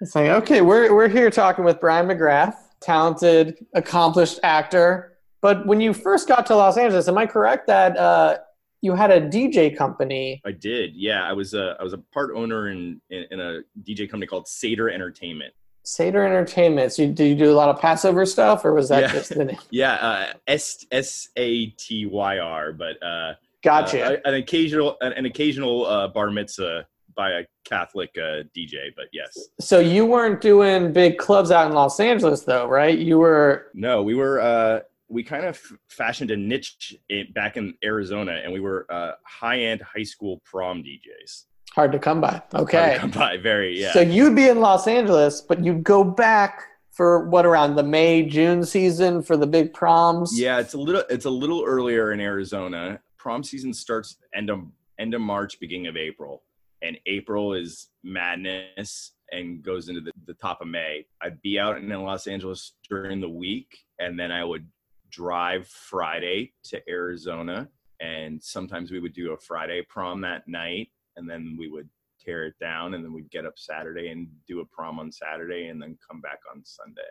It's 0.00 0.14
like, 0.14 0.28
okay, 0.28 0.60
we're 0.60 0.94
we're 0.94 1.08
here 1.08 1.30
talking 1.30 1.64
with 1.64 1.80
Brian 1.80 2.06
McGrath, 2.06 2.56
talented, 2.80 3.64
accomplished 3.74 4.38
actor. 4.42 5.16
But 5.40 5.66
when 5.66 5.80
you 5.80 5.92
first 5.92 6.28
got 6.28 6.46
to 6.46 6.56
Los 6.56 6.76
Angeles, 6.76 7.08
am 7.08 7.18
I 7.18 7.26
correct 7.26 7.66
that 7.66 7.96
uh, 7.96 8.38
you 8.84 8.94
had 8.94 9.10
a 9.10 9.20
DJ 9.20 9.74
company? 9.76 10.40
I 10.44 10.52
did. 10.52 10.94
Yeah, 10.94 11.26
I 11.26 11.32
was 11.32 11.54
a 11.54 11.76
I 11.80 11.82
was 11.82 11.94
a 11.94 11.98
part 11.98 12.30
owner 12.36 12.68
in 12.68 13.00
in, 13.10 13.24
in 13.30 13.40
a 13.40 13.60
DJ 13.82 14.08
company 14.08 14.26
called 14.26 14.46
Satyr 14.46 14.90
Entertainment. 14.90 15.54
Satyr 15.84 16.22
Entertainment. 16.24 16.92
So 16.92 17.02
you, 17.02 17.12
did 17.12 17.28
you 17.28 17.34
do 17.34 17.50
a 17.50 17.56
lot 17.56 17.68
of 17.70 17.80
Passover 17.80 18.24
stuff, 18.26 18.64
or 18.64 18.72
was 18.74 18.88
that 18.90 19.00
Yeah. 19.02 19.12
just 19.12 19.34
the 19.34 19.44
name? 19.50 19.58
Yeah, 19.70 19.94
uh, 19.94 20.32
S 20.46 20.84
S 20.92 21.28
A 21.36 21.66
T 21.66 22.06
Y 22.06 22.38
R, 22.38 22.72
but 22.72 23.02
uh, 23.02 23.34
Gotcha. 23.62 24.18
uh, 24.18 24.28
an 24.28 24.34
occasional 24.34 24.96
an, 25.00 25.12
an 25.14 25.24
occasional 25.26 25.86
uh, 25.86 26.08
bar 26.08 26.30
mitzvah 26.30 26.86
by 27.16 27.30
a 27.30 27.44
Catholic 27.64 28.10
uh, 28.18 28.42
DJ. 28.56 28.88
But 28.96 29.06
yes, 29.12 29.38
so 29.60 29.78
you 29.78 30.04
weren't 30.04 30.40
doing 30.40 30.92
big 30.92 31.16
clubs 31.16 31.50
out 31.50 31.68
in 31.68 31.72
Los 31.74 32.00
Angeles, 32.00 32.42
though, 32.42 32.66
right? 32.66 32.98
You 32.98 33.18
were. 33.18 33.68
no, 33.74 34.02
we 34.02 34.14
were 34.14 34.40
uh, 34.40 34.80
we 35.14 35.22
kind 35.22 35.46
of 35.46 35.56
fashioned 35.88 36.32
a 36.32 36.36
niche 36.36 36.96
in, 37.08 37.32
back 37.32 37.56
in 37.56 37.74
Arizona, 37.84 38.40
and 38.42 38.52
we 38.52 38.58
were 38.58 38.84
uh, 38.90 39.12
high 39.24 39.60
end 39.60 39.80
high 39.80 40.02
school 40.02 40.42
prom 40.44 40.82
DJs. 40.82 41.44
Hard 41.72 41.92
to 41.92 41.98
come 42.00 42.20
by. 42.20 42.30
Hard 42.30 42.50
to 42.50 42.58
Okay. 42.58 42.96
come 42.98 43.10
by, 43.10 43.36
very 43.36 43.80
yeah. 43.80 43.92
So 43.92 44.00
you'd 44.00 44.34
be 44.34 44.48
in 44.48 44.58
Los 44.60 44.86
Angeles, 44.88 45.40
but 45.40 45.64
you'd 45.64 45.84
go 45.84 46.02
back 46.02 46.64
for 46.90 47.28
what 47.28 47.46
around 47.46 47.76
the 47.76 47.82
May 47.84 48.24
June 48.24 48.64
season 48.64 49.22
for 49.22 49.36
the 49.36 49.46
big 49.46 49.72
proms. 49.72 50.38
Yeah, 50.38 50.58
it's 50.58 50.74
a 50.74 50.78
little 50.78 51.04
it's 51.08 51.24
a 51.26 51.30
little 51.30 51.64
earlier 51.64 52.12
in 52.12 52.20
Arizona. 52.20 53.00
Prom 53.16 53.44
season 53.44 53.72
starts 53.72 54.16
end 54.34 54.50
of 54.50 54.64
end 54.98 55.14
of 55.14 55.20
March, 55.20 55.60
beginning 55.60 55.86
of 55.86 55.96
April, 55.96 56.42
and 56.82 56.98
April 57.06 57.54
is 57.54 57.88
madness 58.02 59.12
and 59.32 59.62
goes 59.62 59.88
into 59.88 60.00
the, 60.00 60.12
the 60.26 60.34
top 60.34 60.60
of 60.60 60.68
May. 60.68 61.06
I'd 61.22 61.40
be 61.42 61.58
out 61.58 61.78
in 61.78 61.88
Los 61.88 62.26
Angeles 62.26 62.72
during 62.88 63.20
the 63.20 63.28
week, 63.28 63.78
and 63.98 64.18
then 64.18 64.30
I 64.30 64.44
would 64.44 64.66
drive 65.14 65.68
Friday 65.68 66.52
to 66.64 66.80
Arizona, 66.88 67.68
and 68.00 68.42
sometimes 68.42 68.90
we 68.90 69.00
would 69.00 69.12
do 69.12 69.32
a 69.32 69.36
Friday 69.36 69.82
prom 69.88 70.20
that 70.22 70.48
night, 70.48 70.88
and 71.16 71.30
then 71.30 71.56
we 71.58 71.68
would 71.68 71.88
tear 72.18 72.46
it 72.46 72.54
down, 72.58 72.94
and 72.94 73.04
then 73.04 73.12
we'd 73.12 73.30
get 73.30 73.46
up 73.46 73.54
Saturday 73.56 74.08
and 74.08 74.26
do 74.48 74.60
a 74.60 74.64
prom 74.64 74.98
on 74.98 75.12
Saturday, 75.12 75.68
and 75.68 75.80
then 75.80 75.96
come 76.08 76.20
back 76.20 76.40
on 76.52 76.64
Sunday 76.64 77.02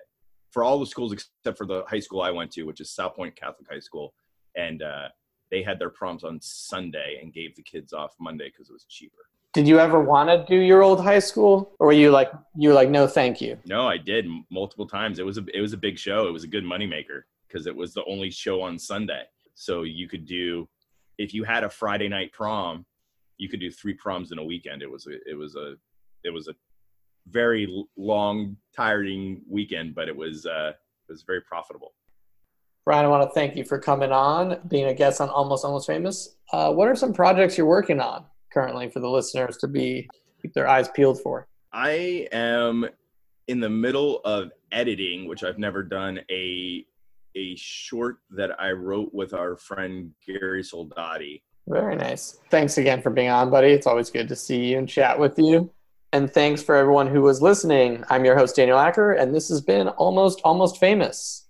for 0.52 0.64
all 0.64 0.80
the 0.80 0.86
schools 0.86 1.12
except 1.12 1.58
for 1.58 1.66
the 1.66 1.84
high 1.88 2.00
school 2.00 2.22
I 2.22 2.30
went 2.30 2.52
to, 2.52 2.64
which 2.64 2.80
is 2.80 2.90
Salpointe 2.90 3.36
Catholic 3.36 3.68
High 3.70 3.80
School, 3.80 4.14
and 4.56 4.84
uh, 4.84 5.08
they 5.50 5.64
had 5.64 5.80
their 5.80 5.90
proms 5.90 6.24
on 6.24 6.40
Sunday 6.42 7.20
and 7.22 7.34
gave 7.34 7.56
the 7.56 7.64
kids 7.64 7.92
off 7.92 8.14
Monday 8.20 8.50
because 8.50 8.70
it 8.70 8.74
was 8.74 8.86
cheaper. 8.88 9.18
Did 9.54 9.68
you 9.68 9.80
ever 9.80 10.00
want 10.00 10.30
to 10.30 10.46
do 10.48 10.60
your 10.60 10.84
old 10.84 11.02
high 11.02 11.20
school, 11.20 11.74
or 11.80 11.88
were 11.88 11.94
you 11.94 12.12
like 12.12 12.32
you 12.56 12.70
were 12.70 12.76
like 12.76 12.90
no, 12.90 13.08
thank 13.08 13.42
you? 13.42 13.58
No, 13.66 13.88
I 13.88 13.98
did 13.98 14.26
multiple 14.52 14.88
times. 14.88 15.20
It 15.20 15.26
was 15.26 15.38
a 15.38 15.46
it 15.54 15.62
was 15.62 15.74
a 15.74 15.78
big 15.78 15.98
show. 15.98 16.28
It 16.28 16.32
was 16.32 16.44
a 16.44 16.48
good 16.48 16.64
moneymaker 16.64 17.24
because 17.54 17.68
it 17.68 17.76
was 17.76 17.94
the 17.94 18.04
only 18.06 18.32
show 18.32 18.62
on 18.62 18.80
Sunday. 18.80 19.24
So 19.54 19.84
you 19.84 20.08
could 20.08 20.26
do 20.26 20.68
if 21.20 21.34
you 21.34 21.44
had 21.44 21.64
a 21.64 21.70
Friday 21.70 22.10
night 22.10 22.32
prom, 22.32 22.86
you 23.38 23.48
could 23.48 23.60
do 23.60 23.70
three 23.70 23.94
proms 23.94 24.32
in 24.32 24.40
a 24.40 24.44
weekend. 24.44 24.82
It 24.82 24.90
was 24.90 25.06
a 25.08 25.18
it 25.30 25.38
was 25.38 25.56
a 25.56 25.76
it 26.24 26.32
was 26.32 26.48
a 26.48 26.56
very 27.28 27.86
long, 27.96 28.58
tiring 28.76 29.42
weekend, 29.48 29.96
but 29.96 30.08
it 30.08 30.16
was 30.16 30.46
uh, 30.46 30.72
it 31.08 31.12
was 31.12 31.24
very 31.24 31.42
profitable. 31.42 31.94
Brian, 32.86 33.06
I 33.06 33.08
want 33.08 33.30
to 33.30 33.34
thank 33.34 33.56
you 33.56 33.64
for 33.64 33.80
coming 33.80 34.12
on, 34.12 34.60
being 34.68 34.88
a 34.88 34.94
guest 34.94 35.22
on 35.22 35.30
Almost 35.30 35.64
Almost 35.64 35.88
Famous. 35.88 36.36
Uh, 36.52 36.74
what 36.74 36.90
are 36.90 36.96
some 36.96 37.14
projects 37.14 37.58
you're 37.58 37.68
working 37.68 38.02
on 38.02 38.26
currently 38.52 38.90
for 38.90 39.00
the 39.00 39.10
listeners 39.10 39.58
to 39.58 39.68
be 39.68 40.10
keep 40.42 40.54
their 40.54 40.68
eyes 40.68 40.90
peeled 40.90 41.22
for? 41.22 41.48
I 41.72 42.28
am 42.32 42.86
in 43.48 43.60
the 43.60 43.70
middle 43.70 44.20
of 44.26 44.52
editing, 44.72 45.28
which 45.28 45.44
I've 45.44 45.60
never 45.60 45.82
done 45.82 46.20
a 46.30 46.86
a 47.36 47.56
short 47.56 48.18
that 48.32 48.60
I 48.60 48.72
wrote 48.72 49.14
with 49.14 49.34
our 49.34 49.56
friend 49.56 50.12
Gary 50.26 50.64
Soldati. 50.64 51.42
Very 51.68 51.96
nice. 51.96 52.40
Thanks 52.50 52.78
again 52.78 53.02
for 53.02 53.10
being 53.10 53.30
on, 53.30 53.50
buddy. 53.50 53.70
It's 53.70 53.88
always 53.88 54.10
good 54.10 54.28
to 54.30 54.36
see 54.36 54.66
you 54.66 54.78
and 54.78 54.88
chat 54.88 55.18
with 55.18 55.38
you. 55.40 55.72
And 56.12 56.32
thanks 56.32 56.62
for 56.62 56.76
everyone 56.76 57.08
who 57.08 57.22
was 57.22 57.42
listening. 57.42 58.04
I'm 58.10 58.24
your 58.24 58.38
host, 58.38 58.56
Daniel 58.56 58.78
Acker, 58.78 59.14
and 59.14 59.34
this 59.34 59.50
has 59.50 59.62
been 59.62 59.88
Almost 59.88 60.42
Almost 60.44 60.80
Famous. 60.80 61.48